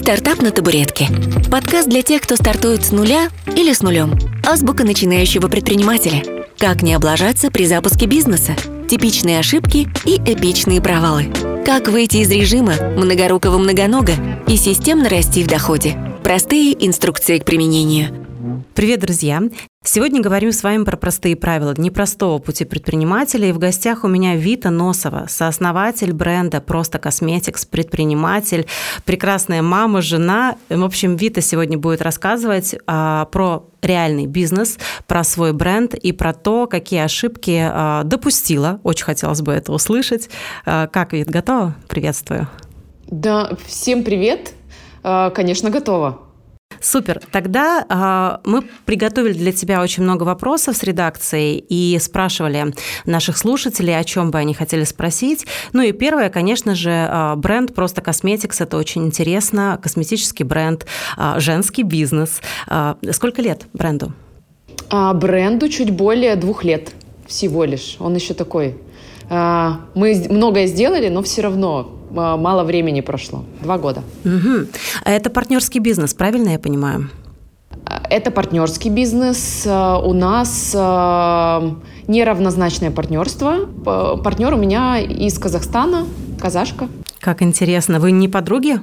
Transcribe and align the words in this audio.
«Стартап 0.00 0.40
на 0.40 0.50
табуретке»– 0.50 1.08
подкаст 1.50 1.86
для 1.86 2.00
тех, 2.00 2.22
кто 2.22 2.34
стартует 2.34 2.86
с 2.86 2.90
нуля 2.90 3.28
или 3.54 3.74
с 3.74 3.82
нулем. 3.82 4.18
Азбука 4.48 4.82
начинающего 4.82 5.48
предпринимателя. 5.48 6.22
Как 6.56 6.80
не 6.80 6.94
облажаться 6.94 7.50
при 7.50 7.66
запуске 7.66 8.06
бизнеса, 8.06 8.56
типичные 8.88 9.38
ошибки 9.38 9.88
и 10.06 10.16
эпичные 10.16 10.80
провалы. 10.80 11.26
Как 11.66 11.88
выйти 11.88 12.16
из 12.16 12.30
режима 12.30 12.76
многорукого 12.96 13.58
многонога 13.58 14.14
и 14.48 14.56
системно 14.56 15.10
расти 15.10 15.44
в 15.44 15.48
доходе. 15.48 15.98
Простые 16.24 16.74
инструкции 16.86 17.38
к 17.38 17.44
применению– 17.44 18.26
Привет, 18.74 19.00
друзья! 19.00 19.42
Сегодня 19.82 20.22
говорим 20.22 20.52
с 20.52 20.62
вами 20.62 20.84
про 20.84 20.96
простые 20.96 21.34
правила 21.34 21.74
непростого 21.76 22.38
пути 22.38 22.64
предпринимателя. 22.64 23.48
И 23.48 23.52
в 23.52 23.58
гостях 23.58 24.04
у 24.04 24.08
меня 24.08 24.36
Вита 24.36 24.70
Носова, 24.70 25.26
сооснователь 25.28 26.12
бренда 26.12 26.60
«Просто 26.60 27.00
Косметикс», 27.00 27.66
предприниматель, 27.66 28.66
прекрасная 29.04 29.62
мама, 29.62 30.02
жена. 30.02 30.56
В 30.68 30.84
общем, 30.84 31.16
Вита 31.16 31.40
сегодня 31.40 31.78
будет 31.78 32.00
рассказывать 32.00 32.76
а, 32.86 33.24
про 33.26 33.64
реальный 33.82 34.26
бизнес, 34.26 34.78
про 35.08 35.24
свой 35.24 35.52
бренд 35.52 35.94
и 35.94 36.12
про 36.12 36.32
то, 36.32 36.68
какие 36.68 37.00
ошибки 37.00 37.60
а, 37.60 38.04
допустила. 38.04 38.78
Очень 38.84 39.04
хотелось 39.04 39.42
бы 39.42 39.52
это 39.52 39.72
услышать. 39.72 40.30
А, 40.64 40.86
как, 40.86 41.12
Вит, 41.12 41.28
готова? 41.28 41.74
Приветствую. 41.88 42.46
Да, 43.08 43.56
всем 43.66 44.04
привет. 44.04 44.52
А, 45.02 45.30
конечно, 45.30 45.70
готова. 45.70 46.29
Супер. 46.80 47.20
Тогда 47.30 48.40
э, 48.44 48.48
мы 48.48 48.62
приготовили 48.84 49.34
для 49.34 49.52
тебя 49.52 49.82
очень 49.82 50.02
много 50.02 50.22
вопросов 50.24 50.76
с 50.76 50.82
редакцией 50.82 51.64
и 51.68 51.98
спрашивали 52.00 52.74
наших 53.04 53.36
слушателей, 53.36 53.98
о 53.98 54.04
чем 54.04 54.30
бы 54.30 54.38
они 54.38 54.54
хотели 54.54 54.84
спросить. 54.84 55.46
Ну 55.72 55.82
и 55.82 55.92
первое, 55.92 56.30
конечно 56.30 56.74
же, 56.74 56.90
э, 56.90 57.34
бренд 57.36 57.74
просто 57.74 58.00
Cosmetics. 58.00 58.56
Это 58.60 58.76
очень 58.78 59.04
интересно. 59.06 59.78
Косметический 59.82 60.44
бренд, 60.44 60.86
э, 61.16 61.34
женский 61.38 61.82
бизнес. 61.82 62.40
Сколько 63.12 63.42
лет 63.42 63.66
бренду? 63.72 64.12
А, 64.88 65.14
бренду 65.14 65.68
чуть 65.68 65.90
более 65.90 66.36
двух 66.36 66.64
лет 66.64 66.92
всего 67.26 67.64
лишь. 67.64 67.96
Он 68.00 68.14
еще 68.14 68.34
такой. 68.34 68.76
А, 69.28 69.82
мы 69.94 70.26
многое 70.28 70.66
сделали, 70.66 71.08
но 71.08 71.22
все 71.22 71.42
равно 71.42 71.88
а, 71.88 71.99
мало 72.10 72.64
времени 72.64 73.00
прошло. 73.00 73.44
Два 73.62 73.78
года. 73.78 74.02
Угу. 74.24 74.66
Это 75.04 75.30
партнерский 75.30 75.78
бизнес, 75.78 76.14
правильно 76.14 76.50
я 76.50 76.58
понимаю? 76.58 77.08
Это 78.08 78.30
партнерский 78.30 78.90
бизнес. 78.90 79.64
А, 79.66 79.98
у 79.98 80.12
нас 80.12 80.74
а, 80.76 81.76
неравнозначное 82.06 82.90
партнерство. 82.90 83.66
Партнер 83.84 84.54
у 84.54 84.56
меня 84.56 84.98
из 84.98 85.38
Казахстана, 85.38 86.06
казашка. 86.40 86.88
Как 87.20 87.42
интересно. 87.42 88.00
Вы 88.00 88.12
не 88.12 88.28
подруги? 88.28 88.80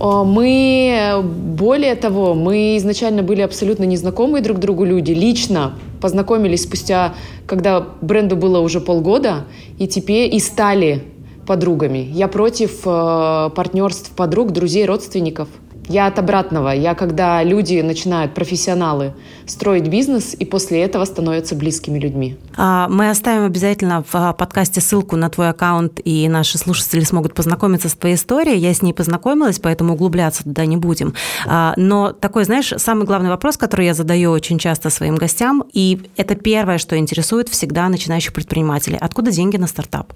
Мы, 0.00 1.22
более 1.22 1.94
того, 1.94 2.34
мы 2.34 2.76
изначально 2.76 3.22
были 3.22 3.40
абсолютно 3.40 3.84
незнакомые 3.84 4.42
друг 4.42 4.58
другу 4.58 4.84
люди. 4.84 5.12
Лично 5.12 5.74
познакомились 6.00 6.64
спустя, 6.64 7.14
когда 7.46 7.86
бренду 8.00 8.36
было 8.36 8.58
уже 8.58 8.80
полгода, 8.80 9.44
и 9.78 9.86
теперь 9.86 10.34
и 10.34 10.40
стали 10.40 11.04
подругами. 11.46 11.98
Я 11.98 12.28
против 12.28 12.80
э, 12.84 13.50
партнерств 13.54 14.10
подруг, 14.10 14.52
друзей, 14.52 14.86
родственников. 14.86 15.48
Я 15.88 16.06
от 16.06 16.18
обратного. 16.18 16.70
Я 16.70 16.94
когда 16.94 17.42
люди 17.44 17.80
начинают, 17.80 18.34
профессионалы, 18.34 19.14
строить 19.46 19.86
бизнес 19.88 20.34
и 20.34 20.44
после 20.44 20.82
этого 20.82 21.04
становятся 21.04 21.54
близкими 21.54 21.98
людьми. 21.98 22.36
А, 22.56 22.88
мы 22.88 23.08
оставим 23.08 23.44
обязательно 23.44 24.02
в 24.02 24.14
а, 24.14 24.32
подкасте 24.32 24.80
ссылку 24.80 25.16
на 25.16 25.30
твой 25.30 25.50
аккаунт, 25.50 26.00
и 26.04 26.28
наши 26.28 26.58
слушатели 26.58 27.02
смогут 27.02 27.34
познакомиться 27.34 27.88
с 27.88 27.94
твоей 27.94 28.16
историей. 28.16 28.58
Я 28.58 28.74
с 28.74 28.82
ней 28.82 28.92
познакомилась, 28.92 29.60
поэтому 29.60 29.94
углубляться 29.94 30.42
туда 30.42 30.66
не 30.66 30.76
будем. 30.76 31.14
А, 31.46 31.74
но 31.76 32.12
такой, 32.12 32.44
знаешь, 32.44 32.72
самый 32.78 33.06
главный 33.06 33.30
вопрос, 33.30 33.56
который 33.56 33.86
я 33.86 33.94
задаю 33.94 34.32
очень 34.32 34.58
часто 34.58 34.90
своим 34.90 35.14
гостям, 35.14 35.64
и 35.72 36.00
это 36.16 36.34
первое, 36.34 36.78
что 36.78 36.98
интересует 36.98 37.48
всегда 37.48 37.88
начинающих 37.88 38.32
предпринимателей. 38.32 38.98
Откуда 39.00 39.30
деньги 39.30 39.56
на 39.56 39.68
стартап? 39.68 40.12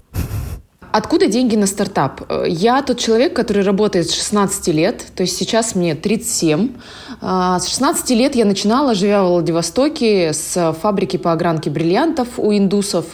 Откуда 0.91 1.27
деньги 1.27 1.55
на 1.55 1.67
стартап? 1.67 2.21
Э, 2.29 2.43
я 2.47 2.81
тот 2.81 2.99
человек, 2.99 3.33
который 3.33 3.63
работает 3.63 4.09
с 4.09 4.13
16 4.13 4.67
лет, 4.69 5.03
то 5.15 5.23
есть 5.23 5.37
сейчас 5.37 5.75
мне 5.75 5.95
37. 5.95 6.75
А, 7.21 7.59
с 7.59 7.67
16 7.67 8.09
лет 8.11 8.35
я 8.35 8.45
начинала, 8.45 8.93
живя 8.93 9.23
в 9.23 9.29
Владивостоке, 9.29 10.33
с 10.33 10.75
фабрики 10.81 11.17
по 11.17 11.31
огранке 11.31 11.69
бриллиантов 11.69 12.27
у 12.37 12.51
индусов, 12.51 13.05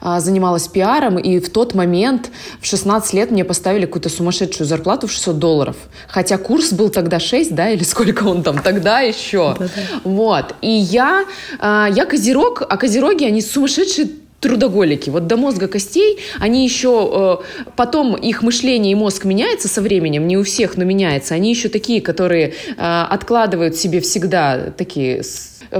а, 0.00 0.20
занималась 0.20 0.68
пиаром, 0.68 1.18
и 1.18 1.40
в 1.40 1.50
тот 1.50 1.74
момент, 1.74 2.30
в 2.60 2.66
16 2.66 3.14
лет, 3.14 3.30
мне 3.30 3.44
поставили 3.44 3.86
какую-то 3.86 4.10
сумасшедшую 4.10 4.66
зарплату 4.66 5.06
в 5.06 5.12
600 5.12 5.38
долларов. 5.38 5.76
Хотя 6.08 6.36
курс 6.38 6.72
был 6.72 6.90
тогда 6.90 7.18
6, 7.18 7.54
да, 7.54 7.70
или 7.70 7.82
сколько 7.82 8.24
он 8.24 8.42
там 8.42 8.58
тогда 8.58 9.00
еще. 9.00 9.56
Вот. 10.04 10.54
И 10.60 10.70
я, 10.70 11.24
а, 11.58 11.88
я 11.90 12.04
козерог, 12.04 12.62
а 12.68 12.76
козероги, 12.76 13.24
они 13.24 13.40
сумасшедшие 13.40 14.08
трудоголики. 14.44 15.08
Вот 15.08 15.26
до 15.26 15.38
мозга 15.38 15.68
костей 15.68 16.18
они 16.38 16.64
еще... 16.64 17.40
Э, 17.40 17.62
потом 17.76 18.14
их 18.14 18.42
мышление 18.42 18.92
и 18.92 18.94
мозг 18.94 19.24
меняется 19.24 19.68
со 19.68 19.80
временем, 19.80 20.28
не 20.28 20.36
у 20.36 20.42
всех, 20.42 20.76
но 20.76 20.84
меняется. 20.84 21.34
Они 21.34 21.48
еще 21.48 21.70
такие, 21.70 22.02
которые 22.02 22.48
э, 22.48 22.52
откладывают 22.76 23.74
себе 23.74 24.00
всегда 24.00 24.70
такие 24.76 25.22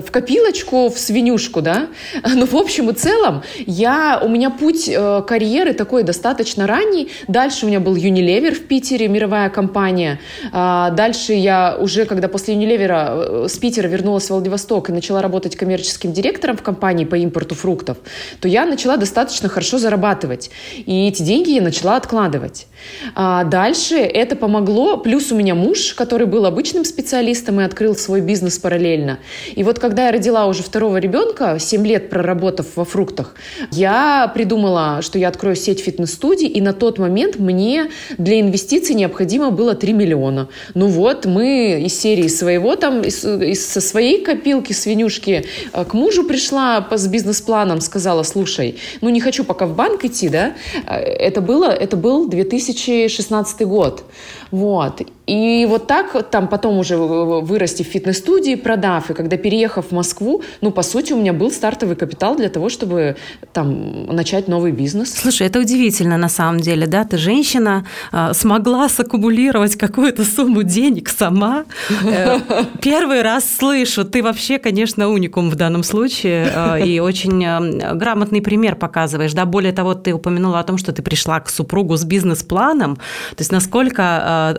в 0.01 0.11
копилочку, 0.11 0.89
в 0.89 0.99
свинюшку, 0.99 1.63
да. 1.63 1.89
Но 2.35 2.47
в 2.47 2.55
общем 2.55 2.91
и 2.91 2.95
целом 2.95 3.43
я, 3.67 4.21
у 4.23 4.29
меня 4.29 4.51
путь 4.51 4.89
э, 4.89 5.23
карьеры 5.27 5.73
такой 5.73 6.03
достаточно 6.03 6.67
ранний. 6.67 7.11
Дальше 7.29 7.67
у 7.67 7.69
меня 7.69 7.81
был 7.81 7.95
Unilever 7.97 8.53
в 8.53 8.67
Питере, 8.67 9.09
мировая 9.09 9.51
компания. 9.51 10.21
Э, 10.53 10.89
дальше 10.93 11.33
я 11.33 11.77
уже, 11.79 12.05
когда 12.05 12.29
после 12.29 12.55
Unilever 12.55 13.45
э, 13.45 13.49
с 13.49 13.59
Питера 13.59 13.89
вернулась 13.89 14.27
в 14.27 14.31
Владивосток 14.31 14.91
и 14.91 14.93
начала 14.93 15.23
работать 15.23 15.57
коммерческим 15.57 16.13
директором 16.13 16.57
в 16.57 16.63
компании 16.63 17.05
по 17.05 17.17
импорту 17.17 17.55
фруктов, 17.55 17.99
то 18.41 18.49
я 18.49 18.67
начала 18.67 18.97
достаточно 18.97 19.49
хорошо 19.49 19.79
зарабатывать. 19.79 20.51
И 20.87 21.09
эти 21.09 21.23
деньги 21.23 21.51
я 21.51 21.63
начала 21.63 21.97
откладывать. 21.97 22.67
А 23.15 23.45
дальше 23.45 23.97
это 23.97 24.37
помогло. 24.37 24.97
Плюс 24.97 25.33
у 25.33 25.37
меня 25.37 25.55
муж, 25.55 25.95
который 25.95 26.27
был 26.27 26.47
обычным 26.47 26.85
специалистом 26.85 27.61
и 27.61 27.65
открыл 27.65 27.97
свой 27.97 28.21
бизнес 28.21 28.59
параллельно. 28.59 29.19
И 29.55 29.63
вот 29.63 29.79
когда 29.85 30.07
я 30.07 30.13
родила 30.13 30.47
уже 30.47 30.63
второго 30.63 30.97
ребенка, 30.97 31.59
7 31.61 31.87
лет 31.87 32.09
проработав 32.09 32.65
во 32.75 32.87
фруктах, 32.87 33.35
я 33.71 34.33
придумала, 34.35 35.03
что 35.03 35.19
я 35.19 35.29
открою 35.29 35.57
сеть 35.57 35.81
фитнес-студий, 35.81 36.49
и 36.49 36.63
на 36.63 36.73
тот 36.73 36.99
момент 36.99 37.39
мне 37.39 37.91
для 38.17 38.41
инвестиций 38.41 38.95
необходимо 38.95 39.51
было 39.51 39.75
3 39.75 39.93
миллиона. 39.93 40.49
Ну 40.73 40.87
вот, 40.87 41.27
мы 41.27 41.83
из 41.85 42.01
серии 42.01 42.29
своего 42.29 42.77
там, 42.77 43.03
из, 43.03 43.27
из, 43.27 43.67
со 43.67 43.83
своей 43.83 44.25
копилки 44.25 44.73
свинюшки 44.73 45.45
э, 45.75 45.85
к 45.85 45.93
мужу 45.93 46.25
пришла 46.25 46.89
с 46.91 47.07
бизнес-планом, 47.07 47.83
сказала, 47.83 48.23
слушай, 48.23 48.79
ну 49.03 49.11
не 49.11 49.21
хочу 49.21 49.45
пока 49.45 49.67
в 49.67 49.77
банк 49.77 50.03
идти, 50.07 50.31
да, 50.31 50.55
э, 50.87 50.95
это 50.95 51.43
было, 51.43 51.67
это 51.67 51.99
был 51.99 52.27
2016 52.27 53.67
год. 53.67 54.05
Вот. 54.51 55.03
И 55.27 55.67
вот 55.69 55.87
так 55.87 56.31
там 56.31 56.49
потом 56.49 56.79
уже 56.79 56.97
вырасти 56.97 57.83
в 57.83 57.87
фитнес-студии, 57.87 58.57
продав, 58.57 59.11
и 59.11 59.15
когда 59.15 59.37
переехав 59.39 59.87
в 59.87 59.93
Москву, 59.93 60.43
ну, 60.61 60.71
по 60.71 60.83
сути, 60.83 61.15
у 61.15 61.17
меня 61.17 61.33
был 61.33 61.51
стартовый 61.51 61.97
капитал 61.97 62.37
для 62.37 62.51
того, 62.51 62.69
чтобы 62.69 63.17
там 63.53 64.07
начать 64.07 64.49
новый 64.49 64.73
бизнес. 64.73 65.15
Слушай, 65.15 65.47
это 65.47 65.61
удивительно 65.61 66.19
на 66.19 66.29
самом 66.29 66.61
деле, 66.61 66.87
да? 66.87 67.05
Ты 67.05 67.17
женщина, 67.17 67.87
а, 68.13 68.35
смогла 68.35 68.89
саккумулировать 68.89 69.77
какую-то 69.77 70.25
сумму 70.25 70.63
денег 70.63 71.09
сама. 71.09 71.65
Э, 72.05 72.39
первый 72.83 73.23
раз 73.23 73.45
слышу. 73.59 74.05
Ты 74.05 74.23
вообще, 74.23 74.59
конечно, 74.59 75.09
уникум 75.09 75.49
в 75.49 75.55
данном 75.55 75.85
случае, 75.85 76.53
а, 76.55 76.77
и 76.77 76.99
очень 76.99 77.45
а, 77.47 77.95
грамотный 77.95 78.43
пример 78.43 78.77
показываешь, 78.77 79.33
да? 79.33 79.47
Более 79.47 79.73
того, 79.73 79.95
ты 79.95 80.13
упомянула 80.13 80.61
о 80.61 80.65
том, 80.65 80.77
что 80.77 80.93
ты 80.93 81.03
пришла 81.03 81.41
к 81.41 81.49
супругу 81.49 81.97
с 81.97 82.05
бизнес-планом, 82.05 82.97
то 82.97 83.41
есть 83.41 83.53
насколько 83.53 84.03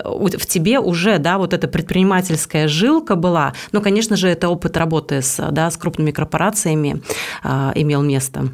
в 0.03 0.46
тебе 0.46 0.80
уже, 0.80 1.18
да, 1.18 1.38
вот 1.38 1.53
эта 1.53 1.67
предпринимательская 1.67 2.67
жилка 2.67 3.16
была, 3.16 3.53
но, 3.72 3.82
конечно 3.82 4.16
же, 4.16 4.28
это 4.28 4.49
опыт 4.49 4.78
работы 4.78 5.22
с, 5.22 5.46
да, 5.52 5.70
с 5.70 5.78
крупными 5.78 6.11
корпорациями 6.11 7.02
а, 7.44 7.72
имел 7.76 8.02
место. 8.02 8.49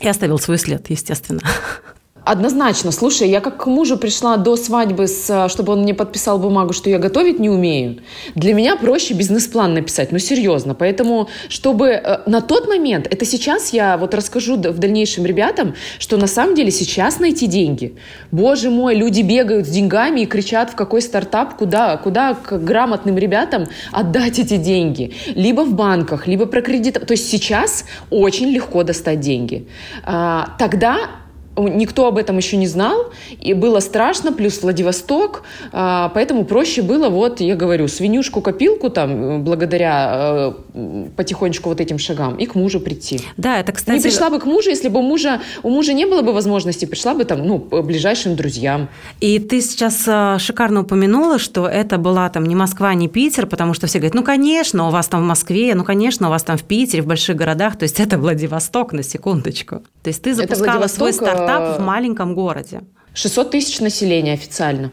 И 0.00 0.08
оставил 0.08 0.38
свой 0.38 0.58
след, 0.58 0.90
естественно. 0.90 1.40
Однозначно. 2.24 2.90
Слушай, 2.90 3.28
я 3.28 3.40
как 3.40 3.64
к 3.64 3.66
мужу 3.66 3.98
пришла 3.98 4.38
до 4.38 4.56
свадьбы, 4.56 5.06
с, 5.06 5.48
чтобы 5.50 5.74
он 5.74 5.82
мне 5.82 5.92
подписал 5.92 6.38
бумагу, 6.38 6.72
что 6.72 6.88
я 6.88 6.98
готовить 6.98 7.38
не 7.38 7.50
умею. 7.50 7.98
Для 8.34 8.54
меня 8.54 8.76
проще 8.76 9.12
бизнес-план 9.12 9.74
написать, 9.74 10.10
ну 10.10 10.18
серьезно. 10.18 10.74
Поэтому, 10.74 11.28
чтобы 11.50 11.88
э, 11.88 12.20
на 12.26 12.40
тот 12.40 12.66
момент, 12.66 13.06
это 13.10 13.26
сейчас 13.26 13.74
я 13.74 13.98
вот 13.98 14.14
расскажу 14.14 14.56
в 14.56 14.78
дальнейшем 14.78 15.26
ребятам, 15.26 15.74
что 15.98 16.16
на 16.16 16.26
самом 16.26 16.54
деле 16.54 16.70
сейчас 16.70 17.18
найти 17.18 17.46
деньги. 17.46 17.94
Боже 18.32 18.70
мой, 18.70 18.94
люди 18.94 19.20
бегают 19.20 19.66
с 19.66 19.70
деньгами 19.70 20.20
и 20.20 20.26
кричат, 20.26 20.70
в 20.70 20.76
какой 20.76 21.02
стартап, 21.02 21.56
куда, 21.56 21.98
куда 21.98 22.32
к 22.32 22.56
грамотным 22.58 23.18
ребятам 23.18 23.66
отдать 23.92 24.38
эти 24.38 24.56
деньги. 24.56 25.12
Либо 25.34 25.60
в 25.60 25.74
банках, 25.74 26.26
либо 26.26 26.46
про 26.46 26.62
кредит. 26.62 26.94
То 27.06 27.12
есть 27.12 27.28
сейчас 27.28 27.84
очень 28.08 28.48
легко 28.48 28.82
достать 28.82 29.20
деньги. 29.20 29.68
А, 30.04 30.54
тогда 30.58 31.23
никто 31.56 32.06
об 32.06 32.18
этом 32.18 32.36
еще 32.36 32.56
не 32.56 32.66
знал, 32.66 33.12
и 33.40 33.54
было 33.54 33.80
страшно, 33.80 34.32
плюс 34.32 34.62
Владивосток, 34.62 35.42
а, 35.72 36.10
поэтому 36.14 36.44
проще 36.44 36.82
было, 36.82 37.08
вот, 37.08 37.40
я 37.40 37.54
говорю, 37.54 37.88
свинюшку-копилку 37.88 38.90
там, 38.90 39.44
благодаря 39.44 40.52
э, 40.74 41.08
потихонечку 41.16 41.68
вот 41.68 41.80
этим 41.80 41.98
шагам, 41.98 42.36
и 42.36 42.46
к 42.46 42.54
мужу 42.54 42.80
прийти. 42.80 43.20
Да, 43.36 43.60
это, 43.60 43.72
кстати... 43.72 43.96
Не 43.96 44.02
пришла 44.02 44.30
бы 44.30 44.40
к 44.40 44.46
мужу, 44.46 44.70
если 44.70 44.88
бы 44.88 45.00
у 45.00 45.02
мужа, 45.02 45.40
у 45.62 45.70
мужа 45.70 45.92
не 45.92 46.06
было 46.06 46.22
бы 46.22 46.32
возможности, 46.32 46.84
пришла 46.86 47.14
бы 47.14 47.24
там, 47.24 47.46
ну, 47.46 47.58
ближайшим 47.58 48.36
друзьям. 48.36 48.88
И 49.20 49.38
ты 49.38 49.60
сейчас 49.60 50.04
э, 50.06 50.38
шикарно 50.38 50.80
упомянула, 50.80 51.38
что 51.38 51.68
это 51.68 51.98
была 51.98 52.28
там 52.28 52.46
не 52.46 52.54
Москва, 52.54 52.94
не 52.94 53.08
Питер, 53.08 53.46
потому 53.46 53.74
что 53.74 53.86
все 53.86 53.98
говорят, 53.98 54.14
ну, 54.14 54.22
конечно, 54.22 54.88
у 54.88 54.90
вас 54.90 55.08
там 55.08 55.22
в 55.22 55.26
Москве, 55.26 55.74
ну, 55.74 55.84
конечно, 55.84 56.28
у 56.28 56.30
вас 56.30 56.42
там 56.42 56.56
в 56.56 56.64
Питере, 56.64 57.02
в 57.02 57.06
больших 57.06 57.36
городах, 57.36 57.76
то 57.76 57.84
есть 57.84 58.00
это 58.00 58.18
Владивосток, 58.18 58.92
на 58.92 59.02
секундочку. 59.02 59.82
То 60.02 60.08
есть 60.08 60.22
ты 60.22 60.34
запускала 60.34 60.86
свой 60.88 61.12
стартап 61.12 61.43
стартап 61.44 61.78
в 61.78 61.82
маленьком 61.82 62.34
городе. 62.34 62.82
600 63.14 63.50
тысяч 63.50 63.80
населения 63.80 64.32
официально. 64.32 64.90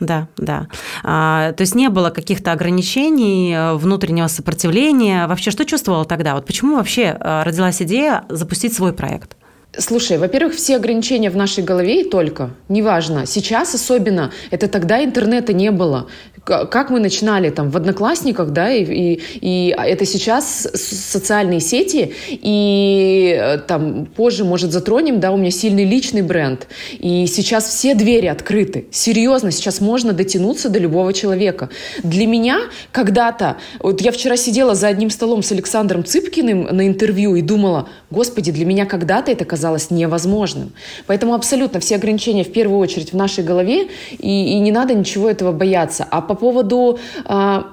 Да, 0.00 0.28
да. 0.36 0.66
А, 1.04 1.52
то 1.52 1.60
есть 1.60 1.74
не 1.76 1.88
было 1.88 2.10
каких-то 2.10 2.50
ограничений, 2.50 3.54
э, 3.54 3.74
внутреннего 3.74 4.26
сопротивления. 4.26 5.28
Вообще, 5.28 5.52
что 5.52 5.64
чувствовала 5.64 6.04
тогда? 6.04 6.34
Вот 6.34 6.44
почему 6.44 6.76
вообще 6.76 7.16
э, 7.18 7.42
родилась 7.44 7.80
идея 7.82 8.24
запустить 8.28 8.74
свой 8.74 8.92
проект? 8.92 9.36
Слушай, 9.78 10.18
во-первых, 10.18 10.54
все 10.54 10.76
ограничения 10.76 11.30
в 11.30 11.36
нашей 11.36 11.64
голове 11.64 12.02
и 12.02 12.04
только. 12.04 12.50
Неважно. 12.68 13.24
Сейчас 13.24 13.74
особенно. 13.74 14.30
Это 14.50 14.68
тогда 14.68 15.02
интернета 15.02 15.54
не 15.54 15.70
было. 15.70 16.08
Как 16.44 16.90
мы 16.90 17.00
начинали 17.00 17.48
там 17.48 17.70
в 17.70 17.76
Одноклассниках, 17.76 18.50
да, 18.50 18.70
и, 18.70 18.84
и, 18.84 19.22
и 19.40 19.74
это 19.78 20.04
сейчас 20.04 20.68
социальные 20.74 21.60
сети, 21.60 22.12
и 22.28 23.34
э, 23.38 23.58
там 23.58 24.06
позже, 24.06 24.44
может, 24.44 24.72
затронем, 24.72 25.20
да, 25.20 25.30
у 25.30 25.36
меня 25.36 25.52
сильный 25.52 25.84
личный 25.84 26.22
бренд. 26.22 26.66
И 26.98 27.26
сейчас 27.26 27.66
все 27.68 27.94
двери 27.94 28.26
открыты. 28.26 28.86
Серьезно, 28.90 29.52
сейчас 29.52 29.80
можно 29.80 30.12
дотянуться 30.12 30.68
до 30.68 30.80
любого 30.80 31.12
человека. 31.14 31.70
Для 32.02 32.26
меня 32.26 32.58
когда-то, 32.90 33.56
вот 33.78 34.00
я 34.00 34.10
вчера 34.12 34.36
сидела 34.36 34.74
за 34.74 34.88
одним 34.88 35.08
столом 35.08 35.42
с 35.42 35.52
Александром 35.52 36.04
Цыпкиным 36.04 36.64
на 36.64 36.86
интервью 36.86 37.36
и 37.36 37.40
думала, 37.40 37.88
господи, 38.10 38.50
для 38.50 38.66
меня 38.66 38.84
когда-то 38.84 39.30
это 39.30 39.44
казалось 39.44 39.61
казалось 39.62 39.90
невозможным. 39.92 40.72
Поэтому 41.06 41.34
абсолютно 41.34 41.78
все 41.78 41.94
ограничения 41.94 42.42
в 42.42 42.52
первую 42.52 42.80
очередь 42.80 43.12
в 43.12 43.16
нашей 43.16 43.44
голове, 43.44 43.86
и, 44.18 44.54
и 44.54 44.58
не 44.58 44.72
надо 44.72 44.92
ничего 44.92 45.30
этого 45.30 45.52
бояться. 45.52 46.04
А 46.10 46.20
по 46.20 46.34
поводу 46.34 46.98
а, 47.24 47.66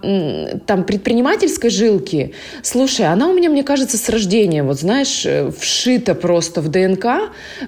там 0.67 0.83
предпринимательской 0.83 1.71
жилки, 1.71 2.33
слушай, 2.61 3.07
она 3.07 3.27
у 3.27 3.33
меня, 3.33 3.49
мне 3.49 3.63
кажется, 3.63 3.97
с 3.97 4.07
рождения, 4.09 4.61
вот 4.61 4.79
знаешь, 4.79 5.25
э, 5.25 5.51
вшита 5.59 6.13
просто 6.13 6.61
в 6.61 6.67
ДНК 6.67 7.05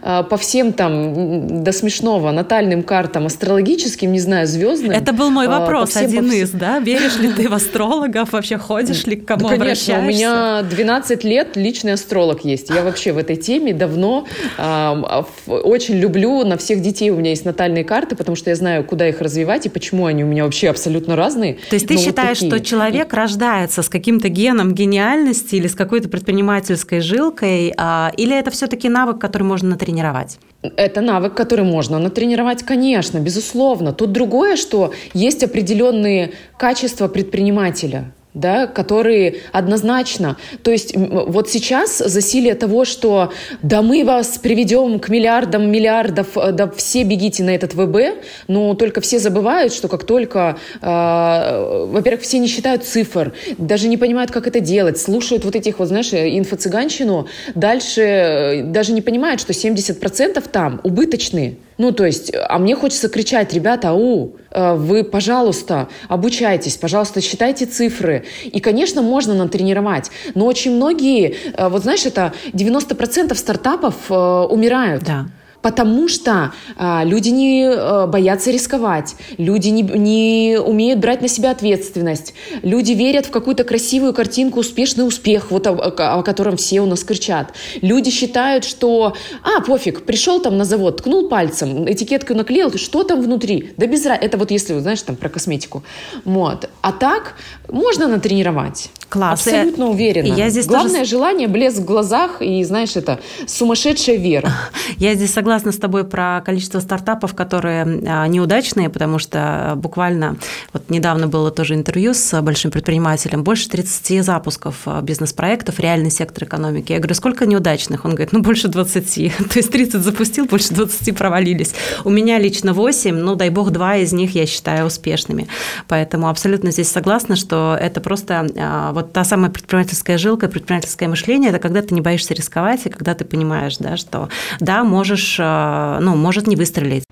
а, 0.03 0.21
по 0.21 0.38
всем 0.38 0.74
там 0.74 1.63
до 1.63 1.71
смешного 1.71 2.31
натальным 2.31 2.83
картам, 2.83 3.25
астрологическим, 3.25 4.12
не 4.12 4.19
знаю, 4.19 4.45
звездным. 4.45 4.91
Это 4.91 5.13
был 5.13 5.31
мой 5.31 5.47
а, 5.47 5.59
вопрос, 5.59 5.89
всем, 5.89 6.03
один 6.03 6.31
из, 6.31 6.51
да? 6.51 6.77
Веришь 6.77 7.17
ли 7.17 7.31
ты 7.31 7.50
в 7.50 7.53
астрологов? 7.53 8.33
Вообще 8.33 8.59
ходишь 8.59 9.06
ли 9.06 9.15
к 9.15 9.25
кому 9.25 9.50
да, 9.50 9.57
конечно, 9.57 10.00
у 10.00 10.03
меня 10.03 10.62
12 10.62 11.24
лет 11.24 11.56
личный 11.56 11.94
астролог 11.94 12.45
есть. 12.45 12.69
Я 12.69 12.83
вообще 12.83 13.13
в 13.13 13.17
этой 13.17 13.35
теме 13.35 13.74
давно 13.74 14.10
давно. 14.11 15.25
Очень 15.47 15.95
люблю, 15.95 16.45
на 16.45 16.57
всех 16.57 16.81
детей 16.81 17.09
у 17.09 17.15
меня 17.15 17.31
есть 17.31 17.45
натальные 17.45 17.83
карты, 17.83 18.15
потому 18.15 18.35
что 18.35 18.49
я 18.49 18.55
знаю, 18.55 18.83
куда 18.83 19.07
их 19.07 19.21
развивать 19.21 19.65
и 19.65 19.69
почему 19.69 20.05
они 20.05 20.23
у 20.23 20.27
меня 20.27 20.43
вообще 20.43 20.69
абсолютно 20.69 21.15
разные. 21.15 21.57
То 21.69 21.75
есть 21.75 21.87
ты 21.87 21.97
считаешь, 21.97 22.37
что 22.37 22.59
человек 22.59 23.13
и... 23.13 23.15
рождается 23.15 23.81
с 23.81 23.89
каким-то 23.89 24.29
геном 24.29 24.73
гениальности 24.73 25.55
или 25.55 25.67
с 25.67 25.75
какой-то 25.75 26.09
предпринимательской 26.09 26.99
жилкой, 26.99 27.73
а, 27.77 28.11
или 28.17 28.37
это 28.37 28.51
все-таки 28.51 28.89
навык, 28.89 29.19
который 29.19 29.43
можно 29.43 29.69
натренировать? 29.69 30.37
Это 30.61 31.01
навык, 31.01 31.33
который 31.33 31.65
можно 31.65 31.97
натренировать, 31.97 32.63
конечно, 32.63 33.19
безусловно. 33.19 33.93
Тут 33.93 34.11
другое, 34.11 34.55
что 34.55 34.93
есть 35.13 35.43
определенные 35.43 36.33
качества 36.57 37.07
предпринимателя 37.07 38.13
да, 38.33 38.67
которые 38.67 39.37
однозначно, 39.51 40.37
то 40.63 40.71
есть 40.71 40.93
вот 40.95 41.49
сейчас 41.49 41.97
засилие 41.97 42.55
того, 42.55 42.85
что 42.85 43.33
да 43.61 43.81
мы 43.81 44.03
вас 44.03 44.37
приведем 44.37 44.99
к 44.99 45.09
миллиардам 45.09 45.69
миллиардов, 45.69 46.37
э, 46.37 46.51
да 46.51 46.69
все 46.69 47.03
бегите 47.03 47.43
на 47.43 47.51
этот 47.51 47.73
ВБ, 47.73 48.23
но 48.47 48.73
только 48.75 49.01
все 49.01 49.19
забывают, 49.19 49.73
что 49.73 49.87
как 49.87 50.05
только, 50.05 50.57
э, 50.81 51.87
во-первых, 51.91 52.21
все 52.21 52.39
не 52.39 52.47
считают 52.47 52.83
цифр, 52.83 53.33
даже 53.57 53.87
не 53.87 53.97
понимают, 53.97 54.31
как 54.31 54.47
это 54.47 54.59
делать, 54.59 54.97
слушают 54.97 55.43
вот 55.43 55.55
этих 55.55 55.79
вот, 55.79 55.89
знаешь, 55.89 56.13
инфо-цыганщину, 56.13 57.27
дальше 57.55 58.01
э, 58.01 58.63
даже 58.63 58.93
не 58.93 59.01
понимают, 59.01 59.41
что 59.41 59.53
70% 59.53 60.43
там 60.51 60.79
убыточные. 60.83 61.57
Ну, 61.81 61.91
то 61.91 62.05
есть, 62.05 62.31
а 62.35 62.59
мне 62.59 62.75
хочется 62.75 63.09
кричать, 63.09 63.55
ребята, 63.55 63.89
ау, 63.89 64.35
э, 64.51 64.75
вы, 64.75 65.03
пожалуйста, 65.03 65.89
обучайтесь, 66.09 66.77
пожалуйста, 66.77 67.21
считайте 67.21 67.65
цифры. 67.65 68.23
И, 68.43 68.59
конечно, 68.59 69.01
можно 69.01 69.33
натренировать, 69.33 70.11
но 70.35 70.45
очень 70.45 70.75
многие, 70.75 71.33
э, 71.57 71.69
вот 71.69 71.81
знаешь, 71.81 72.05
это 72.05 72.33
90% 72.53 73.33
стартапов 73.33 73.95
э, 74.11 74.13
умирают. 74.13 75.01
Да 75.01 75.25
потому 75.61 76.07
что 76.07 76.53
а, 76.77 77.03
люди 77.03 77.29
не 77.29 77.65
а, 77.67 78.07
боятся 78.07 78.51
рисковать, 78.51 79.15
люди 79.37 79.69
не, 79.69 79.81
не 79.81 80.57
умеют 80.59 80.99
брать 80.99 81.21
на 81.21 81.27
себя 81.27 81.51
ответственность, 81.51 82.33
люди 82.61 82.91
верят 82.91 83.25
в 83.25 83.31
какую-то 83.31 83.63
красивую 83.63 84.13
картинку, 84.13 84.59
успешный 84.59 85.07
успех, 85.07 85.51
вот 85.51 85.67
о, 85.67 85.73
о 85.73 86.23
котором 86.23 86.57
все 86.57 86.81
у 86.81 86.85
нас 86.85 87.03
кричат. 87.03 87.53
Люди 87.81 88.11
считают, 88.11 88.63
что, 88.63 89.15
а, 89.43 89.61
пофиг, 89.61 90.03
пришел 90.03 90.41
там 90.41 90.57
на 90.57 90.65
завод, 90.65 90.97
ткнул 90.97 91.27
пальцем, 91.27 91.89
этикетку 91.91 92.33
наклеил, 92.33 92.77
что 92.77 93.03
там 93.03 93.21
внутри? 93.21 93.73
Да 93.77 93.87
без 93.87 94.05
разницы. 94.05 94.25
Это 94.25 94.37
вот 94.37 94.51
если, 94.51 94.77
знаешь, 94.79 95.01
там 95.01 95.15
про 95.15 95.29
косметику. 95.29 95.83
Вот. 96.25 96.69
А 96.81 96.91
так 96.91 97.35
можно 97.69 98.07
натренировать. 98.07 98.89
Класс. 99.09 99.45
Абсолютно 99.45 99.89
уверена. 99.89 100.33
Я 100.33 100.49
здесь 100.49 100.67
Главное 100.67 100.99
тоже... 100.99 101.11
желание, 101.11 101.47
блеск 101.49 101.79
в 101.79 101.85
глазах 101.85 102.41
и, 102.41 102.63
знаешь, 102.63 102.95
это 102.95 103.19
сумасшедшая 103.45 104.15
вера. 104.17 104.53
Я 104.97 105.15
здесь 105.15 105.33
согласна 105.33 105.50
с 105.59 105.77
тобой 105.77 106.03
про 106.03 106.42
количество 106.45 106.80
стартапов, 106.80 107.33
которые 107.33 107.83
а, 107.83 108.27
неудачные, 108.27 108.89
потому 108.89 109.19
что 109.19 109.74
буквально 109.75 110.38
вот 110.74 110.89
недавно 110.89 111.27
было 111.27 111.51
тоже 111.51 111.75
интервью 111.75 112.13
с 112.13 112.42
большим 112.42 112.71
предпринимателем, 112.71 113.44
больше 113.44 113.69
30 113.69 114.24
запусков 114.24 114.81
а, 114.86 115.01
бизнес-проектов, 115.01 115.80
реальный 115.80 116.12
сектор 116.12 116.44
экономики. 116.45 116.92
Я 116.92 117.00
говорю, 117.00 117.15
сколько 117.15 117.45
неудачных? 117.45 118.06
Он 118.06 118.12
говорит, 118.12 118.33
ну, 118.33 118.42
больше 118.42 118.68
20. 118.68 119.13
То 119.51 119.59
есть 119.59 119.71
30 119.71 120.01
запустил, 120.01 120.45
больше 120.45 120.74
20 120.74 121.18
провалились. 121.18 121.74
У 122.03 122.09
меня 122.09 122.39
лично 122.39 122.74
8, 122.74 123.15
ну, 123.15 123.36
дай 123.36 123.50
бог, 123.50 123.71
два 123.71 123.98
из 123.98 124.13
них 124.13 124.36
я 124.36 124.45
считаю 124.45 124.86
успешными. 124.86 125.48
Поэтому 125.88 126.30
абсолютно 126.30 126.71
здесь 126.71 126.89
согласна, 126.89 127.36
что 127.36 127.77
это 127.79 128.01
просто 128.01 128.48
а, 128.58 128.91
вот 128.93 129.13
та 129.13 129.24
самая 129.24 129.51
предпринимательская 129.51 130.17
жилка, 130.17 130.48
предпринимательское 130.48 131.10
мышление, 131.10 131.50
это 131.50 131.60
когда 131.60 131.81
ты 131.81 131.93
не 131.93 132.01
боишься 132.01 132.34
рисковать, 132.34 132.86
и 132.86 132.89
когда 132.89 133.13
ты 133.13 133.25
понимаешь, 133.25 133.77
да, 133.77 133.98
что 133.98 134.29
да, 134.60 134.84
можешь, 134.84 135.38
ну, 135.41 136.15
может 136.15 136.48
не 136.48 136.55
выстрелить. 136.55 137.03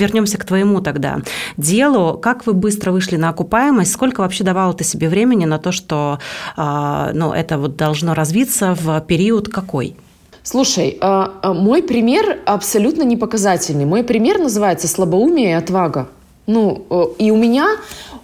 вернемся 0.00 0.38
к 0.38 0.44
твоему 0.44 0.80
тогда 0.80 1.18
делу. 1.56 2.18
Как 2.18 2.46
вы 2.46 2.54
быстро 2.54 2.92
вышли 2.92 3.16
на 3.16 3.28
окупаемость? 3.28 3.92
Сколько 3.92 4.20
вообще 4.20 4.44
давало 4.44 4.72
ты 4.72 4.84
себе 4.84 5.08
времени 5.08 5.44
на 5.44 5.58
то, 5.58 5.72
что 5.72 6.18
э, 6.56 7.10
ну, 7.14 7.32
это 7.32 7.58
вот 7.58 7.76
должно 7.76 8.14
развиться 8.14 8.74
в 8.74 9.00
период 9.02 9.48
какой? 9.48 9.94
Слушай, 10.42 10.98
э, 11.00 11.52
мой 11.52 11.82
пример 11.82 12.38
абсолютно 12.46 13.02
не 13.02 13.16
показательный. 13.16 13.84
Мой 13.84 14.02
пример 14.02 14.38
называется 14.38 14.88
«Слабоумие 14.88 15.50
и 15.50 15.52
отвага». 15.52 16.08
Ну, 16.50 16.84
э, 16.90 17.04
и 17.18 17.30
у 17.30 17.36
меня 17.36 17.78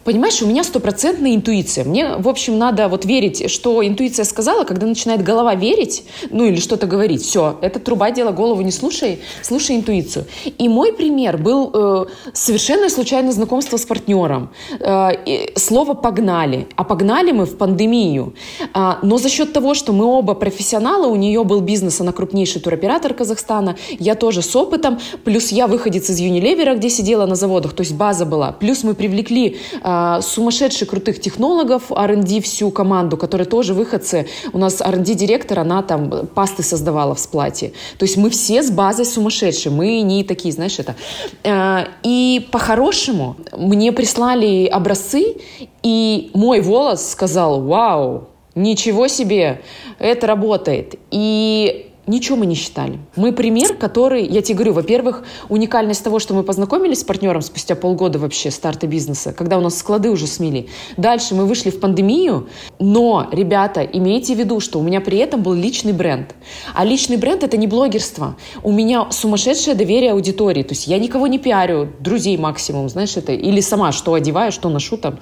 Понимаешь, 0.06 0.40
у 0.40 0.46
меня 0.46 0.62
стопроцентная 0.62 1.34
интуиция. 1.34 1.84
Мне, 1.84 2.14
в 2.16 2.28
общем, 2.28 2.58
надо 2.58 2.86
вот 2.86 3.04
верить, 3.04 3.50
что 3.50 3.84
интуиция 3.84 4.24
сказала, 4.24 4.62
когда 4.62 4.86
начинает 4.86 5.24
голова 5.24 5.56
верить, 5.56 6.04
ну 6.30 6.44
или 6.44 6.60
что-то 6.60 6.86
говорить. 6.86 7.22
Все, 7.22 7.58
это 7.60 7.80
труба 7.80 8.12
дела, 8.12 8.30
голову 8.30 8.62
не 8.62 8.70
слушай, 8.70 9.18
слушай 9.42 9.74
интуицию. 9.74 10.26
И 10.58 10.68
мой 10.68 10.92
пример 10.92 11.38
был 11.38 11.72
э, 11.74 12.06
совершенно 12.34 12.88
случайное 12.88 13.32
знакомство 13.32 13.78
с 13.78 13.84
партнером. 13.84 14.50
Э, 14.78 15.10
слово 15.56 15.94
«погнали». 15.94 16.68
А 16.76 16.84
погнали 16.84 17.32
мы 17.32 17.44
в 17.44 17.56
пандемию. 17.56 18.34
Э, 18.74 18.98
но 19.02 19.18
за 19.18 19.28
счет 19.28 19.52
того, 19.52 19.74
что 19.74 19.92
мы 19.92 20.04
оба 20.04 20.34
профессионалы, 20.34 21.08
у 21.08 21.16
нее 21.16 21.42
был 21.42 21.60
бизнес, 21.62 22.00
она 22.00 22.12
крупнейший 22.12 22.60
туроператор 22.60 23.12
Казахстана, 23.12 23.76
я 23.98 24.14
тоже 24.14 24.42
с 24.42 24.54
опытом, 24.54 25.00
плюс 25.24 25.50
я 25.50 25.66
выходец 25.66 26.08
из 26.10 26.20
Юнилевера, 26.20 26.76
где 26.76 26.90
сидела 26.90 27.26
на 27.26 27.34
заводах, 27.34 27.72
то 27.72 27.80
есть 27.80 27.94
база 27.94 28.15
была. 28.24 28.52
Плюс 28.52 28.84
мы 28.84 28.94
привлекли 28.94 29.58
э, 29.82 30.20
сумасшедших 30.22 30.88
крутых 30.88 31.20
технологов, 31.20 31.92
R&D 31.92 32.40
всю 32.40 32.70
команду, 32.70 33.16
которые 33.16 33.46
тоже 33.46 33.74
выходцы. 33.74 34.26
У 34.52 34.58
нас 34.58 34.80
R&D-директор, 34.80 35.58
она 35.58 35.82
там 35.82 36.26
пасты 36.34 36.62
создавала 36.62 37.14
в 37.14 37.20
сплате. 37.20 37.72
То 37.98 38.04
есть 38.04 38.16
мы 38.16 38.30
все 38.30 38.62
с 38.62 38.70
базой 38.70 39.04
сумасшедшие, 39.04 39.72
мы 39.72 40.00
не 40.00 40.24
такие, 40.24 40.52
знаешь, 40.52 40.78
это. 40.78 40.94
А, 41.44 41.88
и 42.02 42.46
по-хорошему 42.52 43.36
мне 43.56 43.92
прислали 43.92 44.66
образцы, 44.66 45.36
и 45.82 46.30
мой 46.34 46.60
волос 46.60 47.10
сказал, 47.10 47.60
вау, 47.62 48.28
ничего 48.54 49.08
себе, 49.08 49.60
это 49.98 50.26
работает. 50.26 50.96
И 51.10 51.90
Ничего 52.06 52.36
мы 52.36 52.46
не 52.46 52.54
считали. 52.54 53.00
Мы 53.16 53.32
пример, 53.32 53.74
который, 53.74 54.24
я 54.24 54.40
тебе 54.40 54.56
говорю, 54.56 54.74
во-первых, 54.74 55.24
уникальность 55.48 56.04
того, 56.04 56.20
что 56.20 56.34
мы 56.34 56.44
познакомились 56.44 57.00
с 57.00 57.04
партнером 57.04 57.42
спустя 57.42 57.74
полгода 57.74 58.20
вообще 58.20 58.52
старта 58.52 58.86
бизнеса, 58.86 59.32
когда 59.32 59.58
у 59.58 59.60
нас 59.60 59.76
склады 59.76 60.10
уже 60.10 60.28
смели. 60.28 60.68
Дальше 60.96 61.34
мы 61.34 61.46
вышли 61.46 61.70
в 61.70 61.80
пандемию, 61.80 62.48
но, 62.78 63.28
ребята, 63.32 63.82
имейте 63.82 64.36
в 64.36 64.38
виду, 64.38 64.60
что 64.60 64.78
у 64.78 64.82
меня 64.82 65.00
при 65.00 65.18
этом 65.18 65.42
был 65.42 65.54
личный 65.54 65.92
бренд. 65.92 66.34
А 66.74 66.84
личный 66.84 67.16
бренд– 67.16 67.42
это 67.44 67.56
не 67.56 67.66
блогерство. 67.66 68.36
У 68.62 68.70
меня 68.70 69.10
сумасшедшее 69.10 69.74
доверие 69.74 70.12
аудитории. 70.12 70.62
То 70.62 70.74
есть 70.74 70.86
я 70.86 70.98
никого 70.98 71.26
не 71.26 71.40
пиарю, 71.40 71.92
друзей 71.98 72.36
максимум, 72.36 72.88
знаешь, 72.88 73.16
это, 73.16 73.32
или 73.32 73.60
сама 73.60 73.90
что 73.90 74.14
одеваю, 74.14 74.52
что 74.52 74.68
ношу 74.68 74.96
там. 74.96 75.18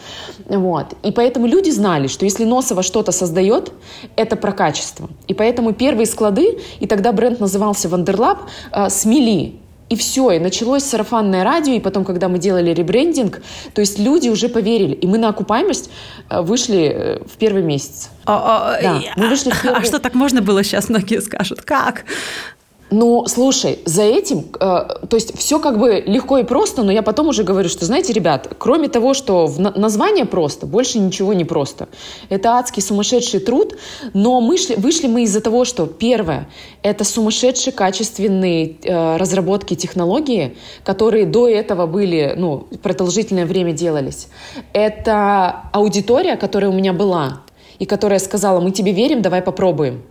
Вот. 0.49 0.95
И 1.03 1.13
поэтому 1.13 1.47
люди 1.47 1.71
знали, 1.71 2.09
что 2.09 2.27
если 2.27 2.45
Носова 2.45 2.83
что-то 2.83 3.11
создает, 3.11 3.73
это 4.17 4.37
про 4.37 4.53
качество. 4.53 5.09
И 5.29 5.35
поэтому 5.35 5.73
первые 5.73 6.07
склады 6.07 6.59
и 6.81 6.87
тогда 6.87 7.13
бренд 7.13 7.41
назывался 7.41 7.89
Wonderlab, 7.89 8.39
э, 8.73 8.89
смели. 8.89 9.55
И 9.91 9.97
все, 9.97 10.31
и 10.33 10.39
началось 10.39 10.83
сарафанное 10.83 11.45
радио, 11.45 11.75
и 11.75 11.81
потом, 11.81 12.05
когда 12.05 12.29
мы 12.29 12.39
делали 12.39 12.71
ребрендинг, 12.71 13.43
то 13.75 13.81
есть 13.83 13.99
люди 13.99 14.31
уже 14.31 14.49
поверили, 14.49 14.95
и 14.95 15.07
мы 15.07 15.19
на 15.19 15.29
окупаемость 15.29 15.91
э, 16.31 16.41
вышли 16.41 16.93
э, 16.95 17.19
в 17.25 17.37
первый 17.37 17.63
месяц. 17.63 18.09
А, 18.25 18.77
а, 18.79 18.83
да, 18.83 19.01
мы 19.17 19.29
вышли 19.29 19.51
в 19.51 19.61
первый... 19.63 19.81
а 19.81 19.85
что 19.85 19.99
так 19.99 20.15
можно 20.15 20.41
было 20.41 20.65
сейчас, 20.65 20.89
многие 20.89 21.21
скажут? 21.21 21.61
Как? 21.63 22.05
Ну, 22.97 23.27
слушай, 23.27 23.81
за 23.85 24.03
этим, 24.03 24.45
э, 24.55 24.61
то 24.61 25.17
есть 25.17 25.37
все 25.37 25.59
как 25.59 25.81
бы 25.81 26.01
легко 26.07 26.39
и 26.39 26.45
просто, 26.45 26.85
но 26.85 26.93
я 26.93 27.03
потом 27.03 27.27
уже 27.27 27.43
говорю, 27.43 27.69
что, 27.69 27.85
знаете, 27.87 28.13
ребят, 28.13 28.55
кроме 28.57 28.89
того, 28.89 29.15
что 29.15 29.47
в 29.47 29.59
на 29.59 29.73
название 29.73 30.27
просто, 30.27 30.67
больше 30.67 31.01
ничего 31.01 31.35
не 31.35 31.45
просто. 31.45 31.89
Это 32.29 32.51
адский 32.51 32.83
сумасшедший 32.83 33.41
труд, 33.41 33.77
но 34.13 34.41
мы 34.41 34.57
шли, 34.57 34.77
вышли 34.77 35.09
мы 35.09 35.25
из-за 35.25 35.41
того, 35.41 35.65
что 35.65 35.87
первое, 35.87 36.49
это 36.85 37.03
сумасшедшие 37.03 37.73
качественные 37.73 38.77
э, 38.85 39.17
разработки 39.17 39.75
технологии, 39.75 40.57
которые 40.85 41.27
до 41.27 41.49
этого 41.49 41.87
были, 41.87 42.35
ну, 42.37 42.69
продолжительное 42.81 43.45
время 43.45 43.73
делались. 43.73 44.29
Это 44.73 45.65
аудитория, 45.73 46.37
которая 46.37 46.71
у 46.71 46.75
меня 46.75 46.93
была, 46.93 47.43
и 47.81 47.87
которая 47.87 48.21
сказала, 48.21 48.61
мы 48.61 48.71
тебе 48.71 48.93
верим, 48.93 49.21
давай 49.21 49.43
попробуем. 49.43 50.05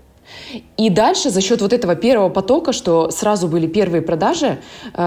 И 0.78 0.90
дальше 0.90 1.30
за 1.30 1.42
счет 1.42 1.62
вот 1.62 1.74
этого 1.74 1.96
первого 1.96 2.30
потока, 2.30 2.74
что 2.74 3.12
сразу 3.12 3.48
были 3.48 3.68
первые 3.68 4.02
продажи, 4.02 4.60
э, 4.94 5.00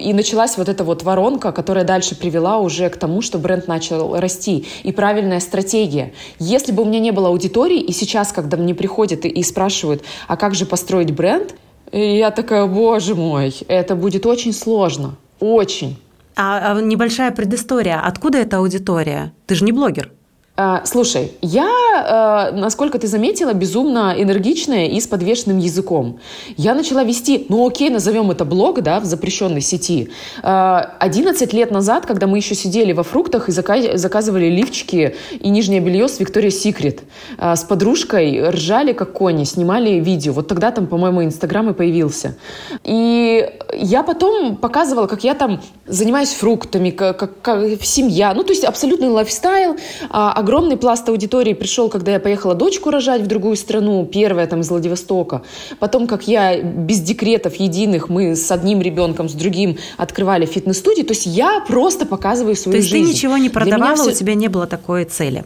и 0.00 0.12
началась 0.12 0.56
вот 0.56 0.68
эта 0.68 0.84
вот 0.84 1.02
воронка, 1.02 1.52
которая 1.52 1.84
дальше 1.84 2.14
привела 2.14 2.58
уже 2.58 2.88
к 2.90 2.96
тому, 2.96 3.22
что 3.22 3.38
бренд 3.38 3.68
начал 3.68 4.18
расти. 4.18 4.66
И 4.82 4.92
правильная 4.92 5.40
стратегия. 5.40 6.12
Если 6.38 6.72
бы 6.72 6.82
у 6.82 6.86
меня 6.86 7.00
не 7.00 7.10
было 7.10 7.28
аудитории, 7.28 7.80
и 7.80 7.92
сейчас, 7.92 8.32
когда 8.32 8.56
мне 8.56 8.74
приходят 8.74 9.24
и, 9.24 9.42
спрашивают, 9.42 10.02
а 10.26 10.36
как 10.36 10.54
же 10.54 10.66
построить 10.66 11.12
бренд, 11.12 11.54
я 11.92 12.30
такая, 12.30 12.66
боже 12.66 13.14
мой, 13.14 13.54
это 13.68 13.96
будет 13.96 14.26
очень 14.26 14.52
сложно. 14.52 15.16
Очень. 15.40 15.96
А, 16.36 16.72
а 16.72 16.80
небольшая 16.80 17.30
предыстория. 17.32 18.00
Откуда 18.00 18.38
эта 18.38 18.58
аудитория? 18.58 19.32
Ты 19.46 19.54
же 19.54 19.64
не 19.64 19.72
блогер. 19.72 20.12
А, 20.60 20.84
слушай, 20.84 21.30
я, 21.40 22.50
э, 22.50 22.56
насколько 22.56 22.98
ты 22.98 23.06
заметила, 23.06 23.52
безумно 23.52 24.12
энергичная 24.18 24.88
и 24.88 25.00
с 25.00 25.06
подвешенным 25.06 25.58
языком. 25.58 26.18
Я 26.56 26.74
начала 26.74 27.04
вести, 27.04 27.46
ну 27.48 27.64
окей, 27.64 27.90
назовем 27.90 28.32
это 28.32 28.44
блог, 28.44 28.82
да, 28.82 28.98
в 28.98 29.04
запрещенной 29.04 29.60
сети. 29.60 30.10
11 30.42 31.52
лет 31.52 31.70
назад, 31.70 32.06
когда 32.06 32.26
мы 32.26 32.38
еще 32.38 32.56
сидели 32.56 32.92
во 32.92 33.04
фруктах 33.04 33.48
и 33.48 33.52
заказывали 33.52 34.46
лифчики 34.46 35.14
и 35.38 35.48
нижнее 35.48 35.78
белье 35.78 36.08
с 36.08 36.18
Виктория 36.18 36.50
Секрет, 36.50 37.02
с 37.38 37.62
подружкой 37.62 38.48
ржали 38.48 38.92
как 38.92 39.12
кони, 39.12 39.44
снимали 39.44 40.00
видео. 40.00 40.32
Вот 40.32 40.48
тогда 40.48 40.72
там, 40.72 40.88
по-моему, 40.88 41.22
Инстаграм 41.22 41.70
и 41.70 41.72
появился. 41.72 42.36
И 42.82 43.48
я 43.74 44.02
потом 44.02 44.56
показывала, 44.56 45.06
как 45.06 45.22
я 45.22 45.34
там 45.34 45.60
занимаюсь 45.86 46.32
фруктами, 46.32 46.90
как, 46.90 47.16
как, 47.16 47.42
как 47.42 47.84
семья, 47.84 48.34
ну 48.34 48.42
то 48.42 48.50
есть 48.52 48.64
абсолютный 48.64 49.08
лайфстайл, 49.08 49.76
а 50.10 50.42
огромный 50.48 50.78
пласт 50.78 51.06
аудитории 51.10 51.52
пришел, 51.52 51.90
когда 51.90 52.12
я 52.12 52.20
поехала 52.20 52.54
дочку 52.54 52.90
рожать 52.90 53.20
в 53.20 53.26
другую 53.26 53.54
страну, 53.54 54.06
первая 54.06 54.46
там 54.46 54.60
из 54.60 54.70
Владивостока. 54.70 55.42
Потом, 55.78 56.06
как 56.06 56.26
я 56.26 56.62
без 56.62 57.00
декретов 57.00 57.56
единых, 57.56 58.08
мы 58.08 58.34
с 58.34 58.50
одним 58.50 58.80
ребенком, 58.80 59.28
с 59.28 59.34
другим 59.34 59.76
открывали 59.98 60.46
фитнес-студии. 60.46 61.02
То 61.02 61.12
есть 61.12 61.26
я 61.26 61.62
просто 61.68 62.06
показываю 62.06 62.56
свою 62.56 62.78
жизнь. 62.78 62.90
То 62.90 62.96
есть 62.96 63.06
жизнь. 63.06 63.12
ты 63.12 63.16
ничего 63.16 63.36
не 63.36 63.50
продавала, 63.50 63.96
все... 63.96 64.10
у 64.10 64.12
тебя 64.12 64.34
не 64.34 64.48
было 64.48 64.66
такой 64.66 65.04
цели? 65.04 65.44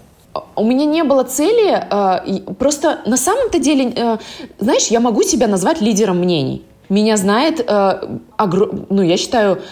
У 0.54 0.64
меня 0.64 0.84
не 0.84 1.02
было 1.02 1.24
цели, 1.24 1.68
э, 1.90 2.54
просто 2.54 3.00
на 3.04 3.16
самом-то 3.16 3.58
деле, 3.58 3.92
э, 3.96 4.18
знаешь, 4.60 4.86
я 4.86 5.00
могу 5.00 5.24
себя 5.24 5.48
назвать 5.48 5.80
лидером 5.80 6.18
мнений. 6.18 6.62
Меня 6.88 7.16
знает, 7.16 7.66
ну, 7.66 9.02
я 9.02 9.16
считаю, 9.16 9.62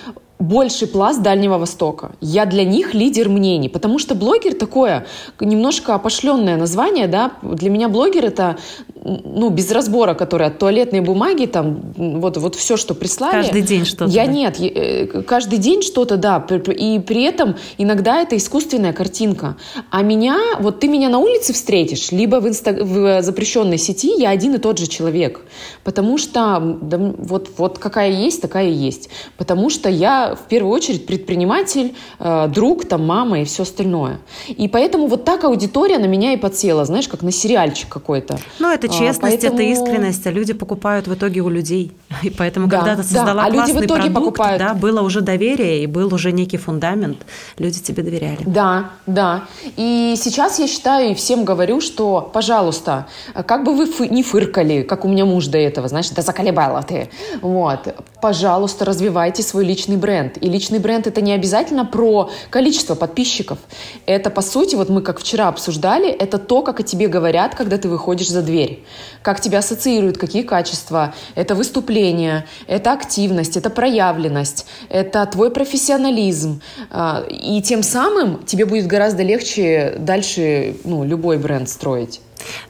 больший 0.41 0.89
пласт 0.89 1.23
Дальнего 1.23 1.59
Востока. 1.59 2.13
Я 2.21 2.47
для 2.47 2.65
них 2.65 2.95
лидер 2.95 3.29
мнений, 3.29 3.69
потому 3.69 3.99
что 3.99 4.15
блогер 4.15 4.55
такое 4.55 5.07
немножко 5.39 5.95
опошленное 5.95 6.57
название, 6.57 7.07
да. 7.07 7.33
Для 7.43 7.71
меня 7.71 7.89
блогер 7.89 8.25
это 8.25 8.57
ну, 9.03 9.51
без 9.51 9.71
разбора, 9.71 10.15
который 10.15 10.47
от 10.47 10.59
туалетной 10.59 11.01
бумаги, 11.01 11.47
там, 11.47 11.81
вот, 11.97 12.37
вот 12.37 12.55
все, 12.55 12.77
что 12.77 12.95
прислали. 12.95 13.33
Каждый 13.33 13.63
день 13.63 13.85
что-то. 13.85 14.11
Я 14.11 14.27
да. 14.27 14.33
нет, 14.33 14.57
э, 14.61 15.23
каждый 15.23 15.59
день 15.59 15.83
что-то, 15.83 16.17
да, 16.17 16.45
и 16.77 16.99
при 16.99 17.23
этом 17.23 17.57
иногда 17.79 18.21
это 18.21 18.37
искусственная 18.37 18.93
картинка. 18.93 19.57
А 19.91 20.03
меня, 20.03 20.39
вот 20.59 20.81
ты 20.81 20.89
меня 20.89 21.09
на 21.09 21.19
улице 21.19 21.53
встретишь, 21.53 22.13
либо 22.13 22.37
в, 22.37 22.49
инста, 22.49 22.73
в 22.73 23.23
запрещенной 23.23 23.79
сети, 23.79 24.15
я 24.19 24.31
один 24.31 24.55
и 24.55 24.59
тот 24.59 24.79
же 24.79 24.87
человек. 24.87 25.41
Потому 25.83 26.19
что 26.19 26.79
да, 26.83 26.99
вот, 26.99 27.51
вот 27.57 27.79
какая 27.79 28.11
есть, 28.11 28.43
такая 28.43 28.69
и 28.69 28.73
есть. 28.73 29.09
Потому 29.39 29.71
что 29.71 29.89
я 29.89 30.35
в 30.35 30.49
первую 30.49 30.75
очередь 30.75 31.07
предприниматель, 31.07 31.95
э, 32.19 32.49
друг, 32.49 32.85
там, 32.85 33.07
мама 33.07 33.41
и 33.41 33.45
все 33.45 33.63
остальное. 33.63 34.21
И 34.49 34.69
поэтому 34.69 35.07
вот 35.07 35.25
так 35.25 35.45
аудитория 35.45 35.99
на 35.99 36.07
меня 36.07 36.35
и 36.35 36.37
подсела, 36.37 36.85
знаешь, 36.85 37.09
как 37.09 37.23
на 37.23 37.33
сериальчик 37.33 37.89
какой-то. 37.89 38.39
Ну, 38.59 38.71
это 38.71 38.90
честность, 38.91 39.41
поэтому... 39.43 39.55
это 39.55 39.63
искренность, 39.63 40.27
а 40.27 40.31
люди 40.31 40.53
покупают 40.53 41.07
в 41.07 41.15
итоге 41.15 41.41
у 41.41 41.49
людей. 41.49 41.93
И 42.23 42.31
поэтому, 42.31 42.67
да, 42.67 42.79
когда 42.79 42.97
ты 42.97 43.03
создала 43.03 43.43
да. 43.43 43.47
а 43.47 43.51
классный 43.51 43.87
продукт, 43.87 44.15
покупают. 44.15 44.59
да, 44.59 44.75
было 44.75 45.01
уже 45.03 45.21
доверие 45.21 45.83
и 45.83 45.87
был 45.87 46.13
уже 46.15 46.33
некий 46.33 46.57
фундамент, 46.57 47.19
люди 47.59 47.81
тебе 47.81 48.03
доверяли. 48.03 48.39
Да, 48.47 48.91
да. 49.07 49.45
И 49.77 50.15
сейчас 50.17 50.59
я 50.59 50.67
считаю 50.67 51.11
и 51.11 51.15
всем 51.15 51.45
говорю, 51.45 51.81
что, 51.81 52.31
пожалуйста, 52.33 53.07
как 53.47 53.65
бы 53.65 53.75
вы 53.75 53.85
фы- 53.85 54.09
не 54.09 54.23
фыркали, 54.23 54.83
как 54.83 55.05
у 55.05 55.09
меня 55.09 55.25
муж 55.25 55.47
до 55.47 55.59
этого, 55.59 55.89
знаешь, 55.89 56.11
да 56.11 56.23
заколебала 56.23 56.83
ты. 56.83 57.09
Вот. 57.41 57.95
Пожалуйста, 58.21 58.85
развивайте 58.85 59.43
свой 59.43 59.65
личный 59.65 59.97
бренд. 59.97 60.37
И 60.43 60.49
личный 60.49 60.79
бренд 60.79 61.07
это 61.07 61.21
не 61.21 61.33
обязательно 61.33 61.87
про 61.87 62.31
количество 62.51 62.95
подписчиков. 62.95 63.59
Это, 64.07 64.31
по 64.31 64.43
сути, 64.43 64.75
вот 64.75 64.89
мы 64.91 65.01
как 65.01 65.21
вчера 65.21 65.49
обсуждали, 65.49 66.11
это 66.11 66.39
то, 66.39 66.63
как 66.63 66.81
о 66.81 66.83
тебе 66.83 67.09
говорят, 67.09 67.55
когда 67.55 67.79
ты 67.79 67.89
выходишь 67.89 68.29
за 68.29 68.43
дверь. 68.43 68.85
Как 69.23 69.41
тебя 69.41 69.59
ассоциируют, 69.59 70.19
какие 70.19 70.43
качества. 70.43 71.15
Это 71.35 71.55
выступление, 71.55 72.47
это 72.67 72.93
активность, 72.93 73.57
это 73.57 73.71
проявленность, 73.71 74.67
это 74.89 75.25
твой 75.27 75.51
профессионализм. 75.51 76.61
А, 76.91 77.25
и 77.29 77.63
тем 77.63 77.83
самым 77.83 78.45
тебе 78.45 78.67
будет 78.67 78.87
гораздо 78.87 79.23
легче 79.23 79.95
дальше 79.99 80.77
ну, 80.85 81.05
любой 81.05 81.39
бренд 81.39 81.69
строить. 81.69 82.21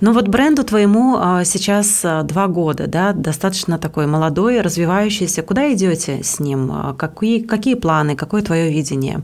Ну 0.00 0.12
вот 0.12 0.28
бренду 0.28 0.64
твоему 0.64 1.16
а, 1.18 1.44
сейчас 1.44 2.00
а, 2.04 2.22
два 2.22 2.48
года, 2.48 2.86
да, 2.86 3.12
достаточно 3.12 3.78
такой 3.78 4.06
молодой, 4.06 4.60
развивающийся. 4.60 5.42
Куда 5.42 5.72
идете 5.72 6.22
с 6.22 6.40
ним? 6.40 6.94
Какие, 6.98 7.42
какие 7.42 7.74
планы, 7.74 8.16
какое 8.16 8.42
твое 8.42 8.72
видение? 8.72 9.22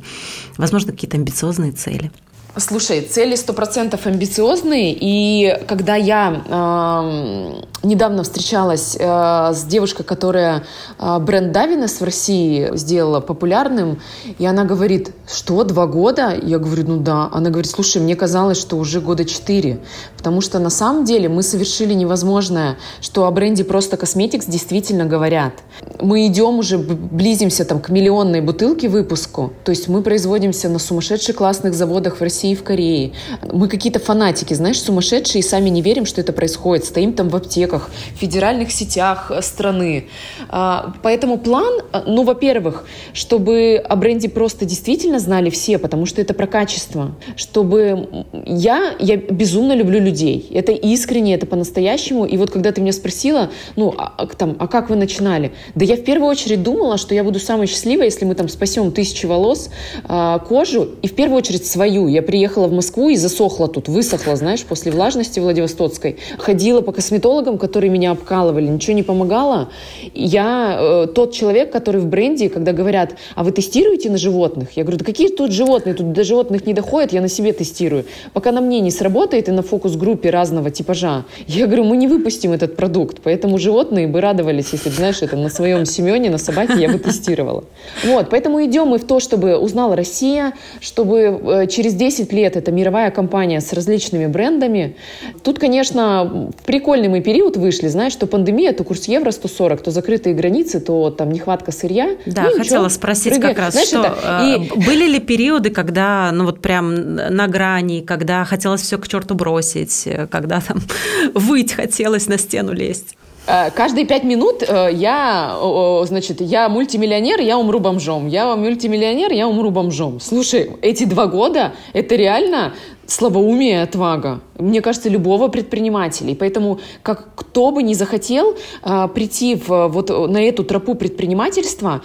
Возможно, 0.57 0.93
какие-то 0.93 1.17
амбициозные 1.17 1.73
цели? 1.73 2.11
Слушай, 2.59 3.03
цели 3.03 3.35
сто 3.37 3.53
процентов 3.53 4.07
амбициозные, 4.07 4.97
и 4.99 5.59
когда 5.67 5.95
я 5.95 6.43
э, 6.49 7.87
недавно 7.87 8.23
встречалась 8.23 8.97
э, 8.99 9.53
с 9.53 9.65
девушкой, 9.65 10.05
которая 10.05 10.65
э, 10.99 11.19
бренд 11.19 11.53
Давинес 11.53 12.01
в 12.01 12.05
России 12.05 12.71
сделала 12.75 13.21
популярным, 13.21 14.01
и 14.39 14.47
она 14.47 14.65
говорит, 14.65 15.11
что, 15.31 15.65
два 15.65 15.87
года? 15.87 16.35
Я 16.43 16.59
говорю, 16.59 16.85
ну 16.87 16.97
да. 16.97 17.29
Она 17.31 17.51
говорит, 17.51 17.71
слушай, 17.71 18.01
мне 18.01 18.17
казалось, 18.17 18.59
что 18.59 18.77
уже 18.79 19.03
года 19.03 19.27
четыре, 19.27 19.81
потому 20.17 20.41
что 20.41 20.59
на 20.59 20.71
самом 20.71 21.05
деле 21.05 21.29
мы 21.29 21.43
совершили 21.43 21.93
невозможное, 21.93 22.79
что 23.03 23.27
о 23.27 23.31
бренде 23.33 23.65
просто 23.65 23.99
Косметикс 23.99 24.47
действительно 24.47 25.05
говорят. 25.05 25.53
Мы 26.01 26.27
идем 26.27 26.59
уже, 26.59 26.79
близимся 26.79 27.67
там 27.67 27.81
к 27.81 27.91
миллионной 27.91 28.41
бутылке 28.41 28.89
выпуску, 28.89 29.53
то 29.63 29.71
есть 29.71 29.89
мы 29.89 30.03
производимся 30.03 30.71
на 30.71 30.79
сумасшедших 30.79 31.37
классных 31.37 31.75
заводах 31.75 32.17
в 32.17 32.23
России, 32.23 32.46
России 32.47 32.53
и 32.53 32.55
в 32.55 32.63
Корее. 32.63 33.13
Мы 33.53 33.69
какие-то 33.69 33.99
фанатики, 33.99 34.55
знаешь, 34.55 34.81
сумасшедшие, 34.81 35.41
и 35.41 35.43
сами 35.43 35.71
не 35.71 35.83
верим, 35.83 36.07
что 36.07 36.21
это 36.21 36.33
происходит. 36.33 36.85
Стоим 36.85 37.13
там 37.13 37.29
в 37.29 37.37
аптеках, 37.37 37.91
в 38.15 38.19
федеральных 38.19 38.71
сетях 38.71 39.33
страны. 39.41 40.07
А, 40.49 40.95
поэтому 41.03 41.39
план, 41.39 41.83
ну, 42.07 42.25
во-первых, 42.25 42.85
чтобы 43.13 43.83
о 43.89 43.97
бренде 43.97 44.29
просто 44.29 44.65
действительно 44.65 45.19
знали 45.19 45.51
все, 45.51 45.79
потому 45.79 46.07
что 46.07 46.21
это 46.21 46.35
про 46.35 46.47
качество. 46.47 47.15
Чтобы 47.37 48.25
я, 48.47 48.95
я 48.99 49.17
безумно 49.17 49.75
люблю 49.75 50.01
людей. 50.01 50.49
Это 50.55 50.73
искренне, 50.73 51.35
это 51.35 51.47
по-настоящему. 51.47 52.27
И 52.27 52.37
вот 52.37 52.51
когда 52.51 52.73
ты 52.73 52.81
меня 52.81 52.93
спросила, 52.93 53.51
ну, 53.77 53.95
а, 53.97 54.13
а 54.17 54.27
там, 54.27 54.57
а 54.59 54.67
как 54.67 54.91
вы 54.91 54.97
начинали? 54.97 55.53
Да 55.75 55.85
я 55.85 55.97
в 55.97 56.05
первую 56.05 56.31
очередь 56.31 56.63
думала, 56.63 56.99
что 56.99 57.15
я 57.15 57.25
буду 57.25 57.39
самой 57.41 57.67
счастливой, 57.67 58.07
если 58.07 58.25
мы 58.25 58.35
там 58.35 58.49
спасем 58.49 58.93
тысячи 58.93 59.27
волос, 59.27 59.71
а, 60.05 60.39
кожу, 60.39 60.89
и 61.03 61.09
в 61.09 61.15
первую 61.15 61.39
очередь 61.39 61.67
свою. 61.67 62.09
Я 62.09 62.23
приехала 62.37 62.67
в 62.67 62.73
Москву 62.73 63.09
и 63.09 63.17
засохла 63.17 63.67
тут, 63.67 63.89
высохла, 63.89 64.37
знаешь, 64.37 64.63
после 64.63 64.93
влажности 64.93 65.41
Владивостокской. 65.41 66.19
Ходила 66.37 66.83
по 66.83 66.93
косметологам, 66.93 67.57
которые 67.57 67.89
меня 67.89 68.11
обкалывали, 68.11 68.67
ничего 68.69 68.93
не 68.93 69.03
помогало. 69.03 69.71
Я 70.13 70.77
э, 70.79 71.07
тот 71.15 71.33
человек, 71.33 71.73
который 71.73 71.99
в 71.99 72.05
бренде, 72.05 72.51
когда 72.51 72.75
говорят, 72.75 73.15
а 73.37 73.43
вы 73.43 73.53
тестируете 73.53 74.11
на 74.11 74.19
животных? 74.19 74.77
Я 74.77 74.83
говорю, 74.83 74.99
да 74.99 75.05
какие 75.07 75.29
тут 75.29 75.51
животные? 75.51 75.95
Тут 75.95 76.13
до 76.13 76.25
животных 76.25 76.67
не 76.67 76.75
доходят, 76.75 77.15
я 77.15 77.23
на 77.23 77.29
себе 77.29 77.55
тестирую. 77.55 78.05
Пока 78.35 78.53
на 78.53 78.61
мне 78.61 78.81
не 78.81 78.91
сработает 78.91 79.49
и 79.49 79.53
на 79.53 79.63
фокус-группе 79.63 80.29
разного 80.29 80.71
типажа, 80.71 81.25
я 81.47 81.65
говорю, 81.65 81.85
мы 81.85 81.97
не 81.97 82.07
выпустим 82.07 82.53
этот 82.53 82.77
продукт, 82.77 83.21
поэтому 83.25 83.59
животные 83.59 84.09
бы 84.09 84.21
радовались, 84.21 84.73
если, 84.73 84.91
знаешь, 84.91 85.23
это 85.23 85.37
на 85.37 85.49
своем 85.49 85.87
Семене, 85.87 86.29
на 86.29 86.39
собаке 86.39 86.75
я 86.81 86.91
бы 86.91 86.99
тестировала. 86.99 87.65
Вот, 88.05 88.29
поэтому 88.29 88.63
идем 88.63 88.89
мы 88.89 88.99
в 88.99 89.05
то, 89.07 89.21
чтобы 89.21 89.57
узнала 89.57 89.97
Россия, 89.97 90.53
чтобы 90.81 91.17
э, 91.17 91.67
через 91.69 91.95
10 91.95 92.26
лет 92.33 92.57
это 92.57 92.73
мировая 92.73 93.11
компания 93.11 93.61
с 93.61 93.73
различными 93.73 94.27
брендами. 94.27 94.97
Тут, 95.43 95.59
конечно, 95.59 96.51
прикольный 96.65 97.09
мы 97.09 97.21
период 97.21 97.57
вышли, 97.57 97.89
знаешь, 97.89 98.13
что 98.13 98.27
пандемия, 98.27 98.73
то 98.73 98.85
курс 98.85 99.09
евро 99.09 99.31
140, 99.31 99.83
то 99.83 99.91
закрытые 99.91 100.35
границы, 100.35 100.81
то 100.81 101.11
там 101.11 101.31
нехватка 101.31 101.73
сырья. 101.73 102.17
Да, 102.27 102.43
ну, 102.43 102.59
хотела 102.59 102.85
ничего, 102.85 102.89
спросить 102.89 103.33
прыгай. 103.35 103.55
как 103.55 103.59
раз, 103.59 103.73
знаешь, 103.73 103.89
что 103.89 104.01
это, 104.03 104.19
э, 104.23 104.57
и... 104.57 104.87
были 104.87 105.09
ли 105.09 105.21
периоды, 105.21 105.71
когда, 105.71 106.31
ну 106.33 106.45
вот 106.45 106.61
прям 106.61 107.15
на 107.15 107.47
грани, 107.49 108.01
когда 108.01 108.45
хотелось 108.45 108.83
все 108.83 108.99
к 108.99 109.09
черту 109.09 109.35
бросить, 109.35 110.09
когда 110.31 110.61
там 110.61 110.81
выть 111.35 111.73
хотелось 111.73 112.27
на 112.29 112.39
стену 112.39 112.73
лезть? 112.73 113.17
Э, 113.47 113.71
каждые 113.71 114.07
пять 114.07 114.25
минут 114.25 114.63
э, 114.67 114.91
я, 114.93 115.57
значит, 116.05 116.41
я 116.41 116.69
мультимиллионер, 116.69 117.41
я 117.41 117.59
умру 117.59 117.79
бомжом. 117.79 118.27
Я 118.27 118.57
мультимиллионер, 118.57 119.33
я 119.33 119.47
умру 119.47 119.71
бомжом. 119.71 120.21
Слушай, 120.21 120.73
эти 120.83 121.05
два 121.05 121.27
года, 121.27 121.73
это 121.93 122.17
реально 122.17 122.75
слабоумие 123.07 123.83
отвага. 123.83 124.41
Мне 124.59 124.81
кажется, 124.81 125.09
любого 125.09 125.49
предпринимателя. 125.49 126.31
И 126.31 126.35
поэтому, 126.35 126.81
как 127.03 127.35
кто 127.35 127.71
бы 127.71 127.83
ни 127.83 127.95
захотел 127.95 128.57
э, 128.83 129.09
прийти 129.15 129.55
в, 129.55 129.89
вот 129.89 130.11
на 130.11 130.43
эту 130.43 130.65
тропу 130.65 130.95
предпринимательства, 130.95 132.03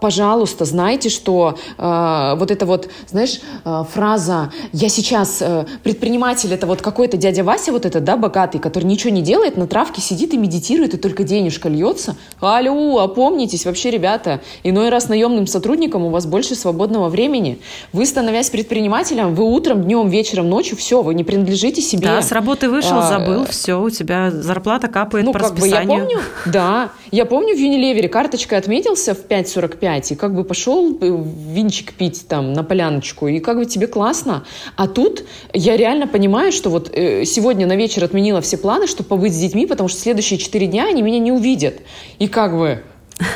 пожалуйста, 0.00 0.64
знайте, 0.64 1.10
что 1.10 1.56
э, 1.78 2.34
вот 2.38 2.50
эта 2.50 2.66
вот, 2.66 2.88
знаешь, 3.08 3.40
э, 3.64 3.84
фраза 3.92 4.52
«я 4.72 4.88
сейчас 4.88 5.42
э, 5.42 5.66
предприниматель»— 5.82 6.52
это 6.54 6.66
вот 6.66 6.80
какой-то 6.80 7.16
дядя 7.16 7.44
Вася 7.44 7.72
вот 7.72 7.86
этот, 7.86 8.04
да, 8.04 8.16
богатый, 8.16 8.58
который 8.58 8.84
ничего 8.84 9.12
не 9.12 9.22
делает, 9.22 9.56
на 9.56 9.66
травке 9.66 10.00
сидит 10.00 10.32
и 10.32 10.38
медитирует, 10.38 10.94
и 10.94 10.96
только 10.96 11.22
денежка 11.22 11.68
льется. 11.68 12.16
Алло, 12.40 12.98
опомнитесь, 13.00 13.66
вообще, 13.66 13.90
ребята, 13.90 14.40
иной 14.64 14.88
раз 14.88 15.08
наемным 15.08 15.46
сотрудникам 15.46 16.04
у 16.04 16.10
вас 16.10 16.26
больше 16.26 16.54
свободного 16.54 17.08
времени. 17.08 17.60
Вы, 17.92 18.06
становясь 18.06 18.50
предпринимателем, 18.50 19.34
вы 19.34 19.44
утром, 19.44 19.82
днем, 19.82 20.08
вечером, 20.08 20.29
ночью, 20.36 20.76
все, 20.76 21.02
вы 21.02 21.14
не 21.14 21.24
принадлежите 21.24 21.82
себе. 21.82 22.06
Да, 22.06 22.22
с 22.22 22.32
работы 22.32 22.68
вышел, 22.68 22.98
а, 22.98 23.08
забыл, 23.08 23.44
все, 23.46 23.80
у 23.80 23.90
тебя 23.90 24.30
зарплата 24.30 24.88
капает 24.88 25.26
ну, 25.26 25.32
по 25.32 25.38
как 25.38 25.52
расписанию. 25.52 25.86
Бы 25.86 25.92
я 25.92 25.98
помню, 25.98 26.18
да, 26.46 26.90
я 27.10 27.24
помню 27.26 27.56
в 27.56 27.58
Unilever 27.58 28.08
карточкой 28.08 28.58
отметился 28.58 29.14
в 29.14 29.26
5.45, 29.26 29.76
5, 29.76 30.12
и 30.12 30.14
как 30.14 30.34
бы 30.34 30.44
пошел 30.44 30.96
винчик 31.00 31.92
пить 31.94 32.26
там 32.28 32.52
на 32.52 32.62
поляночку, 32.62 33.28
и 33.28 33.40
как 33.40 33.58
бы 33.58 33.66
тебе 33.66 33.86
классно. 33.86 34.44
А 34.76 34.86
тут 34.86 35.24
я 35.52 35.76
реально 35.76 36.06
понимаю, 36.06 36.52
что 36.52 36.70
вот 36.70 36.90
э, 36.92 37.24
сегодня 37.24 37.66
на 37.66 37.76
вечер 37.76 38.04
отменила 38.04 38.40
все 38.40 38.56
планы, 38.56 38.86
чтобы 38.86 39.08
побыть 39.08 39.34
с 39.34 39.38
детьми, 39.38 39.66
потому 39.66 39.88
что 39.88 40.00
следующие 40.00 40.38
четыре 40.38 40.66
дня 40.66 40.86
они 40.86 41.02
меня 41.02 41.18
не 41.18 41.32
увидят. 41.32 41.80
И 42.18 42.28
как 42.28 42.56
бы 42.56 42.82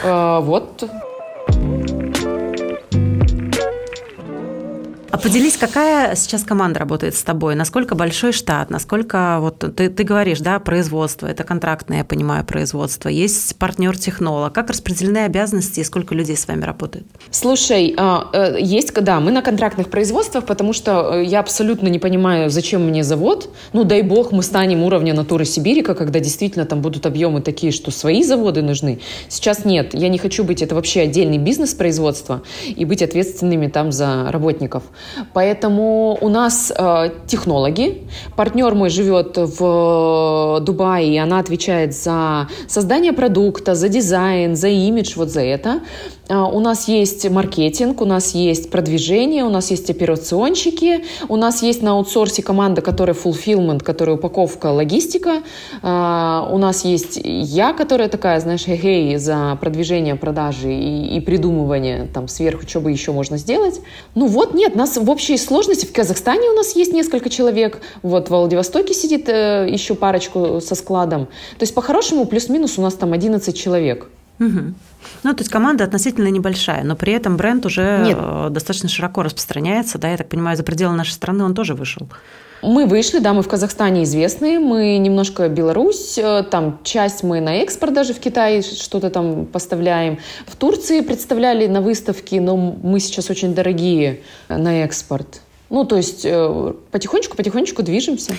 э, 0.04 0.40
вот 0.42 0.84
А 5.14 5.16
поделись, 5.16 5.56
какая 5.56 6.16
сейчас 6.16 6.42
команда 6.42 6.80
работает 6.80 7.14
с 7.14 7.22
тобой? 7.22 7.54
Насколько 7.54 7.94
большой 7.94 8.32
штат? 8.32 8.68
Насколько 8.68 9.38
вот 9.40 9.60
ты, 9.76 9.88
ты 9.88 10.02
говоришь, 10.02 10.40
да, 10.40 10.58
производство, 10.58 11.28
это 11.28 11.44
контрактное, 11.44 11.98
я 11.98 12.04
понимаю, 12.04 12.44
производство. 12.44 13.08
Есть 13.08 13.54
партнер-технолог. 13.54 14.52
Как 14.52 14.70
распределены 14.70 15.18
обязанности 15.18 15.78
и 15.78 15.84
сколько 15.84 16.16
людей 16.16 16.36
с 16.36 16.48
вами 16.48 16.64
работает? 16.64 17.06
Слушай, 17.30 17.94
а, 17.96 18.28
э, 18.32 18.56
есть, 18.60 18.92
да, 18.92 19.20
мы 19.20 19.30
на 19.30 19.40
контрактных 19.40 19.88
производствах, 19.88 20.46
потому 20.46 20.72
что 20.72 21.12
э, 21.14 21.24
я 21.24 21.38
абсолютно 21.38 21.86
не 21.86 22.00
понимаю, 22.00 22.50
зачем 22.50 22.84
мне 22.84 23.04
завод. 23.04 23.54
Ну, 23.72 23.84
дай 23.84 24.02
бог, 24.02 24.32
мы 24.32 24.42
станем 24.42 24.82
уровня 24.82 25.14
натуры 25.14 25.44
Сибирика, 25.44 25.94
когда 25.94 26.18
действительно 26.18 26.64
там 26.64 26.80
будут 26.80 27.06
объемы 27.06 27.40
такие, 27.40 27.70
что 27.70 27.92
свои 27.92 28.24
заводы 28.24 28.62
нужны. 28.62 28.98
Сейчас 29.28 29.64
нет, 29.64 29.94
я 29.94 30.08
не 30.08 30.18
хочу 30.18 30.42
быть, 30.42 30.60
это 30.60 30.74
вообще 30.74 31.02
отдельный 31.02 31.38
бизнес 31.38 31.72
производства 31.72 32.42
и 32.66 32.84
быть 32.84 33.00
ответственными 33.00 33.68
там 33.68 33.92
за 33.92 34.32
работников. 34.32 34.82
Поэтому 35.32 36.18
у 36.20 36.28
нас 36.28 36.72
э, 36.76 37.10
технологи. 37.26 38.06
Партнер 38.36 38.74
мой 38.74 38.90
живет 38.90 39.36
в 39.36 40.60
Дубае, 40.60 41.14
и 41.14 41.18
она 41.18 41.38
отвечает 41.38 41.94
за 41.94 42.48
создание 42.68 43.12
продукта, 43.12 43.74
за 43.74 43.88
дизайн, 43.88 44.56
за 44.56 44.68
имидж, 44.68 45.14
вот 45.16 45.28
за 45.28 45.40
это. 45.40 45.80
А, 46.28 46.46
у 46.46 46.60
нас 46.60 46.88
есть 46.88 47.28
маркетинг, 47.28 48.00
у 48.00 48.04
нас 48.04 48.34
есть 48.34 48.70
продвижение, 48.70 49.44
у 49.44 49.50
нас 49.50 49.70
есть 49.70 49.90
операционщики, 49.90 51.04
у 51.28 51.36
нас 51.36 51.62
есть 51.62 51.82
на 51.82 51.92
аутсорсе 51.92 52.42
команда, 52.42 52.80
которая 52.80 53.14
fulfillment, 53.14 53.82
которая 53.82 54.16
упаковка, 54.16 54.66
логистика. 54.68 55.42
А, 55.82 56.48
у 56.50 56.58
нас 56.58 56.84
есть 56.84 57.20
я, 57.22 57.74
которая 57.74 58.08
такая, 58.08 58.40
знаешь, 58.40 58.64
хей 58.64 59.16
за 59.16 59.58
продвижение, 59.60 60.16
продажи 60.16 60.72
и, 60.72 61.16
и 61.16 61.20
придумывание 61.20 62.08
там 62.12 62.28
сверху, 62.28 62.66
что 62.66 62.80
бы 62.80 62.90
еще 62.90 63.12
можно 63.12 63.36
сделать. 63.36 63.80
Ну 64.14 64.26
вот, 64.26 64.54
нет, 64.54 64.74
нас 64.74 64.96
в 64.96 65.10
общей 65.10 65.36
сложности 65.36 65.84
в 65.84 65.92
Казахстане 65.92 66.48
у 66.50 66.54
нас 66.54 66.74
есть 66.74 66.92
несколько 66.92 67.28
человек, 67.28 67.82
вот 68.02 68.28
в 68.28 68.30
Владивостоке 68.30 68.94
сидит 68.94 69.28
э, 69.28 69.66
еще 69.68 69.94
парочку 69.94 70.60
со 70.60 70.74
складом. 70.74 71.26
То 71.26 71.62
есть 71.62 71.74
по-хорошему 71.74 72.24
плюс-минус 72.24 72.78
у 72.78 72.82
нас 72.82 72.94
там 72.94 73.12
11 73.12 73.56
человек. 73.56 74.08
Угу. 74.40 74.74
Ну, 75.22 75.32
то 75.32 75.40
есть 75.40 75.50
команда 75.50 75.84
относительно 75.84 76.28
небольшая, 76.28 76.82
но 76.84 76.96
при 76.96 77.12
этом 77.12 77.36
бренд 77.36 77.64
уже 77.66 78.02
Нет. 78.04 78.18
Э, 78.20 78.48
достаточно 78.50 78.88
широко 78.88 79.22
распространяется, 79.22 79.98
да, 79.98 80.10
я 80.10 80.16
так 80.16 80.28
понимаю, 80.28 80.56
за 80.56 80.62
пределы 80.62 80.94
нашей 80.94 81.12
страны 81.12 81.44
он 81.44 81.54
тоже 81.54 81.74
вышел. 81.74 82.08
Мы 82.62 82.86
вышли, 82.86 83.18
да, 83.18 83.34
мы 83.34 83.42
в 83.42 83.48
Казахстане 83.48 84.04
известны, 84.04 84.58
мы 84.58 84.96
немножко 84.96 85.48
Беларусь, 85.48 86.16
э, 86.18 86.42
там 86.50 86.80
часть 86.82 87.22
мы 87.22 87.40
на 87.40 87.56
экспорт 87.56 87.92
даже 87.92 88.14
в 88.14 88.20
Китай 88.20 88.62
что-то 88.62 89.10
там 89.10 89.46
поставляем. 89.46 90.18
В 90.46 90.56
Турции 90.56 91.00
представляли 91.00 91.66
на 91.66 91.80
выставке, 91.80 92.40
но 92.40 92.56
мы 92.56 93.00
сейчас 93.00 93.30
очень 93.30 93.54
дорогие 93.54 94.20
на 94.48 94.84
экспорт. 94.84 95.42
Ну, 95.70 95.84
то 95.84 95.96
есть 95.96 96.24
потихонечку-потихонечку 96.24 97.82
э, 97.82 97.84
движемся. 97.84 98.34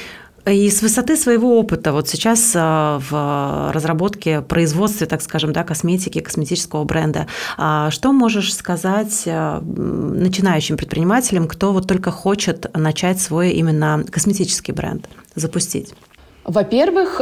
И 0.48 0.70
с 0.70 0.84
высоты 0.84 1.18
своего 1.18 1.60
опыта, 1.60 1.92
вот 1.92 2.08
сейчас 2.08 2.54
а, 2.56 3.00
в 3.10 3.72
разработке, 3.74 4.42
производстве, 4.42 5.08
так 5.08 5.24
скажем, 5.24 5.54
да, 5.54 5.64
косметики, 5.64 6.20
косметического 6.20 6.84
бренда, 6.84 7.26
а, 7.58 7.90
что 7.90 8.12
можешь 8.12 8.54
сказать 8.54 9.24
а, 9.26 9.62
начинающим 9.62 10.78
предпринимателям, 10.78 11.48
кто 11.48 11.74
вот 11.74 11.88
только 11.88 12.12
хочет 12.12 12.68
начать 12.78 13.20
свой 13.20 13.52
именно 13.54 14.06
косметический 14.10 14.74
бренд 14.74 15.10
запустить? 15.34 15.94
Во-первых, 16.44 17.22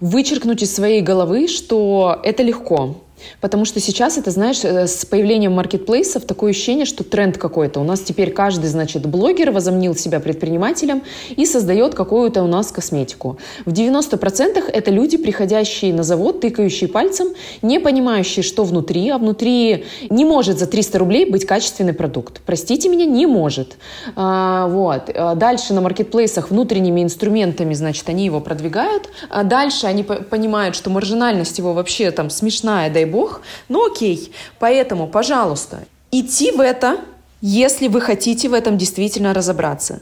вычеркнуть 0.00 0.62
из 0.62 0.74
своей 0.74 1.00
головы, 1.00 1.48
что 1.48 2.20
это 2.22 2.42
легко. 2.42 3.02
Потому 3.40 3.64
что 3.64 3.80
сейчас 3.80 4.18
это, 4.18 4.30
знаешь, 4.30 4.64
э, 4.64 4.86
с 4.86 5.04
появлением 5.04 5.52
маркетплейсов 5.52 6.24
такое 6.24 6.50
ощущение, 6.50 6.84
что 6.84 7.04
тренд 7.04 7.38
какой-то. 7.38 7.80
У 7.80 7.84
нас 7.84 8.00
теперь 8.00 8.30
каждый, 8.32 8.66
значит, 8.66 9.06
блогер 9.06 9.50
возомнил 9.50 9.94
себя 9.94 10.20
предпринимателем 10.20 11.02
и 11.30 11.46
создает 11.46 11.94
какую-то 11.94 12.42
у 12.42 12.46
нас 12.46 12.72
косметику. 12.72 13.38
В 13.66 13.72
90% 13.72 14.64
это 14.72 14.90
люди, 14.90 15.16
приходящие 15.16 15.92
на 15.94 16.02
завод, 16.02 16.40
тыкающие 16.40 16.88
пальцем, 16.88 17.28
не 17.62 17.80
понимающие, 17.80 18.42
что 18.42 18.64
внутри, 18.64 19.08
а 19.10 19.18
внутри 19.18 19.84
не 20.08 20.24
может 20.24 20.58
за 20.58 20.66
300 20.66 20.98
рублей 20.98 21.30
быть 21.30 21.44
качественный 21.44 21.92
продукт. 21.92 22.40
Простите 22.46 22.88
меня, 22.88 23.06
не 23.06 23.26
может. 23.26 23.76
А, 24.16 24.68
вот. 24.68 25.10
А 25.14 25.34
дальше 25.34 25.74
на 25.74 25.80
маркетплейсах 25.80 26.50
внутренними 26.50 27.02
инструментами, 27.02 27.74
значит, 27.74 28.08
они 28.08 28.24
его 28.24 28.40
продвигают. 28.40 29.08
А 29.28 29.44
дальше 29.44 29.86
они 29.86 30.02
понимают, 30.02 30.76
что 30.76 30.90
маржинальность 30.90 31.58
его 31.58 31.72
вообще 31.72 32.10
там 32.10 32.30
смешная, 32.30 32.90
дай 32.90 33.04
бог. 33.10 33.42
Ну 33.68 33.90
окей, 33.90 34.32
поэтому, 34.58 35.06
пожалуйста, 35.06 35.80
идти 36.10 36.52
в 36.52 36.60
это 36.60 36.98
если 37.42 37.88
вы 37.88 38.00
хотите 38.00 38.48
в 38.48 38.54
этом 38.54 38.76
действительно 38.76 39.32
разобраться. 39.32 40.00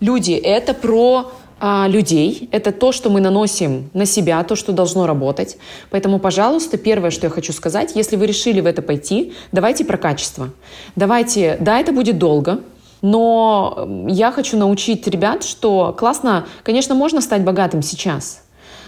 Люди, 0.00 0.32
это 0.32 0.74
про 0.74 1.30
а, 1.60 1.86
людей. 1.86 2.48
Это 2.50 2.72
то, 2.72 2.90
что 2.90 3.08
мы 3.08 3.20
наносим 3.20 3.88
на 3.94 4.04
себя, 4.04 4.42
то, 4.42 4.56
что 4.56 4.72
должно 4.72 5.06
работать. 5.06 5.58
Поэтому, 5.90 6.18
пожалуйста, 6.18 6.76
первое, 6.76 7.10
что 7.10 7.26
я 7.26 7.30
хочу 7.30 7.52
сказать, 7.52 7.92
если 7.94 8.16
вы 8.16 8.26
решили 8.26 8.60
в 8.60 8.66
это 8.66 8.82
пойти, 8.82 9.32
давайте 9.52 9.84
про 9.84 9.96
качество. 9.96 10.50
Давайте, 10.96 11.56
да, 11.60 11.78
это 11.78 11.92
будет 11.92 12.18
долго, 12.18 12.60
но 13.00 14.06
я 14.08 14.32
хочу 14.32 14.56
научить 14.56 15.06
ребят, 15.06 15.44
что 15.44 15.94
классно, 15.96 16.46
конечно, 16.64 16.96
можно 16.96 17.20
стать 17.20 17.44
богатым 17.44 17.82
сейчас, 17.82 18.42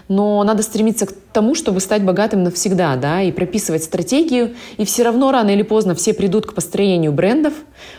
но 0.08 0.42
надо 0.44 0.62
стремиться 0.62 1.06
к 1.06 1.12
тому, 1.32 1.54
чтобы 1.54 1.80
стать 1.80 2.02
богатым 2.02 2.42
навсегда, 2.42 2.96
да, 2.96 3.22
и 3.22 3.32
прописывать 3.32 3.84
стратегию, 3.84 4.54
и 4.76 4.84
все 4.84 5.02
равно 5.02 5.32
рано 5.32 5.50
или 5.50 5.62
поздно 5.62 5.94
все 5.94 6.14
придут 6.14 6.46
к 6.46 6.54
построению 6.54 7.12
брендов. 7.12 7.54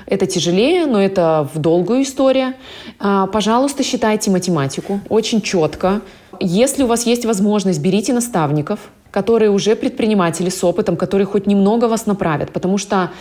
Это 0.06 0.26
тяжелее, 0.26 0.86
но 0.86 1.02
это 1.02 1.50
в 1.54 1.60
долгую 1.60 2.04
историю. 2.04 2.54
А, 3.00 3.28
пожалуйста, 3.28 3.84
считайте 3.84 4.32
математику 4.32 5.00
очень 5.10 5.41
четко. 5.41 6.02
Если 6.39 6.84
у 6.84 6.88
вас 6.88 7.06
есть 7.06 7.26
возможность, 7.26 7.80
берите 7.80 8.13
наставников, 8.13 8.80
которые 9.15 9.50
уже 9.50 9.78
предприниматели 9.78 10.50
с 10.50 10.62
опытом, 10.62 10.98
которые 10.98 11.26
хоть 11.26 11.48
немного 11.48 11.86
вас 11.86 12.06
направят, 12.06 12.52
потому 12.52 12.78
что 12.78 13.12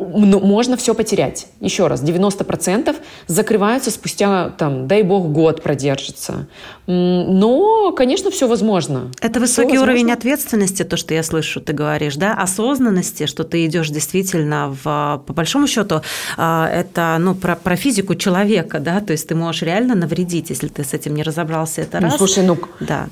можно 0.00 0.76
все 0.76 0.94
потерять. 0.94 1.46
Еще 1.60 1.86
раз, 1.86 2.02
90% 2.02 2.96
закрываются 3.26 3.90
спустя, 3.90 4.50
там, 4.50 4.88
дай 4.88 5.02
бог, 5.02 5.30
год 5.30 5.62
продержится. 5.62 6.46
Но, 6.86 7.92
конечно, 7.92 8.30
все 8.30 8.48
возможно. 8.48 9.10
Это 9.20 9.40
высокий 9.40 9.72
все 9.72 9.82
уровень 9.82 10.10
ответственности, 10.10 10.82
то, 10.82 10.96
что 10.96 11.14
я 11.14 11.22
слышу, 11.22 11.60
ты 11.60 11.72
говоришь, 11.72 12.16
да, 12.16 12.34
осознанности, 12.34 13.26
что 13.26 13.44
ты 13.44 13.66
идешь 13.66 13.90
действительно 13.90 14.76
в, 14.82 15.22
по 15.26 15.32
большому 15.32 15.66
счету, 15.66 16.02
а, 16.36 16.68
это, 16.68 17.16
ну, 17.20 17.34
про, 17.34 17.56
про 17.56 17.76
физику 17.76 18.14
человека, 18.14 18.80
да, 18.80 19.00
то 19.00 19.12
есть 19.12 19.28
ты 19.28 19.34
можешь 19.34 19.62
реально 19.62 19.94
навредить, 19.94 20.50
если 20.50 20.68
ты 20.68 20.82
с 20.82 20.94
этим 20.94 21.14
не 21.14 21.22
разобрался, 21.22 21.82
это 21.82 22.00
ну, 22.00 22.08
раз. 22.08 22.16
Слушай, 22.16 22.44
ну, 22.44 22.58
да. 22.80 23.08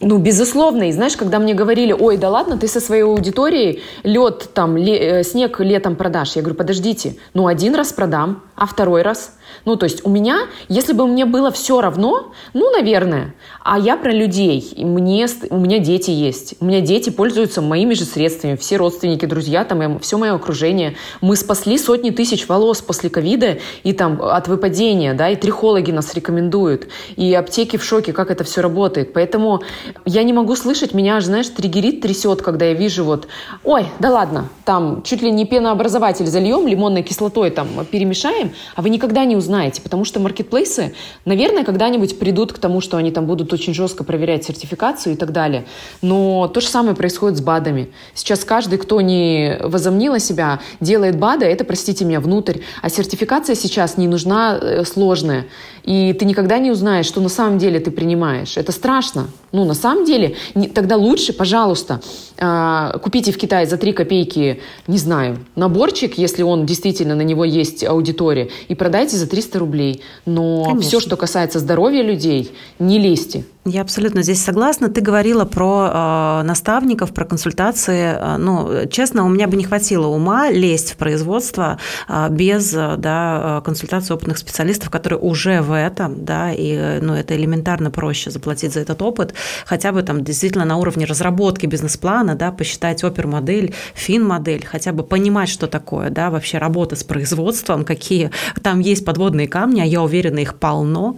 Ну, 0.00 0.16
безусловно. 0.18 0.88
И 0.88 0.92
знаешь, 0.92 1.16
когда 1.16 1.38
мне 1.38 1.52
говорили, 1.52 1.92
ой, 1.92 2.16
да 2.16 2.30
ладно, 2.30 2.56
ты 2.56 2.68
со 2.68 2.80
своей 2.80 3.02
аудиторией 3.02 3.82
лед 4.02 4.48
там, 4.54 4.76
ле, 4.76 5.20
э, 5.20 5.22
снег 5.22 5.60
летом 5.60 5.94
продашь. 5.94 6.36
Я 6.36 6.42
говорю, 6.42 6.56
подождите, 6.56 7.16
ну 7.34 7.46
один 7.46 7.74
раз 7.74 7.92
продам, 7.92 8.42
а 8.56 8.66
второй 8.66 9.02
раз– 9.02 9.34
ну, 9.64 9.76
то 9.76 9.84
есть 9.84 10.04
у 10.04 10.10
меня, 10.10 10.46
если 10.68 10.92
бы 10.92 11.06
мне 11.06 11.24
было 11.24 11.50
все 11.50 11.80
равно, 11.80 12.32
ну, 12.54 12.70
наверное, 12.70 13.34
а 13.62 13.78
я 13.78 13.96
про 13.96 14.12
людей, 14.12 14.74
мне, 14.76 15.26
у 15.50 15.58
меня 15.58 15.78
дети 15.78 16.10
есть, 16.10 16.54
у 16.60 16.64
меня 16.64 16.80
дети 16.80 17.10
пользуются 17.10 17.62
моими 17.62 17.94
же 17.94 18.04
средствами, 18.04 18.56
все 18.56 18.76
родственники, 18.76 19.26
друзья, 19.26 19.64
там, 19.64 19.98
все 20.00 20.18
мое 20.18 20.34
окружение. 20.34 20.96
Мы 21.20 21.36
спасли 21.36 21.78
сотни 21.78 22.10
тысяч 22.10 22.48
волос 22.48 22.80
после 22.80 23.10
ковида 23.10 23.58
и 23.84 23.92
там 23.92 24.20
от 24.22 24.48
выпадения, 24.48 25.14
да, 25.14 25.28
и 25.28 25.36
трихологи 25.36 25.90
нас 25.90 26.14
рекомендуют, 26.14 26.88
и 27.16 27.32
аптеки 27.34 27.76
в 27.76 27.84
шоке, 27.84 28.12
как 28.12 28.30
это 28.30 28.44
все 28.44 28.60
работает. 28.60 29.12
Поэтому 29.12 29.62
я 30.04 30.22
не 30.22 30.32
могу 30.32 30.56
слышать, 30.56 30.94
меня 30.94 31.20
знаешь, 31.20 31.48
триггерит, 31.48 32.00
трясет, 32.00 32.42
когда 32.42 32.66
я 32.66 32.74
вижу 32.74 33.04
вот, 33.04 33.28
ой, 33.64 33.86
да 33.98 34.10
ладно, 34.10 34.48
там 34.64 35.02
чуть 35.02 35.22
ли 35.22 35.30
не 35.30 35.44
пенообразователь 35.44 36.26
зальем, 36.26 36.66
лимонной 36.66 37.02
кислотой 37.02 37.50
там 37.50 37.68
перемешаем, 37.90 38.52
а 38.74 38.82
вы 38.82 38.90
никогда 38.90 39.24
не 39.24 39.36
узнаете, 39.36 39.49
потому 39.82 40.04
что 40.04 40.20
маркетплейсы, 40.20 40.94
наверное, 41.24 41.64
когда-нибудь 41.64 42.18
придут 42.18 42.52
к 42.52 42.58
тому, 42.58 42.80
что 42.80 42.96
они 42.96 43.10
там 43.10 43.26
будут 43.26 43.52
очень 43.52 43.74
жестко 43.74 44.04
проверять 44.04 44.44
сертификацию 44.44 45.14
и 45.14 45.16
так 45.16 45.32
далее. 45.32 45.64
Но 46.02 46.48
то 46.48 46.60
же 46.60 46.68
самое 46.68 46.96
происходит 46.96 47.38
с 47.38 47.40
БАДами. 47.40 47.90
Сейчас 48.14 48.44
каждый, 48.44 48.78
кто 48.78 49.00
не 49.00 49.58
возомнил 49.62 50.14
о 50.14 50.18
себя, 50.18 50.60
делает 50.80 51.18
БАДы, 51.18 51.46
это, 51.46 51.64
простите 51.64 52.04
меня, 52.04 52.20
внутрь. 52.20 52.60
А 52.82 52.88
сертификация 52.88 53.54
сейчас 53.54 53.96
не 53.96 54.08
нужна 54.08 54.58
э, 54.60 54.84
сложная. 54.84 55.46
И 55.82 56.12
ты 56.12 56.24
никогда 56.24 56.58
не 56.58 56.70
узнаешь, 56.70 57.06
что 57.06 57.20
на 57.20 57.28
самом 57.28 57.58
деле 57.58 57.80
ты 57.80 57.90
принимаешь. 57.90 58.56
Это 58.56 58.72
страшно. 58.72 59.28
Ну, 59.52 59.64
на 59.64 59.74
самом 59.74 60.04
деле, 60.04 60.36
не, 60.54 60.68
тогда 60.68 60.96
лучше, 60.96 61.32
пожалуйста, 61.32 62.00
э, 62.36 62.98
купите 63.02 63.32
в 63.32 63.38
Китае 63.38 63.66
за 63.66 63.76
3 63.76 63.92
копейки, 63.92 64.60
не 64.86 64.98
знаю, 64.98 65.38
наборчик, 65.56 66.18
если 66.18 66.42
он 66.42 66.66
действительно 66.66 67.14
на 67.14 67.22
него 67.22 67.44
есть 67.44 67.84
аудитория, 67.84 68.50
и 68.68 68.74
продайте 68.74 69.16
за 69.16 69.26
300 69.40 69.58
рублей. 69.58 70.02
Но 70.26 70.64
Конечно. 70.64 70.82
все, 70.82 71.00
что 71.00 71.16
касается 71.16 71.58
здоровья 71.58 72.02
людей, 72.02 72.52
не 72.78 72.98
лезьте. 72.98 73.44
Я 73.66 73.82
абсолютно 73.82 74.22
здесь 74.22 74.42
согласна. 74.42 74.88
Ты 74.88 75.02
говорила 75.02 75.44
про 75.44 76.40
э, 76.40 76.46
наставников, 76.46 77.12
про 77.12 77.26
консультации. 77.26 78.16
Э, 78.18 78.36
ну, 78.38 78.86
честно, 78.90 79.26
у 79.26 79.28
меня 79.28 79.46
бы 79.48 79.56
не 79.56 79.64
хватило 79.64 80.06
ума 80.06 80.48
лезть 80.48 80.92
в 80.92 80.96
производство 80.96 81.78
э, 82.08 82.28
без 82.30 82.72
да, 82.72 83.58
э, 83.58 83.62
консультации 83.62 84.14
опытных 84.14 84.38
специалистов, 84.38 84.88
которые 84.88 85.18
уже 85.18 85.60
в 85.60 85.76
этом, 85.76 86.24
да, 86.24 86.52
и 86.52 87.00
ну, 87.02 87.12
это 87.12 87.36
элементарно 87.36 87.90
проще 87.90 88.30
заплатить 88.30 88.72
за 88.72 88.80
этот 88.80 89.02
опыт, 89.02 89.34
хотя 89.66 89.92
бы 89.92 90.02
там 90.02 90.24
действительно 90.24 90.64
на 90.64 90.78
уровне 90.78 91.04
разработки 91.04 91.66
бизнес-плана, 91.66 92.36
да, 92.36 92.52
посчитать 92.52 93.04
опер-модель, 93.04 93.74
фин-модель, 93.94 94.64
хотя 94.64 94.92
бы 94.92 95.02
понимать, 95.02 95.50
что 95.50 95.66
такое, 95.66 96.08
да, 96.08 96.30
вообще 96.30 96.56
работа 96.56 96.96
с 96.96 97.04
производством, 97.04 97.84
какие 97.84 98.30
там 98.62 98.80
есть 98.80 99.04
подводные 99.04 99.29
камни, 99.46 99.80
а 99.80 99.84
я 99.84 100.02
уверена, 100.02 100.38
их 100.38 100.58
полно. 100.58 101.16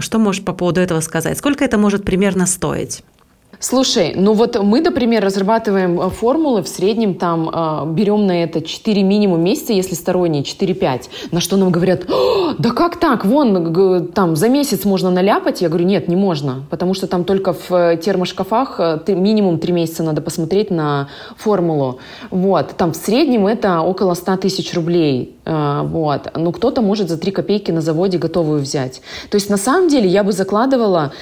Что 0.00 0.18
можешь 0.18 0.44
по 0.44 0.52
поводу 0.52 0.80
этого 0.80 1.00
сказать? 1.00 1.38
Сколько 1.38 1.64
это 1.64 1.78
может 1.78 2.04
примерно 2.04 2.46
стоить? 2.46 3.02
Слушай, 3.62 4.14
ну 4.16 4.32
вот 4.32 4.58
мы, 4.62 4.80
например, 4.80 5.22
разрабатываем 5.22 6.00
э, 6.00 6.08
формулы, 6.08 6.62
в 6.62 6.68
среднем 6.68 7.14
там 7.14 7.50
э, 7.50 7.92
берем 7.92 8.26
на 8.26 8.42
это 8.42 8.62
4 8.62 9.02
минимум 9.02 9.44
месяца, 9.44 9.74
если 9.74 9.94
сторонние, 9.94 10.42
4-5. 10.42 11.02
На 11.30 11.40
что 11.40 11.58
нам 11.58 11.70
говорят, 11.70 12.06
да 12.58 12.70
как 12.70 12.98
так, 12.98 13.26
вон, 13.26 14.08
там 14.14 14.34
за 14.34 14.48
месяц 14.48 14.86
можно 14.86 15.10
наляпать? 15.10 15.60
Я 15.60 15.68
говорю, 15.68 15.84
нет, 15.84 16.08
не 16.08 16.16
можно, 16.16 16.62
потому 16.70 16.94
что 16.94 17.06
там 17.06 17.24
только 17.24 17.52
в 17.52 17.70
э, 17.70 17.96
термошкафах 17.98 18.80
минимум 19.08 19.58
3 19.58 19.72
месяца 19.74 20.02
надо 20.02 20.22
посмотреть 20.22 20.70
на 20.70 21.08
формулу. 21.36 21.98
Вот, 22.30 22.74
там 22.78 22.92
в 22.92 22.96
среднем 22.96 23.46
это 23.46 23.82
около 23.82 24.14
100 24.14 24.38
тысяч 24.38 24.72
рублей. 24.72 25.36
Вот, 25.50 26.30
ну 26.36 26.52
кто-то 26.52 26.80
может 26.80 27.08
за 27.08 27.18
3 27.18 27.32
копейки 27.32 27.72
на 27.72 27.80
заводе 27.80 28.18
готовую 28.18 28.60
взять. 28.60 29.02
То 29.30 29.34
есть 29.34 29.50
на 29.50 29.56
самом 29.56 29.88
деле 29.88 30.08
я 30.08 30.22
бы 30.22 30.30
закладывала 30.30 31.12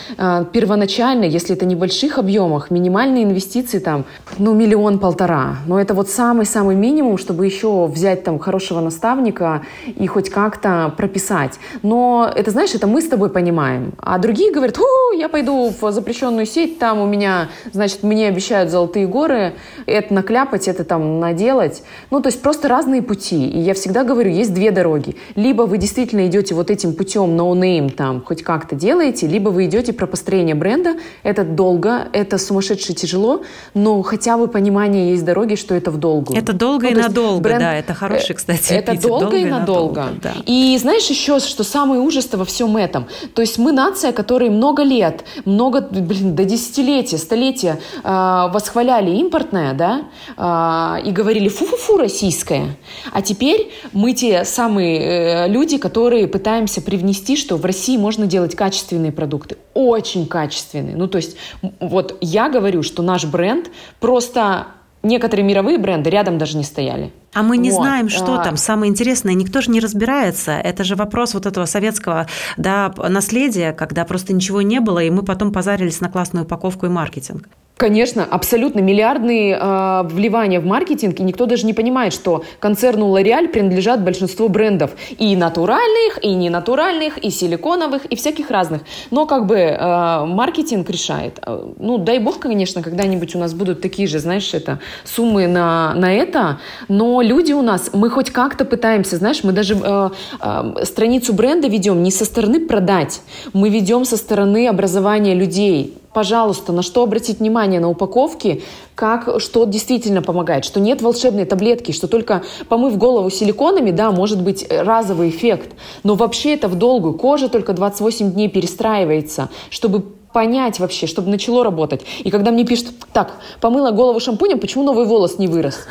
первоначально, 0.53 1.25
если 1.25 1.57
это 1.57 1.65
небольших 1.65 2.19
объемах. 2.19 2.71
Минимальные 2.71 3.25
инвестиции 3.25 3.79
там, 3.79 4.05
ну, 4.37 4.53
миллион-полтора. 4.53 5.57
Но 5.67 5.81
это 5.81 5.95
вот 5.95 6.11
самый-самый 6.11 6.77
минимум, 6.77 7.17
чтобы 7.17 7.47
еще 7.47 7.87
взять 7.87 8.25
там 8.25 8.39
хорошего 8.39 8.81
наставника 8.81 9.63
и 9.87 10.07
хоть 10.07 10.29
как-то 10.29 10.93
прописать. 10.95 11.59
Но 11.83 12.31
это, 12.35 12.51
знаешь, 12.51 12.75
это 12.75 12.87
мы 12.87 13.01
с 13.01 13.09
тобой 13.09 13.31
понимаем. 13.31 13.95
А 13.99 14.19
другие 14.19 14.53
говорят, 14.53 14.77
Ху, 14.77 15.17
я 15.17 15.31
пойду 15.31 15.73
в 15.81 15.91
запрещенную 15.91 16.45
сеть, 16.45 16.79
там 16.79 17.01
у 17.01 17.07
меня, 17.07 17.49
значит, 17.73 18.03
мне 18.03 18.29
обещают 18.29 18.71
золотые 18.71 19.07
горы, 19.07 19.55
это 19.87 20.13
накляпать, 20.13 20.69
это 20.69 20.85
там 20.85 21.19
наделать. 21.19 21.83
Ну, 22.11 22.21
то 22.21 22.29
есть 22.29 22.43
просто 22.43 22.69
разные 22.69 23.01
пути. 23.01 23.49
И 23.49 23.59
я 23.59 23.73
всегда 23.73 24.05
говорю, 24.05 24.18
есть 24.27 24.53
две 24.53 24.71
дороги. 24.71 25.17
Либо 25.37 25.63
вы 25.63 25.79
действительно 25.79 26.27
идете 26.27 26.55
вот 26.55 26.71
этим 26.71 26.95
путем 26.95 27.37
no 27.37 27.53
name, 27.53 27.91
там, 27.91 28.23
хоть 28.25 28.43
как-то 28.43 28.75
делаете, 28.75 29.27
либо 29.27 29.51
вы 29.51 29.67
идете 29.67 29.93
про 29.93 30.07
построение 30.07 30.55
бренда. 30.55 30.97
Это 31.23 31.45
долго, 31.45 32.09
это 32.13 32.39
сумасшедше 32.39 32.95
тяжело, 32.95 33.43
но 33.75 34.03
хотя 34.03 34.37
бы 34.37 34.49
понимание 34.49 35.11
есть 35.11 35.25
дороги, 35.25 35.55
что 35.55 35.75
это 35.75 35.91
в 35.91 35.99
долгую. 35.99 36.39
Это 36.39 36.53
долго 36.53 36.87
ну, 36.87 36.91
и 36.91 36.95
надолго, 36.95 37.41
бренд... 37.41 37.61
да, 37.61 37.75
это 37.75 37.95
хороший, 37.95 38.35
кстати, 38.35 38.73
Это 38.73 39.01
долго, 39.01 39.21
долго 39.21 39.37
и 39.37 39.45
надолго. 39.45 40.01
надолго 40.01 40.21
да. 40.23 40.33
И 40.47 40.77
знаешь 40.81 41.07
еще, 41.07 41.41
что 41.41 41.65
самый 41.65 41.99
ужас 41.99 42.29
во 42.33 42.45
всем 42.45 42.77
этом? 42.77 43.07
То 43.35 43.43
есть 43.43 43.59
мы 43.59 43.73
нация, 43.73 44.13
которая 44.13 44.51
много 44.51 44.83
лет, 44.83 45.25
много, 45.45 45.81
блин, 45.81 46.35
до 46.35 46.45
десятилетия, 46.45 47.19
столетия 47.19 47.79
э, 48.03 48.49
восхваляли 48.53 49.11
импортное, 49.17 49.75
да, 49.75 50.03
э, 50.37 51.09
и 51.09 51.13
говорили 51.13 51.49
фу-фу-фу 51.49 51.97
российское. 51.97 52.77
А 53.13 53.23
теперь 53.23 53.71
мы 53.93 54.08
те 54.15 54.45
самые 54.45 55.01
э, 55.01 55.49
люди, 55.49 55.79
которые 55.79 56.27
пытаемся 56.27 56.81
привнести, 56.81 57.37
что 57.37 57.57
в 57.57 57.65
России 57.65 57.97
можно 57.97 58.27
делать 58.27 58.57
качественные 58.57 59.13
продукты, 59.13 59.59
очень 59.75 60.27
качественные. 60.27 60.97
Ну, 60.97 61.07
то 61.07 61.19
есть 61.19 61.37
вот 61.81 61.99
вот 61.99 62.19
я 62.21 62.49
говорю, 62.49 62.83
что 62.83 63.03
наш 63.03 63.25
бренд 63.25 63.71
просто 64.01 64.69
некоторые 65.03 65.47
мировые 65.47 65.79
бренды 65.79 66.11
рядом 66.11 66.39
даже 66.39 66.57
не 66.57 66.65
стояли. 66.65 67.13
А 67.35 67.43
мы 67.43 67.57
не 67.57 67.71
вот. 67.71 67.83
знаем, 67.83 68.09
что 68.09 68.41
а... 68.41 68.45
там. 68.45 68.57
Самое 68.57 68.91
интересное, 68.91 69.35
никто 69.35 69.61
же 69.61 69.71
не 69.71 69.81
разбирается. 69.81 70.53
Это 70.53 70.85
же 70.85 70.97
вопрос 70.97 71.35
вот 71.35 71.47
этого 71.47 71.67
советского 71.67 72.27
да, 72.57 72.93
наследия, 72.97 73.73
когда 73.73 74.05
просто 74.05 74.33
ничего 74.33 74.63
не 74.63 74.81
было, 74.81 75.01
и 75.01 75.11
мы 75.11 75.23
потом 75.23 75.53
позарились 75.53 76.01
на 76.01 76.09
классную 76.09 76.45
упаковку 76.45 76.87
и 76.87 76.89
маркетинг. 76.89 77.49
Конечно, 77.79 78.27
абсолютно 78.29 78.81
миллиардные 78.81 79.57
э, 79.57 80.03
вливания 80.09 80.61
в 80.61 80.67
маркетинг, 80.67 81.21
и 81.21 81.23
никто 81.23 81.47
даже 81.47 81.65
не 81.65 81.73
понимает, 81.73 82.13
что 82.13 82.45
концерну 82.59 83.17
L'Oreal 83.17 83.47
принадлежат 83.47 84.03
большинство 84.03 84.49
брендов 84.49 84.91
и 85.17 85.37
натуральных, 85.37 86.19
и 86.21 86.35
ненатуральных, 86.35 87.19
и 87.19 87.31
силиконовых, 87.31 88.05
и 88.07 88.17
всяких 88.17 88.51
разных. 88.51 88.83
Но 89.13 89.27
как 89.27 89.47
бы 89.47 89.55
э, 89.59 90.25
маркетинг 90.25 90.91
решает. 90.91 91.39
Э, 91.47 91.73
ну, 91.79 91.99
дай 91.99 92.19
бог, 92.19 92.41
конечно, 92.41 92.83
когда-нибудь 92.83 93.37
у 93.37 93.39
нас 93.39 93.55
будут 93.55 93.81
такие 93.81 94.09
же, 94.09 94.19
знаешь, 94.19 94.53
это 94.55 94.81
суммы 95.05 95.47
на, 95.47 95.95
на 95.95 96.13
это, 96.13 96.59
но 96.89 97.23
люди 97.23 97.53
у 97.53 97.63
нас, 97.63 97.91
мы 97.93 98.11
хоть 98.11 98.31
как-то 98.31 98.65
пытаемся, 98.65 99.19
знаешь, 99.19 99.45
мы 99.45 99.53
даже 99.53 99.79
э, 99.81 100.11
э, 100.41 100.85
страницу 100.85 101.33
бренда 101.33 101.69
ведем 101.69 102.03
не 102.03 102.11
со 102.11 102.25
стороны 102.25 102.59
продать, 102.59 103.21
мы 103.53 103.69
ведем 103.69 104.05
со 104.05 104.17
стороны 104.17 104.67
образования 104.67 105.35
людей, 105.35 105.95
пожалуйста, 106.13 106.73
на 106.73 106.83
что 106.83 107.03
обратить 107.03 107.41
внимание 107.41 107.81
на 107.81 107.89
упаковке, 107.89 108.63
как, 108.95 109.41
что 109.41 109.65
действительно 109.65 110.23
помогает, 110.23 110.65
что 110.65 110.81
нет 110.81 111.03
волшебной 111.03 111.45
таблетки, 111.45 111.93
что 111.93 112.09
только 112.09 112.43
помыв 112.69 112.97
голову 112.97 113.31
силиконами, 113.31 113.91
да, 113.91 114.11
может 114.11 114.43
быть 114.43 114.67
разовый 114.71 115.31
эффект, 115.31 115.73
но 116.03 116.15
вообще 116.15 116.55
это 116.55 116.69
в 116.69 116.75
долгую. 116.75 117.15
Кожа 117.15 117.49
только 117.49 117.73
28 117.73 118.33
дней 118.33 118.49
перестраивается, 118.49 119.51
чтобы 119.71 120.01
понять 120.33 120.79
вообще, 120.79 121.07
чтобы 121.07 121.31
начало 121.31 121.65
работать. 121.65 122.03
И 122.21 122.31
когда 122.31 122.51
мне 122.51 122.65
пишут, 122.65 122.89
так, 123.13 123.35
помыла 123.61 123.91
голову 123.91 124.21
шампунем, 124.21 124.59
почему 124.59 124.85
новый 124.85 125.07
волос 125.07 125.39
не 125.39 125.49
вырос? 125.49 125.87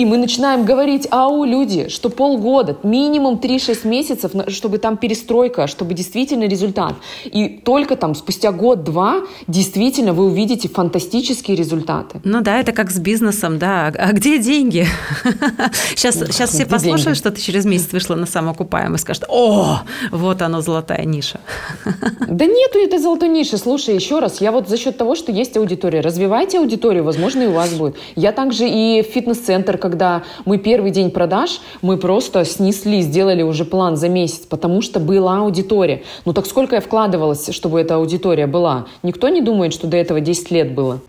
И 0.00 0.06
мы 0.06 0.16
начинаем 0.16 0.64
говорить, 0.64 1.06
ау, 1.10 1.44
люди, 1.44 1.90
что 1.90 2.08
полгода, 2.08 2.78
минимум 2.82 3.34
3-6 3.34 3.86
месяцев, 3.86 4.32
чтобы 4.48 4.78
там 4.78 4.96
перестройка, 4.96 5.66
чтобы 5.66 5.92
действительно 5.92 6.44
результат. 6.44 6.94
И 7.26 7.48
только 7.48 7.96
там 7.96 8.14
спустя 8.14 8.50
год-два 8.50 9.16
действительно 9.46 10.14
вы 10.14 10.24
увидите 10.24 10.70
фантастические 10.70 11.54
результаты. 11.54 12.22
Ну 12.24 12.40
да, 12.40 12.60
это 12.60 12.72
как 12.72 12.90
с 12.90 12.98
бизнесом, 12.98 13.58
да. 13.58 13.92
А 13.94 14.12
где 14.12 14.38
деньги? 14.38 14.86
Сейчас, 15.94 16.14
сейчас 16.14 16.50
все 16.50 16.64
послушают, 16.64 17.18
что 17.18 17.30
ты 17.30 17.38
через 17.38 17.66
месяц 17.66 17.92
вышла 17.92 18.14
на 18.14 18.24
самоокупаемый, 18.24 18.98
скажут, 18.98 19.24
о, 19.28 19.80
вот 20.10 20.40
оно, 20.40 20.62
золотая 20.62 21.04
ниша. 21.04 21.40
Да 22.26 22.46
нету 22.46 22.78
этой 22.78 22.98
золотой 22.98 23.28
ниши. 23.28 23.58
Слушай, 23.58 23.96
еще 23.96 24.20
раз, 24.20 24.40
я 24.40 24.52
вот 24.52 24.68
за 24.68 24.78
счет 24.78 24.96
того, 24.96 25.14
что 25.14 25.32
есть 25.32 25.56
аудитория, 25.56 26.00
развивайте 26.00 26.58
аудиторию, 26.58 27.04
возможно, 27.04 27.42
и 27.42 27.46
у 27.48 27.52
вас 27.52 27.70
будет. 27.70 27.96
Я 28.16 28.32
также 28.32 28.66
и 28.68 29.02
фитнес-центр 29.02 29.76
когда 29.90 30.22
мы 30.44 30.58
первый 30.58 30.92
день 30.92 31.10
продаж, 31.10 31.60
мы 31.82 31.96
просто 31.96 32.44
снесли, 32.44 33.02
сделали 33.02 33.42
уже 33.42 33.64
план 33.64 33.96
за 33.96 34.08
месяц, 34.08 34.46
потому 34.46 34.82
что 34.82 35.00
была 35.00 35.38
аудитория. 35.38 36.02
Ну 36.24 36.32
так 36.32 36.46
сколько 36.46 36.76
я 36.76 36.80
вкладывалась, 36.80 37.50
чтобы 37.52 37.80
эта 37.80 37.96
аудитория 37.96 38.46
была? 38.46 38.86
Никто 39.02 39.28
не 39.28 39.40
думает, 39.40 39.72
что 39.72 39.88
до 39.88 39.96
этого 39.96 40.20
10 40.20 40.50
лет 40.52 40.74
было. 40.74 41.00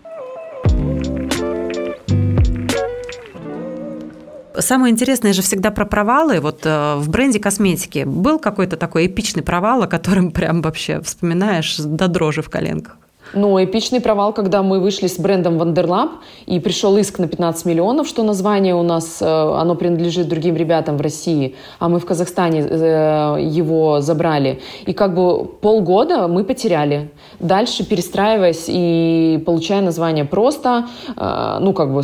Самое 4.58 4.92
интересное 4.92 5.34
же 5.34 5.42
всегда 5.42 5.72
про 5.72 5.86
провалы. 5.86 6.40
Вот 6.40 6.62
э, 6.66 6.96
в 6.98 7.10
бренде 7.10 7.40
косметики 7.40 8.04
был 8.06 8.38
какой-то 8.38 8.78
такой 8.78 9.08
эпичный 9.08 9.44
провал, 9.44 9.84
о 9.84 9.88
котором 9.88 10.32
прям 10.32 10.62
вообще 10.62 11.02
вспоминаешь 11.02 11.78
до 11.78 12.08
дрожи 12.08 12.42
в 12.42 12.50
коленках? 12.50 12.98
Ну, 13.34 13.64
эпичный 13.64 14.02
провал, 14.02 14.34
когда 14.34 14.62
мы 14.62 14.80
вышли 14.80 15.08
с 15.08 15.18
брендом 15.18 15.58
Wonderlab, 15.58 16.12
и 16.48 16.60
пришел 16.60 16.98
иск 16.98 17.20
на 17.20 17.28
15 17.28 17.66
миллионов, 17.66 18.08
что 18.08 18.24
название 18.24 18.76
у 18.76 18.84
нас, 18.84 19.22
э, 19.22 19.26
оно 19.26 19.76
принадлежит 19.76 20.28
другим 20.28 20.56
ребятам 20.56 20.98
в 20.98 21.02
России, 21.02 21.56
а 21.80 21.88
мы 21.88 22.00
в 22.00 22.06
Казахстане 22.06 22.60
э, 22.62 23.38
его 23.42 24.02
забрали. 24.02 24.60
И 24.86 24.94
как 24.94 25.16
бы 25.16 25.46
полгода 25.46 26.28
мы 26.28 26.44
потеряли. 26.44 27.10
Дальше 27.40 27.86
перестраиваясь 27.86 28.66
и 28.68 29.42
получая 29.46 29.82
название 29.82 30.26
просто, 30.26 30.88
э, 31.16 31.58
ну, 31.62 31.74
как 31.74 31.94
бы 31.94 32.02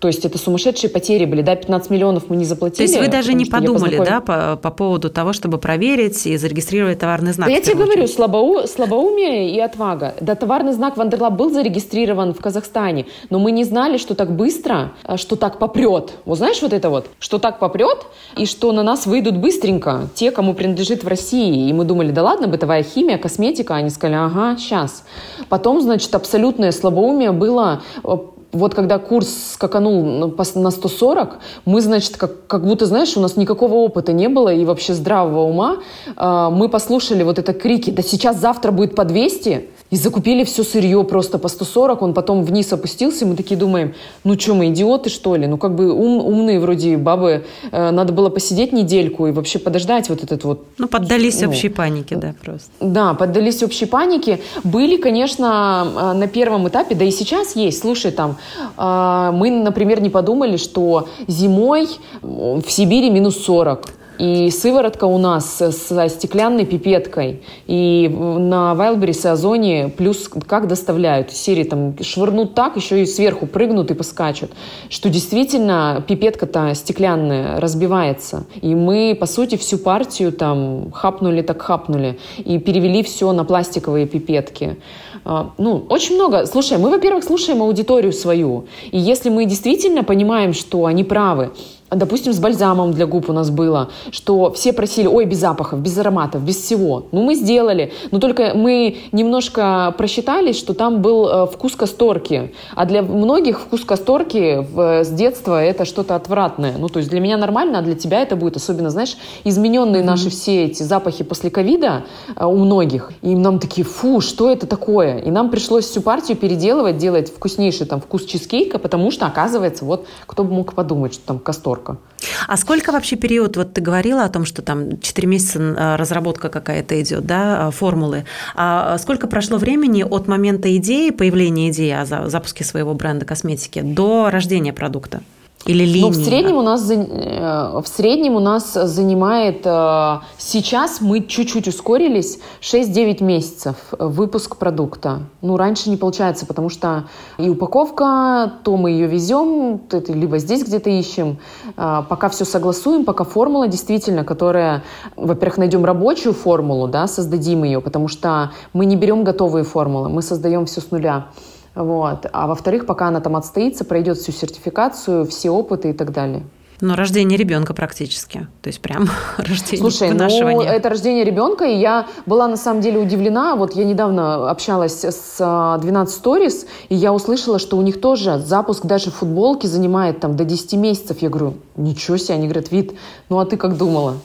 то 0.00 0.08
есть 0.08 0.24
это 0.24 0.38
сумасшедшие 0.38 0.90
потери 0.90 1.26
были, 1.26 1.42
да, 1.42 1.54
15 1.54 1.90
миллионов 1.90 2.24
мы 2.30 2.36
не 2.36 2.46
заплатили. 2.46 2.86
То 2.86 2.92
есть 2.92 2.98
вы 2.98 3.08
даже 3.08 3.34
не 3.34 3.44
подумали, 3.44 3.98
познаком... 3.98 4.06
да, 4.06 4.20
по, 4.20 4.56
по 4.56 4.70
поводу 4.70 5.10
того, 5.10 5.34
чтобы 5.34 5.58
проверить 5.58 6.26
и 6.26 6.38
зарегистрировать 6.38 6.98
товарный 6.98 7.34
знак? 7.34 7.48
Да 7.48 7.54
я 7.54 7.60
тебе 7.60 7.84
говорю, 7.84 8.06
слабоу... 8.08 8.66
слабоумие 8.66 9.50
и 9.54 9.60
отвага. 9.60 10.14
Да, 10.20 10.34
товарный 10.34 10.72
знак 10.72 10.96
Wonderlab 10.96 11.34
был 11.34 11.50
зарегистрирован 11.50 12.32
в 12.32 12.40
Казахстане, 12.40 13.06
но 13.28 13.38
мы 13.38 13.50
не 13.50 13.64
знали, 13.64 13.98
что 13.98 14.14
так 14.14 14.34
быстро, 14.34 14.92
а, 15.04 15.18
что 15.18 15.36
так 15.36 15.58
попрет. 15.58 16.12
Вот 16.24 16.38
знаешь 16.38 16.62
вот 16.62 16.72
это 16.72 16.88
вот, 16.88 17.10
что 17.18 17.38
так 17.38 17.58
попрет, 17.58 18.06
и 18.38 18.46
что 18.46 18.72
на 18.72 18.82
нас 18.82 19.04
выйдут 19.04 19.36
быстренько 19.36 20.08
те, 20.14 20.30
кому 20.30 20.54
принадлежит 20.54 21.04
в 21.04 21.08
России. 21.08 21.68
И 21.68 21.72
мы 21.74 21.84
думали, 21.84 22.10
да 22.10 22.22
ладно, 22.22 22.48
бытовая 22.48 22.82
химия, 22.82 23.18
косметика. 23.18 23.74
Они 23.74 23.90
сказали, 23.90 24.16
ага, 24.16 24.56
сейчас. 24.56 25.04
Потом, 25.50 25.82
значит, 25.82 26.14
абсолютное 26.14 26.72
слабоумие 26.72 27.32
было 27.32 27.82
э, 28.02 28.16
вот 28.52 28.74
когда 28.74 28.98
курс 28.98 29.52
скаканул 29.54 30.02
на 30.04 30.70
140, 30.70 31.38
мы, 31.64 31.80
значит, 31.80 32.16
как, 32.16 32.46
как 32.46 32.66
будто, 32.66 32.86
знаешь, 32.86 33.16
у 33.16 33.20
нас 33.20 33.36
никакого 33.36 33.74
опыта 33.74 34.12
не 34.12 34.28
было 34.28 34.52
и 34.52 34.64
вообще 34.64 34.94
здравого 34.94 35.42
ума. 35.42 35.78
Э, 36.16 36.48
мы 36.50 36.68
послушали 36.68 37.22
вот 37.22 37.38
это 37.38 37.52
крики, 37.52 37.90
да 37.90 38.02
сейчас 38.02 38.40
завтра 38.40 38.72
будет 38.72 38.94
по 38.94 39.04
200, 39.04 39.68
и 39.90 39.96
закупили 39.96 40.44
все 40.44 40.62
сырье 40.62 41.02
просто 41.04 41.38
по 41.38 41.48
140, 41.48 42.02
он 42.02 42.14
потом 42.14 42.44
вниз 42.44 42.72
опустился, 42.72 43.24
и 43.24 43.28
мы 43.28 43.36
такие 43.36 43.56
думаем, 43.58 43.94
ну 44.24 44.38
что, 44.38 44.54
мы 44.54 44.68
идиоты, 44.68 45.10
что 45.10 45.34
ли? 45.34 45.46
Ну 45.46 45.58
как 45.58 45.74
бы 45.74 45.92
ум, 45.92 46.24
умные 46.24 46.60
вроде 46.60 46.96
бабы, 46.96 47.44
э, 47.70 47.90
надо 47.90 48.12
было 48.12 48.30
посидеть 48.30 48.72
недельку 48.72 49.26
и 49.26 49.32
вообще 49.32 49.58
подождать 49.58 50.08
вот 50.08 50.22
этот 50.22 50.44
вот... 50.44 50.64
Ну, 50.78 50.86
поддались 50.86 51.40
ну, 51.40 51.48
общей 51.48 51.68
панике, 51.68 52.16
да, 52.16 52.34
просто. 52.42 52.70
Да, 52.80 53.14
поддались 53.14 53.62
общей 53.62 53.86
панике. 53.86 54.40
Были, 54.62 54.96
конечно, 54.96 55.86
э, 55.96 56.12
на 56.12 56.28
первом 56.28 56.68
этапе, 56.68 56.94
да 56.94 57.04
и 57.04 57.10
сейчас 57.10 57.56
есть, 57.56 57.80
слушай, 57.80 58.12
там, 58.12 58.36
мы, 58.76 59.50
например, 59.50 60.00
не 60.00 60.10
подумали, 60.10 60.56
что 60.56 61.08
зимой 61.26 61.88
в 62.22 62.64
Сибири 62.68 63.10
минус 63.10 63.44
40, 63.44 63.86
и 64.20 64.50
сыворотка 64.50 65.06
у 65.06 65.16
нас 65.16 65.46
со 65.46 66.08
стеклянной 66.10 66.66
пипеткой. 66.66 67.42
И 67.66 68.06
на 68.06 68.74
Wildberries 68.76 69.24
и 69.24 69.28
Озоне 69.28 69.88
плюс 69.88 70.28
как 70.46 70.68
доставляют. 70.68 71.30
Серии 71.30 71.64
там 71.64 71.96
швырнут 72.02 72.54
так, 72.54 72.76
еще 72.76 73.00
и 73.02 73.06
сверху 73.06 73.46
прыгнут 73.46 73.90
и 73.90 73.94
поскачут. 73.94 74.50
Что 74.90 75.08
действительно 75.08 76.04
пипетка-то 76.06 76.74
стеклянная 76.74 77.58
разбивается. 77.60 78.44
И 78.60 78.74
мы, 78.74 79.16
по 79.18 79.24
сути, 79.24 79.56
всю 79.56 79.78
партию 79.78 80.32
там 80.32 80.92
хапнули 80.92 81.40
так 81.40 81.62
хапнули. 81.62 82.18
И 82.36 82.58
перевели 82.58 83.02
все 83.02 83.32
на 83.32 83.44
пластиковые 83.44 84.06
пипетки. 84.06 84.76
А, 85.24 85.52
ну, 85.58 85.84
очень 85.88 86.14
много. 86.14 86.46
Слушай, 86.46 86.78
мы, 86.78 86.90
во-первых, 86.90 87.24
слушаем 87.24 87.62
аудиторию 87.62 88.12
свою. 88.12 88.66
И 88.90 88.98
если 88.98 89.30
мы 89.30 89.44
действительно 89.44 90.02
понимаем, 90.02 90.52
что 90.52 90.86
они 90.86 91.04
правы, 91.04 91.52
Допустим, 91.90 92.32
с 92.32 92.38
бальзамом 92.38 92.92
для 92.92 93.06
губ 93.06 93.28
у 93.30 93.32
нас 93.32 93.50
было, 93.50 93.90
что 94.12 94.52
все 94.52 94.72
просили, 94.72 95.08
ой, 95.08 95.24
без 95.24 95.38
запахов, 95.38 95.80
без 95.80 95.98
ароматов, 95.98 96.40
без 96.42 96.56
всего. 96.56 97.06
Ну, 97.10 97.22
мы 97.22 97.34
сделали, 97.34 97.92
но 98.12 98.20
только 98.20 98.52
мы 98.54 98.98
немножко 99.10 99.92
просчитались, 99.98 100.56
что 100.56 100.72
там 100.72 101.02
был 101.02 101.28
э, 101.28 101.46
вкус 101.48 101.74
касторки. 101.74 102.54
А 102.76 102.86
для 102.86 103.02
многих 103.02 103.60
вкус 103.60 103.84
касторки 103.84 104.64
в, 104.72 105.04
с 105.04 105.08
детства 105.08 105.60
это 105.60 105.84
что-то 105.84 106.14
отвратное. 106.14 106.74
Ну, 106.78 106.88
то 106.88 107.00
есть 107.00 107.10
для 107.10 107.18
меня 107.18 107.36
нормально, 107.36 107.80
а 107.80 107.82
для 107.82 107.96
тебя 107.96 108.22
это 108.22 108.36
будет, 108.36 108.56
особенно, 108.56 108.90
знаешь, 108.90 109.16
измененные 109.42 110.02
mm-hmm. 110.02 110.06
наши 110.06 110.30
все 110.30 110.66
эти 110.66 110.84
запахи 110.84 111.24
после 111.24 111.50
ковида 111.50 112.04
э, 112.36 112.44
у 112.44 112.56
многих. 112.56 113.10
И 113.20 113.34
нам 113.34 113.58
такие, 113.58 113.84
фу, 113.84 114.20
что 114.20 114.48
это 114.48 114.68
такое? 114.68 115.18
И 115.18 115.30
нам 115.32 115.50
пришлось 115.50 115.86
всю 115.86 116.02
партию 116.02 116.36
переделывать, 116.36 116.98
делать 116.98 117.34
вкуснейший 117.34 117.86
там 117.86 118.00
вкус 118.00 118.26
чизкейка, 118.26 118.78
потому 118.78 119.10
что, 119.10 119.26
оказывается, 119.26 119.84
вот 119.84 120.06
кто 120.26 120.44
бы 120.44 120.54
мог 120.54 120.74
подумать, 120.74 121.14
что 121.14 121.26
там 121.26 121.40
касторка 121.40 121.79
сборка. 121.80 121.98
А 122.46 122.56
сколько 122.56 122.92
вообще 122.92 123.16
период, 123.16 123.56
вот 123.56 123.74
ты 123.74 123.80
говорила 123.80 124.24
о 124.24 124.28
том, 124.28 124.44
что 124.44 124.62
там 124.62 125.00
4 125.00 125.28
месяца 125.28 125.74
а, 125.76 125.96
разработка 125.96 126.48
какая-то 126.48 127.00
идет, 127.00 127.24
да, 127.24 127.66
а, 127.66 127.70
формулы. 127.70 128.24
А 128.54 128.98
сколько 128.98 129.26
прошло 129.26 129.58
времени 129.58 130.02
от 130.02 130.28
момента 130.28 130.74
идеи, 130.76 131.10
появления 131.10 131.70
идеи 131.70 131.92
о 131.92 132.28
запуске 132.28 132.64
своего 132.64 132.94
бренда 132.94 133.24
косметики 133.24 133.80
до 133.80 134.30
рождения 134.30 134.72
продукта? 134.72 135.22
Или 135.66 135.84
линии? 135.84 136.00
Ну, 136.00 136.08
в 136.08 136.14
среднем 136.14 136.56
у 136.56 136.62
нас, 136.62 136.90
э, 136.90 137.80
в 137.82 137.86
среднем 137.86 138.34
у 138.34 138.40
нас 138.40 138.72
занимает, 138.72 139.60
э, 139.66 140.18
сейчас 140.38 141.02
мы 141.02 141.20
чуть-чуть 141.20 141.68
ускорились, 141.68 142.38
6-9 142.60 143.20
месяцев 143.20 143.76
выпуск 143.98 144.56
продукта. 144.56 145.20
Ну, 145.42 145.58
раньше 145.58 145.90
не 145.90 145.98
получается, 145.98 146.46
потому 146.46 146.70
что 146.70 147.04
и 147.36 147.50
упаковка, 147.50 148.54
то 148.64 148.76
мы 148.78 148.92
ее 148.92 149.06
везем, 149.06 149.82
либо 150.08 150.38
здесь 150.38 150.64
где-то 150.64 150.88
ищем. 150.88 151.38
Э, 151.76 152.02
пока 152.08 152.30
все 152.30 152.46
согласуем, 152.46 153.04
пока 153.04 153.24
формула 153.24 153.68
действительно, 153.68 154.24
которая, 154.24 154.82
во-первых, 155.16 155.58
найдем 155.58 155.84
рабочую 155.84 156.32
формулу, 156.32 156.88
да, 156.88 157.06
создадим 157.06 157.64
ее, 157.64 157.82
потому 157.82 158.08
что 158.08 158.52
мы 158.72 158.86
не 158.86 158.96
берем 158.96 159.24
готовые 159.24 159.64
формулы, 159.64 160.08
мы 160.08 160.22
создаем 160.22 160.64
все 160.64 160.80
с 160.80 160.90
нуля. 160.90 161.26
Вот. 161.74 162.26
А 162.32 162.46
во-вторых, 162.46 162.86
пока 162.86 163.08
она 163.08 163.20
там 163.20 163.36
отстоится, 163.36 163.84
пройдет 163.84 164.18
всю 164.18 164.32
сертификацию, 164.32 165.26
все 165.26 165.50
опыты 165.50 165.90
и 165.90 165.92
так 165.92 166.12
далее. 166.12 166.44
Ну, 166.82 166.94
рождение 166.94 167.36
ребенка 167.36 167.74
практически. 167.74 168.46
То 168.62 168.68
есть 168.68 168.80
прям 168.80 169.08
рождение 169.36 169.78
Слушай, 169.78 170.10
ну, 170.12 170.62
это 170.62 170.88
рождение 170.88 171.24
ребенка, 171.24 171.64
и 171.64 171.76
я 171.76 172.06
была 172.24 172.48
на 172.48 172.56
самом 172.56 172.80
деле 172.80 172.98
удивлена. 172.98 173.54
Вот 173.56 173.74
я 173.74 173.84
недавно 173.84 174.50
общалась 174.50 175.04
с 175.04 175.78
12 175.80 176.24
Stories, 176.24 176.66
и 176.88 176.94
я 176.94 177.12
услышала, 177.12 177.58
что 177.58 177.76
у 177.76 177.82
них 177.82 178.00
тоже 178.00 178.38
запуск 178.38 178.86
даже 178.86 179.10
футболки 179.10 179.66
занимает 179.66 180.20
там 180.20 180.36
до 180.36 180.44
10 180.44 180.72
месяцев. 180.74 181.18
Я 181.20 181.28
говорю, 181.28 181.54
ничего 181.76 182.16
себе, 182.16 182.34
они 182.34 182.44
говорят, 182.44 182.72
вид, 182.72 182.94
ну 183.28 183.38
а 183.38 183.44
ты 183.44 183.56
как 183.58 183.76
думала? 183.76 184.16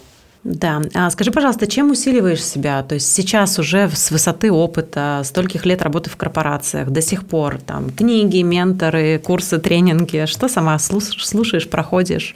Да. 0.45 0.79
А 0.93 1.10
скажи, 1.10 1.31
пожалуйста, 1.31 1.65
чем 1.65 1.89
усиливаешь 1.89 2.43
себя? 2.43 2.84
То 2.84 2.95
есть 2.95 3.12
сейчас 3.12 3.58
уже 3.58 3.89
с 3.89 4.12
высоты 4.12 4.51
опыта, 4.51 5.21
стольких 5.25 5.65
лет 5.65 5.81
работы 5.81 6.12
в 6.12 6.17
корпорациях, 6.17 6.91
до 6.91 7.01
сих 7.01 7.25
пор 7.25 7.58
там 7.58 7.89
книги, 7.89 8.43
менторы, 8.43 9.17
курсы, 9.17 9.58
тренинги, 9.58 10.25
что 10.27 10.47
сама 10.47 10.77
слушаешь, 10.77 11.67
проходишь? 11.67 12.36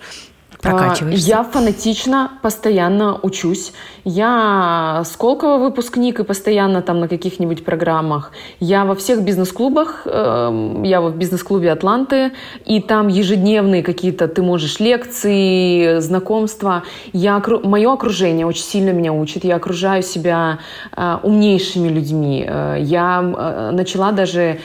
прокачиваешься? 0.62 1.28
Я 1.28 1.43
фанатично 1.43 2.32
постоянно 2.41 3.19
учусь. 3.22 3.74
Я 4.12 5.04
Сколково 5.06 5.58
выпускник 5.58 6.19
и 6.19 6.24
постоянно 6.24 6.82
там 6.82 7.00
на 7.00 7.08
каких-нибудь 7.08 7.63
программах. 7.63 8.32
Я 8.60 8.86
во 8.86 8.95
всех 8.95 9.22
бизнес-клубах. 9.22 10.02
Эм, 10.06 10.84
я 10.84 11.00
в 11.02 11.15
бизнес-клубе 11.15 11.72
Атланты. 11.72 12.32
И 12.65 12.82
там 12.82 13.08
ежедневные 13.08 13.84
какие-то, 13.84 14.28
ты 14.28 14.41
можешь 14.41 14.80
лекции, 14.80 16.00
знакомства. 16.00 16.84
Я, 17.13 17.41
мое 17.63 17.93
окружение 17.93 18.48
очень 18.48 18.63
сильно 18.63 18.89
меня 18.89 19.13
учит. 19.13 19.43
Я 19.43 19.58
окружаю 19.58 20.02
себя 20.02 20.60
э, 20.95 21.17
умнейшими 21.22 21.89
людьми. 21.89 22.45
Э, 22.48 22.78
я 22.80 23.22
э, 23.22 23.72
начала 23.72 24.12
даже 24.12 24.60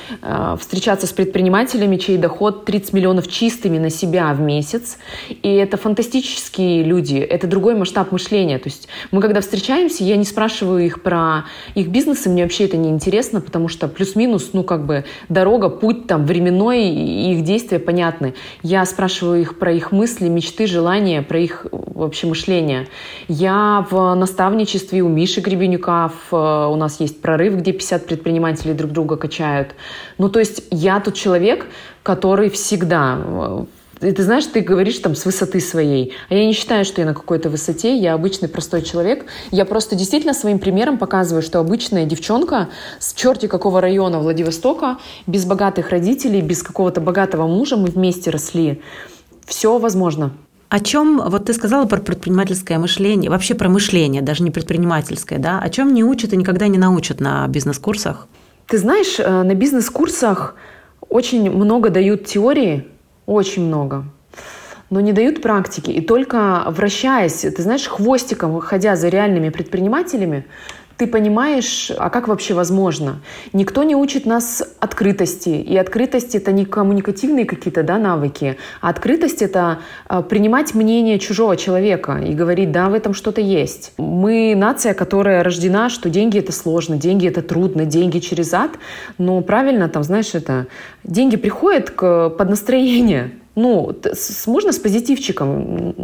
встречаться 0.59 1.07
с 1.07 1.13
предпринимателями, 1.13 1.97
чей 1.97 2.17
доход 2.17 2.65
30 2.65 2.93
миллионов 2.95 3.29
чистыми 3.29 3.79
на 3.79 3.91
себя 3.91 4.33
в 4.33 4.41
месяц. 4.41 4.97
И 5.29 5.55
это 5.55 5.77
фантастические 5.77 6.83
люди, 6.83 7.17
это 7.17 7.47
другой 7.47 7.75
масштаб 7.75 8.11
мышления. 8.13 8.59
То 8.59 8.69
есть 8.69 8.89
мы 9.11 9.21
когда 9.21 9.34
встречаемся, 9.41 10.05
я 10.05 10.17
не 10.17 10.25
спрашиваю 10.25 10.85
их 10.85 11.03
про 11.03 11.45
их 11.75 11.89
бизнесы, 11.89 12.29
мне 12.29 12.43
вообще 12.43 12.65
это 12.65 12.77
не 12.77 12.91
интересно, 12.91 13.41
потому 13.41 13.69
что 13.69 13.89
плюс-минус, 13.89 14.51
ну 14.53 14.63
как 14.65 14.87
бы 14.87 15.05
дорога, 15.29 15.69
путь 15.69 16.07
там 16.07 16.27
временной, 16.27 16.89
и 16.89 17.35
их 17.35 17.45
действия 17.45 17.79
понятны. 17.79 18.35
Я 18.63 18.85
спрашиваю 18.85 19.41
их 19.41 19.59
про 19.59 19.73
их 19.73 19.93
мысли, 19.93 20.29
мечты, 20.29 20.67
желания, 20.67 21.23
про 21.23 21.39
их 21.39 21.67
вообще 21.73 22.27
мышление. 22.27 22.89
Я 23.29 23.87
в 23.91 24.15
наставничестве 24.15 25.03
у 25.03 25.09
Миши 25.09 25.41
Гребенюка, 25.41 26.13
в, 26.31 26.69
у 26.69 26.77
нас 26.77 27.01
есть 27.01 27.21
прорыв, 27.21 27.57
где 27.57 27.73
50 27.73 28.07
предпринимателей 28.07 28.75
друг 28.75 28.93
друга 28.93 29.17
качают. 29.17 29.75
Ну 30.19 30.29
то 30.29 30.39
есть 30.39 30.65
я 30.71 31.01
тот 31.01 31.15
человек, 31.15 31.67
который 32.03 32.51
всегда 32.51 33.67
и 34.01 34.13
ты 34.13 34.23
знаешь, 34.23 34.47
ты 34.47 34.61
говоришь 34.61 34.99
там 34.99 35.15
с 35.15 35.25
высоты 35.25 35.61
своей. 35.61 36.13
А 36.29 36.35
я 36.35 36.47
не 36.47 36.53
считаю, 36.53 36.85
что 36.85 37.01
я 37.01 37.07
на 37.07 37.15
какой-то 37.15 37.51
высоте. 37.51 37.97
Я 37.97 38.15
обычный 38.15 38.49
простой 38.49 38.83
человек. 38.83 39.25
Я 39.51 39.65
просто 39.65 39.97
действительно 39.97 40.35
своим 40.35 40.59
примером 40.59 40.99
показываю, 40.99 41.43
что 41.43 41.59
обычная 41.59 42.05
девчонка 42.05 42.69
с 42.99 43.13
черти 43.15 43.47
какого 43.47 43.81
района 43.81 44.19
Владивостока, 44.19 44.99
без 45.27 45.45
богатых 45.45 45.91
родителей, 45.91 46.41
без 46.41 46.63
какого-то 46.63 47.01
богатого 47.01 47.47
мужа, 47.47 47.77
мы 47.77 47.87
вместе 47.87 48.31
росли. 48.31 48.81
Все 49.47 49.79
возможно. 49.79 50.33
О 50.69 50.81
чем, 50.81 51.23
вот 51.25 51.45
ты 51.45 51.53
сказала 51.53 51.87
про 51.87 52.01
предпринимательское 52.01 52.79
мышление, 52.79 53.31
вообще 53.31 53.55
про 53.55 53.69
мышление, 53.69 54.23
даже 54.23 54.43
не 54.43 54.51
предпринимательское, 54.51 55.39
да? 55.39 55.61
О 55.61 55.69
чем 55.69 55.95
не 55.95 56.03
учат 56.03 56.33
и 56.33 56.37
никогда 56.37 56.67
не 56.67 56.79
научат 56.79 57.21
на 57.21 57.47
бизнес-курсах? 57.47 58.27
Ты 58.67 58.79
знаешь, 58.79 59.21
э, 59.21 59.43
на 59.43 59.55
бизнес-курсах 59.55 60.57
очень 61.09 61.51
много 61.51 61.91
дают 61.91 62.25
теории, 62.25 62.89
очень 63.27 63.67
много. 63.67 64.05
Но 64.91 65.01
не 65.01 65.13
дают 65.13 65.43
практики. 65.43 65.91
И 65.91 66.01
только 66.01 66.65
вращаясь, 66.69 67.41
ты 67.41 67.63
знаешь, 67.63 67.87
хвостиком, 67.87 68.61
ходя 68.61 68.97
за 68.97 69.09
реальными 69.09 69.49
предпринимателями, 69.49 70.47
ты 70.97 71.07
понимаешь, 71.07 71.91
а 71.97 72.11
как 72.11 72.29
вообще 72.29 72.55
возможно? 72.55 73.21
Никто 73.53 73.83
не 73.83 73.97
учит 73.97 74.27
нас 74.27 74.63
открытости. 74.81 75.49
И 75.49 75.77
открытость— 75.77 76.35
это 76.37 76.53
не 76.53 76.65
коммуникативные 76.65 77.45
какие-то 77.45 77.83
да, 77.83 77.99
навыки, 77.99 78.57
а 78.81 78.91
открытость— 78.91 79.43
это 79.43 79.81
а, 80.07 80.23
принимать 80.23 80.75
мнение 80.75 81.19
чужого 81.19 81.57
человека 81.57 82.19
и 82.25 82.33
говорить, 82.35 82.71
да, 82.71 82.89
в 82.89 82.95
этом 82.95 83.15
что-то 83.15 83.41
есть. 83.41 83.93
Мы 83.99 84.55
нация, 84.57 84.95
которая 84.95 85.43
рождена, 85.43 85.89
что 85.89 86.11
деньги— 86.11 86.39
это 86.41 86.53
сложно, 86.53 86.97
деньги— 86.97 87.27
это 87.29 87.43
трудно, 87.43 87.85
деньги 87.85 88.21
через 88.21 88.55
ад. 88.55 88.73
Но 89.19 89.41
правильно, 89.41 89.89
там, 89.89 90.05
знаешь, 90.05 90.35
это 90.35 90.67
деньги 91.03 91.37
приходят 91.37 91.91
к, 91.91 92.31
под 92.31 92.51
настроение. 92.51 93.33
Ну, 93.55 93.95
можно 94.47 94.73
с 94.73 94.79
позитивчиком. 94.79 95.95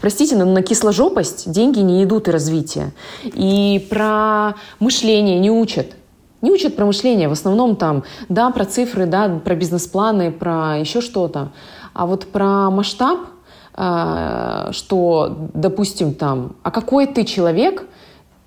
Простите, 0.00 0.36
но 0.36 0.44
на 0.44 0.62
кисложопость 0.62 1.50
деньги 1.50 1.80
не 1.80 2.04
идут 2.04 2.28
и 2.28 2.30
развитие. 2.30 2.92
И 3.24 3.86
про 3.90 4.54
мышление 4.78 5.38
не 5.40 5.50
учат. 5.50 5.96
Не 6.40 6.52
учат 6.52 6.76
про 6.76 6.86
мышление. 6.86 7.28
В 7.28 7.32
основном 7.32 7.76
там, 7.76 8.04
да, 8.28 8.50
про 8.50 8.64
цифры, 8.64 9.06
да, 9.06 9.40
про 9.44 9.54
бизнес-планы, 9.56 10.30
про 10.30 10.78
еще 10.78 11.00
что-то. 11.00 11.50
А 11.92 12.06
вот 12.06 12.26
про 12.26 12.70
масштаб, 12.70 13.18
э, 13.76 14.68
что, 14.70 15.48
допустим, 15.52 16.14
там, 16.14 16.56
а 16.62 16.70
какой 16.70 17.06
ты 17.06 17.24
человек, 17.24 17.84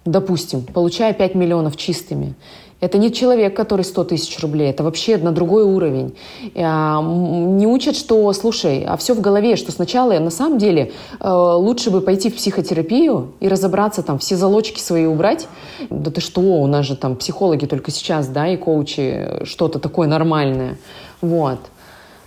допустим, 0.05 0.63
получая 0.63 1.13
5 1.13 1.35
миллионов 1.35 1.75
чистыми, 1.75 2.35
это 2.83 2.97
не 2.97 3.13
человек, 3.13 3.55
который 3.55 3.85
100 3.85 4.03
тысяч 4.03 4.37
рублей, 4.41 4.69
это 4.69 4.83
вообще 4.83 5.15
на 5.15 5.31
другой 5.31 5.63
уровень. 5.63 6.15
А, 6.53 7.01
не 7.01 7.65
учат, 7.65 7.95
что, 7.95 8.31
слушай, 8.33 8.83
а 8.85 8.97
все 8.97 9.13
в 9.13 9.21
голове, 9.21 9.55
что 9.55 9.71
сначала 9.71 10.19
на 10.19 10.29
самом 10.29 10.57
деле 10.57 10.91
э, 11.21 11.29
лучше 11.29 11.91
бы 11.91 12.01
пойти 12.01 12.29
в 12.29 12.35
психотерапию 12.35 13.31
и 13.39 13.47
разобраться 13.47 14.03
там, 14.03 14.19
все 14.19 14.35
залочки 14.35 14.81
свои 14.81 15.05
убрать. 15.05 15.47
Да 15.89 16.11
ты 16.11 16.19
что, 16.19 16.41
у 16.41 16.67
нас 16.67 16.85
же 16.85 16.97
там 16.97 17.15
психологи 17.15 17.65
только 17.67 17.89
сейчас, 17.89 18.27
да, 18.27 18.49
и 18.49 18.57
коучи, 18.57 19.45
что-то 19.45 19.79
такое 19.79 20.09
нормальное. 20.09 20.77
Вот. 21.21 21.59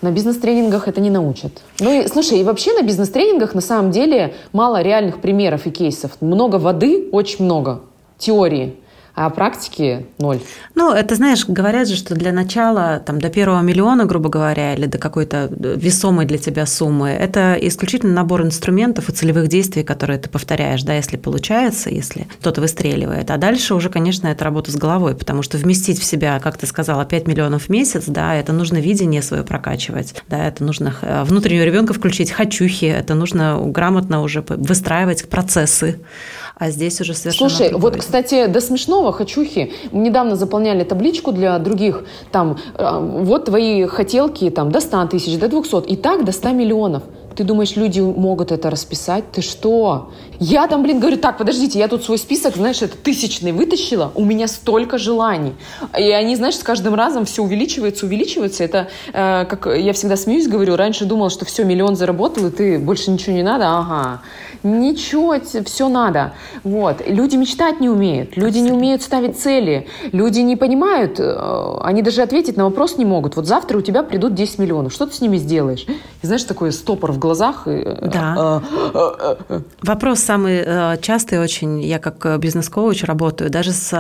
На 0.00 0.10
бизнес-тренингах 0.10 0.88
это 0.88 1.02
не 1.02 1.10
научат. 1.10 1.52
Ну 1.80 2.00
и, 2.00 2.08
слушай, 2.08 2.40
и 2.40 2.44
вообще 2.44 2.72
на 2.72 2.82
бизнес-тренингах 2.82 3.54
на 3.54 3.60
самом 3.60 3.90
деле 3.90 4.32
мало 4.54 4.80
реальных 4.80 5.20
примеров 5.20 5.66
и 5.66 5.70
кейсов. 5.70 6.12
Много 6.22 6.56
воды, 6.56 7.10
очень 7.12 7.44
много 7.44 7.80
теории 8.16 8.76
а 9.16 9.30
практики 9.30 10.06
ноль. 10.18 10.40
Ну, 10.74 10.92
это, 10.92 11.14
знаешь, 11.14 11.46
говорят 11.48 11.88
же, 11.88 11.96
что 11.96 12.14
для 12.14 12.32
начала, 12.32 13.02
там, 13.04 13.18
до 13.18 13.30
первого 13.30 13.62
миллиона, 13.62 14.04
грубо 14.04 14.28
говоря, 14.28 14.74
или 14.74 14.84
до 14.84 14.98
какой-то 14.98 15.48
весомой 15.50 16.26
для 16.26 16.36
тебя 16.36 16.66
суммы, 16.66 17.08
это 17.08 17.56
исключительно 17.58 18.12
набор 18.12 18.42
инструментов 18.42 19.08
и 19.08 19.12
целевых 19.12 19.48
действий, 19.48 19.84
которые 19.84 20.18
ты 20.18 20.28
повторяешь, 20.28 20.82
да, 20.82 20.94
если 20.94 21.16
получается, 21.16 21.88
если 21.88 22.28
кто-то 22.40 22.60
выстреливает. 22.60 23.30
А 23.30 23.38
дальше 23.38 23.74
уже, 23.74 23.88
конечно, 23.88 24.28
это 24.28 24.44
работа 24.44 24.70
с 24.70 24.76
головой, 24.76 25.16
потому 25.16 25.40
что 25.40 25.56
вместить 25.56 25.98
в 25.98 26.04
себя, 26.04 26.38
как 26.38 26.58
ты 26.58 26.66
сказала, 26.66 27.06
5 27.06 27.26
миллионов 27.26 27.64
в 27.64 27.68
месяц, 27.70 28.04
да, 28.06 28.34
это 28.34 28.52
нужно 28.52 28.76
видение 28.76 29.22
свое 29.22 29.44
прокачивать, 29.44 30.22
да, 30.28 30.46
это 30.46 30.62
нужно 30.62 30.94
э, 31.00 31.24
внутреннего 31.24 31.64
ребенка 31.64 31.94
включить, 31.94 32.30
хочухи, 32.32 32.84
это 32.84 33.14
нужно 33.14 33.58
грамотно 33.64 34.20
уже 34.20 34.44
выстраивать 34.46 35.26
процессы 35.30 36.00
а 36.58 36.70
здесь 36.70 37.00
уже 37.00 37.12
совершенно 37.14 37.50
Слушай, 37.50 37.68
другое. 37.68 37.90
вот, 37.92 38.00
кстати, 38.00 38.46
до 38.46 38.60
смешного 38.60 39.12
хочухи. 39.12 39.72
Мы 39.92 40.00
недавно 40.00 40.36
заполняли 40.36 40.84
табличку 40.84 41.32
для 41.32 41.58
других, 41.58 42.04
там, 42.32 42.58
э, 42.74 42.98
вот 42.98 43.44
твои 43.44 43.84
хотелки, 43.86 44.48
там, 44.50 44.72
до 44.72 44.80
100 44.80 45.06
тысяч, 45.08 45.38
до 45.38 45.48
200, 45.48 45.86
и 45.86 45.96
так 45.96 46.24
до 46.24 46.32
100 46.32 46.52
миллионов. 46.52 47.02
Ты 47.36 47.44
думаешь, 47.44 47.76
люди 47.76 48.00
могут 48.00 48.50
это 48.50 48.70
расписать? 48.70 49.30
Ты 49.30 49.42
что? 49.42 50.10
Я 50.38 50.66
там, 50.68 50.82
блин, 50.82 51.00
говорю, 51.00 51.18
так, 51.18 51.36
подождите, 51.36 51.78
я 51.78 51.86
тут 51.86 52.02
свой 52.02 52.16
список, 52.16 52.56
знаешь, 52.56 52.80
это 52.80 52.96
тысячный 52.96 53.52
вытащила, 53.52 54.10
у 54.14 54.24
меня 54.24 54.48
столько 54.48 54.96
желаний. 54.96 55.52
И 55.98 56.10
они, 56.10 56.34
знаешь, 56.36 56.56
с 56.56 56.62
каждым 56.62 56.94
разом 56.94 57.26
все 57.26 57.42
увеличивается, 57.42 58.06
увеличивается. 58.06 58.64
Это, 58.64 58.88
э, 59.12 59.44
как 59.44 59.66
я 59.66 59.92
всегда 59.92 60.16
смеюсь, 60.16 60.48
говорю, 60.48 60.76
раньше 60.76 61.04
думал, 61.04 61.28
что 61.28 61.44
все, 61.44 61.64
миллион 61.64 61.94
заработал, 61.94 62.46
и 62.46 62.50
ты 62.50 62.78
больше 62.78 63.10
ничего 63.10 63.36
не 63.36 63.42
надо, 63.42 63.66
ага. 63.68 64.22
Ничего, 64.62 65.36
все 65.64 65.88
надо. 65.88 66.32
Вот. 66.64 67.02
Люди 67.06 67.36
мечтать 67.36 67.80
не 67.80 67.88
умеют, 67.88 68.36
люди 68.36 68.58
не 68.58 68.72
умеют 68.72 69.02
ставить 69.02 69.38
цели, 69.38 69.86
люди 70.12 70.40
не 70.40 70.56
понимают, 70.56 71.20
э, 71.20 71.78
они 71.82 72.02
даже 72.02 72.22
ответить 72.22 72.56
на 72.56 72.64
вопрос 72.64 72.96
не 72.96 73.04
могут. 73.04 73.36
Вот 73.36 73.46
завтра 73.46 73.78
у 73.78 73.80
тебя 73.82 74.02
придут 74.02 74.34
10 74.34 74.58
миллионов, 74.58 74.92
что 74.92 75.06
ты 75.06 75.14
с 75.14 75.20
ними 75.20 75.36
сделаешь? 75.36 75.86
И 76.22 76.26
знаешь, 76.26 76.44
такой 76.44 76.72
стопор 76.72 77.12
в 77.12 77.18
глазах. 77.26 77.62
Э, 77.66 78.08
да. 78.10 78.62
Э, 78.94 79.60
Вопрос 79.82 80.20
самый 80.20 80.64
частый 81.00 81.38
очень, 81.38 81.82
я 81.82 81.98
как 81.98 82.40
бизнес-коуч 82.40 83.04
работаю, 83.04 83.50
даже 83.50 83.72
с, 83.72 83.90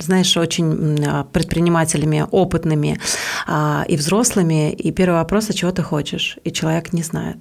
знаешь, 0.00 0.36
очень 0.36 0.98
предпринимателями 1.32 2.26
опытными 2.30 2.98
а, 3.46 3.84
и 3.88 3.96
взрослыми, 3.96 4.72
и 4.72 4.92
первый 4.92 5.16
вопрос, 5.16 5.50
а 5.50 5.52
чего 5.52 5.70
ты 5.70 5.82
хочешь? 5.82 6.38
И 6.44 6.52
человек 6.52 6.92
не 6.92 7.02
знает 7.02 7.38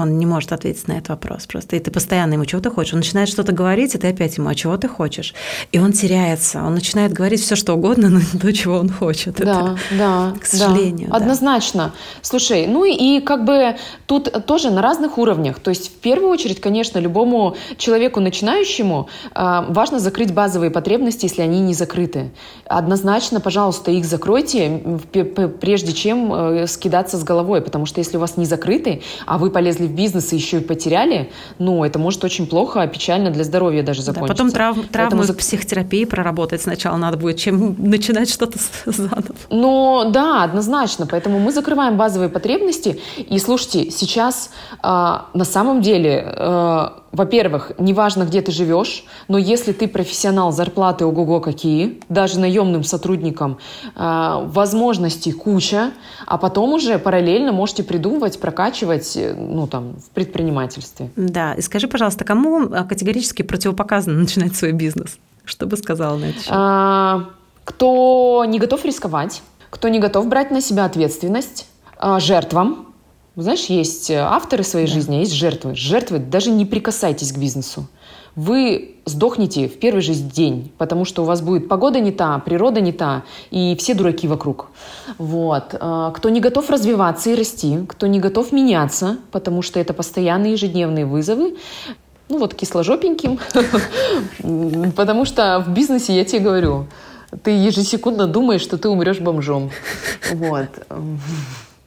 он 0.00 0.18
не 0.18 0.26
может 0.26 0.52
ответить 0.52 0.88
на 0.88 0.92
этот 0.92 1.10
вопрос 1.10 1.46
просто. 1.46 1.76
И 1.76 1.80
ты 1.80 1.90
постоянно 1.90 2.34
ему, 2.34 2.44
чего 2.44 2.60
ты 2.60 2.70
хочешь? 2.70 2.92
Он 2.92 3.00
начинает 3.00 3.28
что-то 3.28 3.52
говорить, 3.52 3.94
и 3.94 3.98
ты 3.98 4.08
опять 4.08 4.36
ему, 4.36 4.48
а 4.48 4.54
чего 4.54 4.76
ты 4.76 4.88
хочешь? 4.88 5.34
И 5.72 5.78
он 5.78 5.92
теряется, 5.92 6.62
он 6.62 6.74
начинает 6.74 7.12
говорить 7.12 7.40
все, 7.40 7.56
что 7.56 7.74
угодно, 7.74 8.08
но 8.08 8.18
не 8.18 8.38
то, 8.38 8.52
чего 8.52 8.78
он 8.78 8.90
хочет. 8.90 9.36
Да, 9.36 9.42
Это, 9.42 9.78
да. 9.98 10.34
К 10.40 10.46
сожалению. 10.46 11.08
Да. 11.10 11.16
Однозначно. 11.16 11.92
Слушай, 12.22 12.66
ну 12.66 12.84
и 12.84 13.20
как 13.20 13.44
бы 13.44 13.76
тут 14.06 14.46
тоже 14.46 14.70
на 14.70 14.82
разных 14.82 15.18
уровнях. 15.18 15.58
То 15.60 15.70
есть 15.70 15.88
в 15.88 15.98
первую 16.00 16.30
очередь, 16.30 16.60
конечно, 16.60 16.98
любому 16.98 17.56
человеку 17.76 18.20
начинающему 18.20 19.08
э, 19.34 19.64
важно 19.68 19.98
закрыть 19.98 20.32
базовые 20.32 20.70
потребности, 20.70 21.26
если 21.26 21.42
они 21.42 21.60
не 21.60 21.74
закрыты. 21.74 22.30
Однозначно, 22.66 23.40
пожалуйста, 23.40 23.90
их 23.90 24.04
закройте, 24.04 25.00
прежде 25.60 25.92
чем 25.92 26.32
э, 26.32 26.66
скидаться 26.66 27.16
с 27.16 27.24
головой, 27.24 27.60
потому 27.60 27.86
что 27.86 28.00
если 28.00 28.16
у 28.16 28.20
вас 28.20 28.36
не 28.36 28.46
закрыты, 28.46 29.02
а 29.26 29.38
вы 29.38 29.50
полезли 29.50 29.86
в 29.90 29.94
бизнес 29.94 30.32
и 30.32 30.36
еще 30.36 30.58
и 30.58 30.60
потеряли, 30.60 31.30
ну, 31.58 31.84
это 31.84 31.98
может 31.98 32.24
очень 32.24 32.46
плохо, 32.46 32.86
печально 32.86 33.30
для 33.30 33.44
здоровья 33.44 33.82
даже 33.82 34.02
закончиться. 34.02 34.28
Да, 34.28 34.34
потом 34.34 34.52
трав, 34.52 34.88
травму 34.90 35.18
Поэтому... 35.18 35.38
психотерапии 35.38 36.04
проработать 36.04 36.62
сначала 36.62 36.96
надо 36.96 37.16
будет, 37.16 37.38
чем 37.38 37.76
начинать 37.78 38.30
что-то 38.30 38.58
заново. 38.86 39.34
Ну, 39.50 40.10
да, 40.10 40.44
однозначно. 40.44 41.06
Поэтому 41.06 41.38
мы 41.38 41.52
закрываем 41.52 41.96
базовые 41.96 42.28
потребности. 42.28 43.00
И 43.16 43.38
слушайте, 43.38 43.90
сейчас 43.90 44.50
э, 44.82 44.86
на 44.86 45.44
самом 45.44 45.82
деле, 45.82 46.24
э, 46.26 46.88
во-первых, 47.12 47.72
неважно, 47.78 48.24
где 48.24 48.40
ты 48.40 48.52
живешь, 48.52 49.04
но 49.28 49.36
если 49.36 49.72
ты 49.72 49.88
профессионал, 49.88 50.52
зарплаты 50.52 51.04
ого-го 51.04 51.40
какие, 51.40 52.00
даже 52.08 52.38
наемным 52.38 52.84
сотрудникам, 52.84 53.58
э, 53.96 54.40
возможностей 54.46 55.32
куча, 55.32 55.90
а 56.26 56.38
потом 56.38 56.72
уже 56.74 56.98
параллельно 56.98 57.52
можете 57.52 57.82
придумывать, 57.82 58.40
прокачивать, 58.40 59.16
э, 59.16 59.34
ну, 59.34 59.66
там, 59.66 59.96
в 59.96 60.10
предпринимательстве. 60.10 61.10
Да, 61.16 61.54
и 61.54 61.60
скажи, 61.62 61.88
пожалуйста, 61.88 62.24
кому 62.24 62.66
э, 62.66 62.84
категорически 62.84 63.42
противопоказано 63.42 64.18
начинать 64.18 64.54
свой 64.54 64.72
бизнес? 64.72 65.18
Что 65.44 65.66
бы 65.66 65.76
сказала 65.76 66.16
на 66.16 66.26
это? 66.26 66.38
А, 66.48 67.24
кто 67.64 68.44
не 68.46 68.58
готов 68.58 68.84
рисковать, 68.84 69.42
кто 69.70 69.88
не 69.88 69.98
готов 69.98 70.28
брать 70.28 70.50
на 70.50 70.60
себя 70.60 70.84
ответственность, 70.84 71.66
а, 71.96 72.20
жертвам. 72.20 72.86
Знаешь, 73.36 73.66
есть 73.66 74.10
авторы 74.10 74.64
своей 74.64 74.86
да. 74.86 74.92
жизни, 74.92 75.16
а 75.16 75.18
есть 75.20 75.32
жертвы. 75.32 75.74
Жертвы 75.74 76.18
даже 76.18 76.50
не 76.50 76.66
прикасайтесь 76.66 77.32
к 77.32 77.38
бизнесу. 77.38 77.86
Вы 78.36 78.96
сдохнете 79.06 79.68
в 79.68 79.78
первый 79.78 80.02
же 80.02 80.14
день, 80.14 80.72
потому 80.78 81.04
что 81.04 81.22
у 81.22 81.24
вас 81.24 81.40
будет 81.40 81.68
погода 81.68 82.00
не 82.00 82.12
та, 82.12 82.38
природа 82.38 82.80
не 82.80 82.92
та, 82.92 83.24
и 83.50 83.74
все 83.76 83.94
дураки 83.94 84.28
вокруг. 84.28 84.70
Вот. 85.18 85.74
А, 85.80 86.12
кто 86.12 86.28
не 86.28 86.40
готов 86.40 86.70
развиваться 86.70 87.30
и 87.30 87.34
расти, 87.34 87.78
кто 87.88 88.06
не 88.06 88.20
готов 88.20 88.52
меняться, 88.52 89.18
потому 89.32 89.62
что 89.62 89.80
это 89.80 89.94
постоянные 89.94 90.52
ежедневные 90.52 91.06
вызовы, 91.06 91.56
ну 92.28 92.38
вот 92.38 92.54
кисложопеньким, 92.54 93.40
потому 94.96 95.24
что 95.24 95.64
в 95.66 95.70
бизнесе, 95.70 96.14
я 96.14 96.24
тебе 96.24 96.40
говорю, 96.40 96.86
ты 97.42 97.50
ежесекундно 97.50 98.26
думаешь, 98.26 98.62
что 98.62 98.78
ты 98.78 98.88
умрешь 98.88 99.18
бомжом. 99.18 99.70
Вот. 100.32 100.68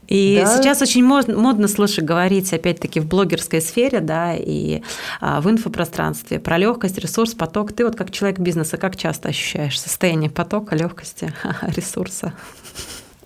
И 0.08 0.42
да. 0.44 0.58
сейчас 0.58 0.82
очень 0.82 1.04
модно, 1.04 1.38
модно, 1.38 1.68
слушай, 1.68 2.04
говорить, 2.04 2.52
опять-таки, 2.54 3.00
в 3.00 3.08
блогерской 3.08 3.62
сфере, 3.62 4.00
да, 4.00 4.36
и 4.36 4.82
а, 5.22 5.42
в 5.42 5.50
инфопространстве 5.50 6.40
про 6.40 6.58
легкость, 6.58 6.98
ресурс, 6.98 7.34
поток. 7.34 7.74
Ты 7.74 7.86
вот 7.86 7.96
как 7.96 8.12
человек 8.12 8.40
бизнеса, 8.40 8.78
как 8.78 8.98
часто 8.98 9.30
ощущаешь 9.30 9.80
состояние 9.80 10.30
потока, 10.30 10.76
легкости, 10.76 11.34
ресурса? 11.62 12.34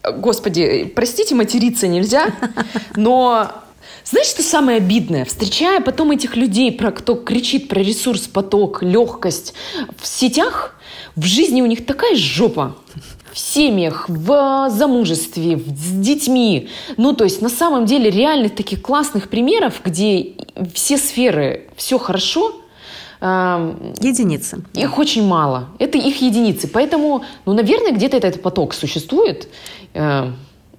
Господи, 0.03 0.91
простите, 0.95 1.35
материться 1.35 1.87
нельзя, 1.87 2.27
но 2.95 3.51
знаешь, 4.05 4.27
что 4.27 4.41
самое 4.41 4.77
обидное? 4.77 5.25
Встречая 5.25 5.81
потом 5.81 6.11
этих 6.11 6.37
людей, 6.37 6.71
про 6.71 6.91
кто 6.91 7.15
кричит 7.15 7.67
про 7.67 7.79
ресурс, 7.79 8.21
поток, 8.21 8.81
легкость 8.81 9.53
в 9.99 10.07
сетях, 10.07 10.75
в 11.15 11.25
жизни 11.25 11.61
у 11.61 11.65
них 11.65 11.85
такая 11.85 12.15
жопа. 12.15 12.77
В 13.37 13.39
семьях, 13.39 14.09
в 14.09 14.67
замужестве, 14.71 15.59
с 15.59 15.91
детьми. 15.91 16.69
Ну, 16.97 17.13
то 17.13 17.23
есть, 17.23 17.39
на 17.39 17.49
самом 17.49 17.85
деле, 17.85 18.09
реальных 18.09 18.55
таких 18.55 18.81
классных 18.81 19.29
примеров, 19.29 19.81
где 19.85 20.33
все 20.73 20.97
сферы, 20.97 21.67
все 21.75 21.99
хорошо, 21.99 22.55
Единицы. 23.19 24.63
Их 24.73 24.97
очень 24.97 25.23
мало. 25.25 25.69
Это 25.79 25.97
их 25.97 26.21
единицы. 26.21 26.67
Поэтому, 26.67 27.23
ну, 27.45 27.53
наверное, 27.53 27.91
где-то 27.91 28.17
этот 28.17 28.41
поток 28.43 28.75
существует. 28.75 29.47
Э, 29.95 30.31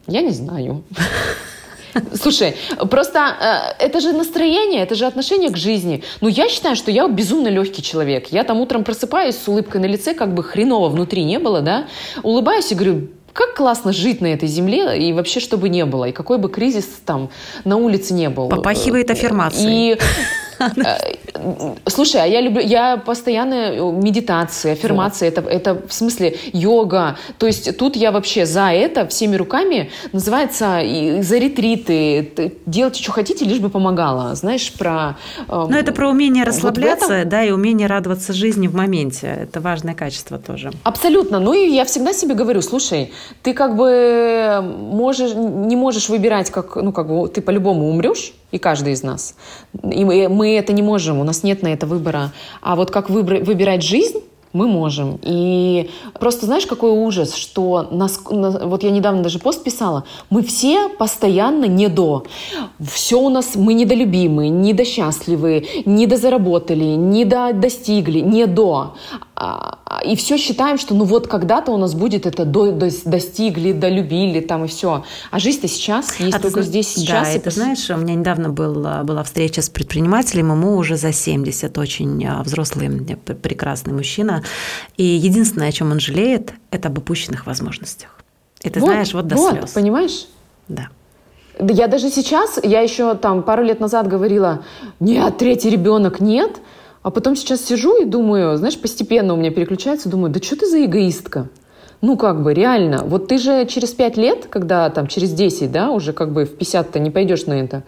я 0.07 0.23
не 0.23 0.31
знаю. 0.31 0.85
Слушай, 2.14 2.57
просто 2.90 3.74
э, 3.80 3.84
это 3.84 4.01
же 4.01 4.12
настроение, 4.12 4.82
это 4.82 4.94
же 4.94 5.07
отношение 5.07 5.51
к 5.51 5.57
жизни. 5.57 6.03
Ну, 6.20 6.28
я 6.28 6.49
считаю, 6.49 6.76
что 6.76 6.90
я 6.90 7.09
безумно 7.09 7.49
легкий 7.49 7.82
человек. 7.82 8.28
Я 8.30 8.44
там 8.44 8.61
утром 8.61 8.84
просыпаюсь 8.84 9.36
с 9.36 9.49
улыбкой 9.49 9.80
на 9.80 9.86
лице, 9.86 10.14
как 10.14 10.34
бы 10.34 10.42
хреново 10.42 10.88
внутри 10.88 11.24
не 11.24 11.38
было, 11.38 11.61
да, 11.61 11.86
улыбаюсь 12.22 12.72
и 12.72 12.74
говорю, 12.74 13.09
как 13.32 13.55
классно 13.55 13.92
жить 13.92 14.20
на 14.20 14.26
этой 14.26 14.49
земле 14.49 14.99
и 14.99 15.12
вообще, 15.12 15.38
чтобы 15.40 15.68
не 15.68 15.84
было, 15.84 16.07
и 16.07 16.12
какой 16.12 16.38
бы 16.38 16.49
кризис 16.49 16.86
там 17.05 17.30
на 17.64 17.76
улице 17.76 18.14
не 18.14 18.30
был. 18.30 18.49
Попахивает 18.49 19.11
аффирмацией. 19.11 19.92
И 19.92 19.99
Э, 19.99 19.99
слушай, 21.87 22.21
а 22.21 22.27
я 22.27 22.41
люблю, 22.41 22.61
я 22.61 22.97
постоянно 22.97 23.55
э, 23.55 23.93
медитация, 23.93 24.73
аффирмация, 24.73 25.29
это, 25.29 25.41
это 25.43 25.87
в 25.87 25.93
смысле 25.93 26.37
йога. 26.53 27.17
То 27.39 27.47
есть 27.47 27.77
тут 27.77 27.97
я 27.97 28.13
вообще 28.13 28.47
за 28.47 28.73
это 28.73 29.07
всеми 29.07 29.37
руками 29.37 29.91
называется 30.13 30.81
за 31.21 31.39
ретриты. 31.39 32.53
Делайте, 32.67 33.03
что 33.03 33.13
хотите, 33.13 33.45
лишь 33.45 33.59
бы 33.59 33.71
помогала. 33.71 34.35
Знаешь, 34.35 34.73
про... 34.73 35.17
Э, 35.49 35.67
Но 35.69 35.77
это 35.77 35.93
про 35.93 36.09
умение 36.09 36.45
расслабляться, 36.45 37.07
вот 37.07 37.15
этом... 37.15 37.29
да, 37.29 37.45
и 37.45 37.51
умение 37.51 37.87
радоваться 37.87 38.33
жизни 38.33 38.67
в 38.67 38.75
моменте. 38.75 39.27
Это 39.43 39.61
важное 39.61 39.95
качество 39.95 40.39
тоже. 40.39 40.73
Абсолютно. 40.83 41.39
Ну 41.41 41.53
и 41.53 41.71
я 41.71 41.85
всегда 41.85 42.13
себе 42.13 42.35
говорю, 42.35 42.63
слушай, 42.63 43.13
ты 43.43 43.55
как 43.55 43.77
бы 43.77 44.61
можешь, 44.63 45.35
не 45.35 45.77
можешь 45.77 46.09
выбирать, 46.09 46.51
как, 46.51 46.77
ну 46.77 46.93
как 46.93 47.09
бы 47.09 47.29
ты 47.29 47.41
по-любому 47.41 47.89
умрешь, 47.89 48.33
и 48.51 48.59
каждый 48.59 48.92
из 48.92 49.03
нас. 49.03 49.34
И 49.82 50.05
мы, 50.05 50.28
мы 50.28 50.57
это 50.57 50.72
не 50.72 50.82
можем, 50.82 51.18
у 51.18 51.24
нас 51.24 51.42
нет 51.42 51.62
на 51.62 51.68
это 51.68 51.86
выбора. 51.86 52.32
А 52.62 52.76
вот 52.76 52.90
как 52.90 53.11
выбор, 53.11 53.42
выбирать 53.44 53.82
жизнь, 53.82 54.20
мы 54.53 54.66
можем. 54.66 55.18
И 55.22 55.90
просто 56.18 56.46
знаешь, 56.46 56.66
какой 56.66 56.90
ужас, 56.90 57.34
что 57.34 57.88
нас, 57.90 58.20
вот 58.24 58.82
я 58.82 58.90
недавно 58.90 59.22
даже 59.22 59.38
пост 59.38 59.62
писала, 59.62 60.05
мы 60.30 60.42
все 60.42 60.88
постоянно 60.88 61.66
не 61.66 61.88
до. 61.88 62.24
Все 62.80 63.20
у 63.20 63.28
нас, 63.28 63.57
мы 63.57 63.74
недолюбимы, 63.74 64.49
недосчастливы, 64.49 65.66
недозаработали, 65.84 66.96
недо 66.96 67.53
достигли, 67.53 68.20
не 68.20 68.46
до. 68.46 68.94
А, 69.41 70.01
и 70.05 70.16
все 70.16 70.36
считаем, 70.36 70.78
что 70.78 70.97
ну 70.97 71.05
вот 71.05 71.28
когда-то 71.28 71.70
у 71.70 71.76
нас 71.76 71.95
будет 71.95 72.26
это 72.26 72.45
до, 72.45 72.72
до, 72.72 72.91
достигли, 73.05 73.70
долюбили 73.70 74.41
там 74.41 74.64
и 74.64 74.66
все. 74.66 75.05
А 75.30 75.39
жизнь-то 75.39 75.68
сейчас, 75.68 76.18
есть 76.18 76.36
а 76.36 76.41
только 76.41 76.61
ты, 76.61 76.66
здесь 76.66 76.89
сейчас. 76.89 77.28
Да, 77.28 77.32
и 77.32 77.39
ты 77.39 77.53
знаешь, 77.53 77.89
у 77.89 77.97
меня 77.97 78.16
недавно 78.16 78.49
был, 78.49 78.74
была 79.05 79.22
встреча 79.22 79.62
с 79.62 79.70
предпринимателем, 79.70 80.51
ему 80.51 80.76
уже 80.76 80.97
за 80.97 81.12
70, 81.12 81.78
очень 81.78 82.26
а, 82.26 82.43
взрослый, 82.43 82.89
прекрасный 83.41 83.93
мужчина. 83.93 84.43
И 84.97 85.05
единственное, 85.05 85.68
о 85.68 85.72
чем 85.72 85.93
он 85.93 86.01
жалеет, 86.01 86.53
это 86.72 86.89
об 86.89 86.99
упущенных 86.99 87.47
возможностях. 87.47 88.18
И 88.62 88.70
ты 88.70 88.80
вот, 88.80 88.86
знаешь, 88.89 89.14
вот 89.14 89.28
до 89.28 89.36
вот, 89.36 89.53
слез. 89.53 89.70
понимаешь? 89.70 90.26
Да. 90.66 90.89
Я 91.61 91.86
даже 91.86 92.11
сейчас, 92.11 92.59
я 92.64 92.80
еще 92.80 93.14
там 93.14 93.45
пару 93.45 93.62
лет 93.62 93.78
назад 93.78 94.09
говорила, 94.09 94.64
нет, 94.99 95.39
третий 95.39 95.70
ребенок 95.70 96.18
нет, 96.18 96.59
а 97.09 97.11
потом 97.11 97.37
сейчас 97.37 97.65
сижу 97.65 97.97
и 97.97 98.05
думаю, 98.05 98.59
знаешь, 98.59 98.79
постепенно 98.79 99.33
у 99.33 99.39
меня 99.39 99.51
переключается, 99.51 100.11
думаю, 100.11 100.31
да 100.31 100.43
что 100.43 100.57
ты 100.57 100.67
за 100.67 100.85
эгоистка? 100.85 101.49
Ну, 102.03 102.19
как 102.19 102.43
бы, 102.43 102.53
реально. 102.53 103.03
Вот 103.03 103.29
ты 103.29 103.39
же 103.39 103.65
через 103.65 103.93
пять 103.93 104.19
лет, 104.19 104.45
когда 104.51 104.91
там 104.91 105.07
через 105.07 105.33
10, 105.33 105.73
да, 105.73 105.91
уже 105.91 106.13
как 106.13 106.35
бы 106.35 106.45
в 106.45 106.59
50-то 106.59 106.99
не 106.99 107.11
пойдешь 107.11 107.47
на 107.47 107.55
это, 107.55 107.83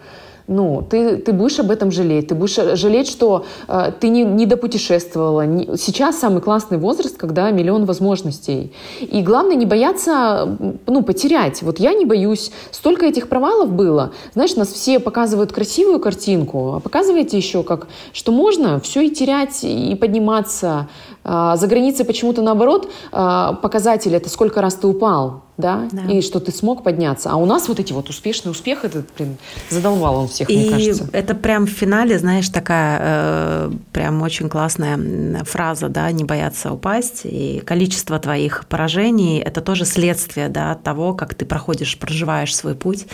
ну, 0.51 0.85
ты, 0.87 1.17
ты 1.17 1.31
будешь 1.31 1.59
об 1.59 1.71
этом 1.71 1.91
жалеть. 1.91 2.27
Ты 2.27 2.35
будешь 2.35 2.77
жалеть, 2.77 3.07
что 3.07 3.45
э, 3.67 3.91
ты 3.99 4.09
не, 4.09 4.23
не 4.23 4.45
допутешествовала. 4.45 5.45
Не... 5.45 5.77
Сейчас 5.77 6.19
самый 6.19 6.41
классный 6.41 6.77
возраст, 6.77 7.17
когда 7.17 7.49
миллион 7.51 7.85
возможностей. 7.85 8.73
И 8.99 9.21
главное 9.21 9.55
не 9.55 9.65
бояться, 9.65 10.57
ну, 10.87 11.03
потерять. 11.03 11.61
Вот 11.61 11.79
я 11.79 11.93
не 11.93 12.05
боюсь. 12.05 12.51
Столько 12.71 13.05
этих 13.05 13.29
провалов 13.29 13.71
было. 13.71 14.11
Знаешь, 14.33 14.55
нас 14.55 14.67
все 14.67 14.99
показывают 14.99 15.53
красивую 15.53 15.99
картинку, 15.99 16.73
а 16.75 16.79
показываете 16.81 17.37
еще 17.37 17.63
как, 17.63 17.87
что 18.11 18.33
можно 18.33 18.79
все 18.81 19.01
и 19.01 19.09
терять, 19.09 19.63
и 19.63 19.95
подниматься. 19.95 20.89
А 21.23 21.55
за 21.55 21.67
границей 21.67 22.05
почему-то 22.05 22.41
наоборот 22.41 22.89
а, 23.11 23.53
показатель 23.53 24.15
это 24.15 24.29
сколько 24.29 24.61
раз 24.61 24.75
ты 24.75 24.87
упал. 24.87 25.43
да, 25.57 25.87
да, 25.91 26.11
и 26.11 26.21
что 26.21 26.39
ты 26.39 26.51
смог 26.51 26.83
подняться. 26.83 27.29
А 27.29 27.35
у 27.35 27.45
нас 27.45 27.67
вот 27.67 27.79
эти 27.79 27.93
вот 27.93 28.09
успешные 28.09 28.51
успехи, 28.51 28.85
это, 28.85 29.03
блин, 29.15 29.37
задолбал 29.69 30.15
он 30.21 30.27
всех, 30.27 30.49
и 30.49 30.57
мне 30.57 30.69
кажется. 30.71 31.07
это 31.13 31.35
прям 31.35 31.67
в 31.67 31.69
финале, 31.69 32.17
знаешь, 32.17 32.49
такая 32.49 32.99
э, 33.01 33.71
прям 33.91 34.21
очень 34.23 34.49
классная 34.49 34.97
фраза, 35.43 35.89
да, 35.89 36.11
не 36.11 36.23
бояться 36.23 36.73
упасть. 36.73 37.21
И 37.25 37.61
количество 37.65 38.17
твоих 38.17 38.65
поражений– 38.67 39.39
это 39.45 39.61
тоже 39.61 39.85
следствие, 39.85 40.49
да, 40.49 40.75
того, 40.75 41.13
как 41.13 41.35
ты 41.35 41.45
проходишь, 41.45 41.97
проживаешь 41.99 42.55
свой 42.55 42.73
путь 42.73 43.05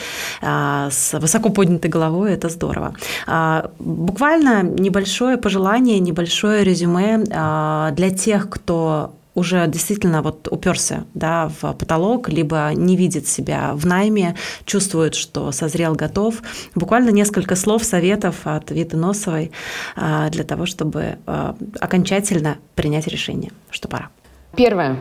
э, 0.42 0.90
с 0.90 1.20
высоко 1.20 1.50
поднятой 1.50 1.92
головой, 1.92 2.34
это 2.34 2.48
здорово. 2.48 2.94
Э, 3.28 3.70
буквально 3.80 4.64
небольшое 4.64 5.38
пожелание, 5.38 6.00
небольшое 6.00 6.64
резюме 6.64 7.24
э, 7.30 7.92
для 7.98 8.12
тех, 8.12 8.50
кто 8.50 9.14
уже 9.34 9.68
действительно 9.68 10.22
вот 10.22 10.48
уперся 10.50 11.04
да, 11.14 11.52
в 11.62 11.74
потолок, 11.74 12.30
либо 12.30 12.72
не 12.74 12.96
видит 12.96 13.28
себя 13.28 13.72
в 13.74 13.86
найме, 13.86 14.36
чувствует, 14.66 15.14
что 15.14 15.52
созрел, 15.52 15.94
готов. 15.94 16.42
Буквально 16.74 17.10
несколько 17.10 17.56
слов, 17.56 17.84
советов 17.84 18.36
от 18.46 18.72
Виты 18.72 18.98
Носовой 18.98 19.52
а, 19.96 20.30
для 20.30 20.44
того, 20.44 20.66
чтобы 20.66 21.18
а, 21.28 21.56
окончательно 21.80 22.58
принять 22.74 23.08
решение, 23.08 23.52
что 23.70 23.88
пора. 23.88 24.10
Первое. 24.56 24.98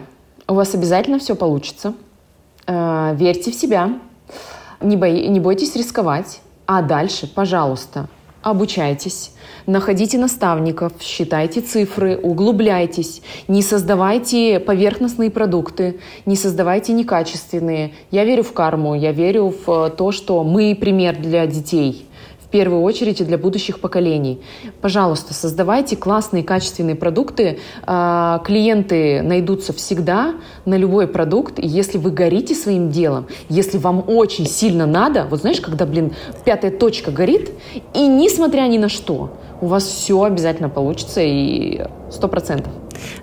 У 0.49 0.55
вас 0.55 0.75
обязательно 0.75 1.19
все 1.19 1.35
получится. 1.35 1.95
А, 2.67 3.15
верьте 3.15 3.51
в 3.53 3.55
себя. 3.55 3.99
Не, 4.81 4.97
бой, 4.97 5.29
не 5.29 5.41
бойтесь 5.41 5.75
рисковать. 5.77 6.41
А 6.67 6.83
дальше, 6.83 7.27
пожалуйста, 7.27 8.09
обучайтесь, 8.51 9.33
находите 9.67 10.19
наставников, 10.19 10.93
считайте 11.01 11.61
цифры, 11.61 12.17
углубляйтесь, 12.17 13.23
не 13.49 13.61
создавайте 13.61 14.61
поверхностные 14.61 15.33
продукты, 15.33 15.99
не 16.27 16.37
создавайте 16.37 16.93
некачественные. 16.93 17.95
Я 18.13 18.25
верю 18.25 18.45
в 18.45 18.53
карму, 18.53 18.95
я 18.95 19.11
верю 19.11 19.53
в 19.67 19.91
то, 19.91 20.13
что 20.13 20.45
мы 20.45 20.77
пример 20.81 21.17
для 21.17 21.47
детей 21.47 22.06
первую 22.51 22.83
очередь 22.83 23.21
и 23.21 23.25
для 23.25 23.39
будущих 23.39 23.81
поколений. 23.81 24.41
Пожалуйста, 24.81 25.35
создавайте 25.35 25.97
классные, 25.97 26.43
качественные 26.43 26.97
продукты. 26.97 27.59
А, 27.85 28.41
клиенты 28.45 29.23
найдутся 29.23 29.73
всегда 29.73 30.35
на 30.65 30.77
любой 30.77 31.07
продукт. 31.07 31.59
И 31.59 31.67
если 31.67 31.99
вы 31.99 32.11
горите 32.11 32.55
своим 32.55 32.91
делом, 32.91 33.27
если 33.49 33.79
вам 33.79 34.05
очень 34.07 34.47
сильно 34.47 34.87
надо, 34.87 35.27
вот 35.31 35.41
знаешь, 35.41 35.61
когда, 35.61 35.87
блин, 35.87 36.13
пятая 36.45 36.71
точка 36.71 37.11
горит, 37.11 37.51
и 37.95 38.07
несмотря 38.07 38.63
ни 38.63 38.79
на 38.79 38.89
что, 38.89 39.31
у 39.61 39.67
вас 39.67 39.85
все 39.85 40.23
обязательно 40.23 40.69
получится 40.69 41.21
и 41.23 41.81
сто 42.11 42.29
процентов. 42.29 42.73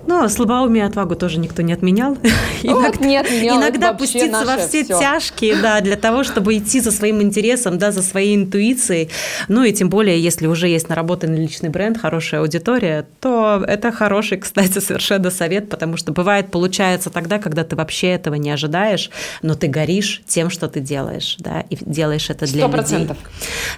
Но 0.08 0.28
слабоумие 0.30 0.84
и 0.84 0.88
отвагу 0.88 1.16
тоже 1.16 1.40
никто 1.40 1.62
не 1.62 1.74
отменял. 1.74 2.18
иногда 2.64 3.06
не 3.06 3.18
отменял, 3.18 3.58
иногда 3.60 3.94
пуститься 3.94 4.46
во 4.46 4.58
все, 4.58 4.84
все 4.84 5.00
тяжкие, 5.00 5.56
да, 5.62 5.82
для 5.82 5.96
того, 5.96 6.24
чтобы 6.24 6.58
идти 6.58 6.80
за 6.80 6.92
своим 6.92 7.22
интересом, 7.22 7.78
да, 7.78 7.92
за 7.92 8.02
своей 8.02 8.36
интуицией. 8.36 9.10
Ну 9.48 9.64
и 9.64 9.72
тем 9.72 9.90
более, 9.90 10.20
если 10.20 10.48
уже 10.48 10.68
есть 10.68 10.90
наработанный 10.90 11.40
личный 11.40 11.70
бренд, 11.70 11.98
хорошая 11.98 12.42
аудитория, 12.42 13.06
то 13.20 13.64
это 13.68 13.92
хороший, 13.92 14.38
кстати, 14.38 14.80
совершенно 14.80 15.32
совет, 15.32 15.70
потому 15.70 15.98
что 15.98 16.12
бывает, 16.12 16.52
получается 16.52 17.10
тогда, 17.10 17.40
когда 17.40 17.64
ты 17.64 17.76
вообще 17.76 18.08
этого 18.08 18.36
не 18.36 18.52
ожидаешь, 18.52 19.10
но 19.42 19.56
ты 19.56 19.68
горишь 19.68 20.22
тем, 20.26 20.50
что 20.50 20.68
ты 20.68 20.80
делаешь, 20.80 21.36
да, 21.40 21.62
и 21.70 21.78
делаешь 21.80 22.30
это 22.30 22.46
для 22.46 22.66
100%. 22.66 22.78
людей. 22.78 23.10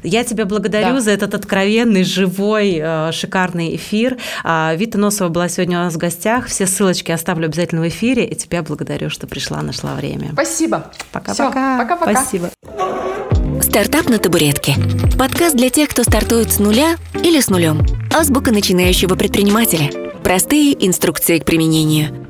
Я 0.03 0.23
тебя 0.23 0.45
благодарю 0.45 0.95
да. 0.95 1.01
за 1.01 1.11
этот 1.11 1.33
откровенный, 1.33 2.03
живой, 2.03 2.79
э, 2.81 3.11
шикарный 3.11 3.75
эфир. 3.75 4.17
А, 4.43 4.73
Вита 4.75 4.97
Носова 4.97 5.29
была 5.29 5.49
сегодня 5.49 5.84
нас 5.86 5.93
в 5.93 5.97
гостях. 5.97 6.47
Все 6.47 6.65
ссылочки 6.65 7.11
оставлю 7.11 7.45
обязательно 7.45 7.81
в 7.81 7.88
эфире. 7.88 8.25
И 8.25 8.36
тебя 8.36 8.61
благодарю, 8.63 9.09
что 9.09 9.27
пришла, 9.27 9.61
нашла 9.61 9.93
время. 9.93 10.29
Спасибо. 10.33 10.91
Пока-пока. 11.11 11.77
Пока-пока. 11.77 12.11
Спасибо. 12.11 12.49
Стартап 13.61 14.09
на 14.09 14.17
табуретке. 14.17 14.75
Подкаст 15.17 15.55
для 15.55 15.69
тех, 15.69 15.89
кто 15.89 16.03
стартует 16.03 16.51
с 16.51 16.59
нуля 16.59 16.95
или 17.13 17.39
с 17.39 17.49
нулем. 17.49 17.86
Азбука 18.13 18.51
начинающего 18.51 19.15
предпринимателя. 19.15 19.89
Простые 20.23 20.73
инструкции 20.86 21.39
к 21.39 21.45
применению. 21.45 22.25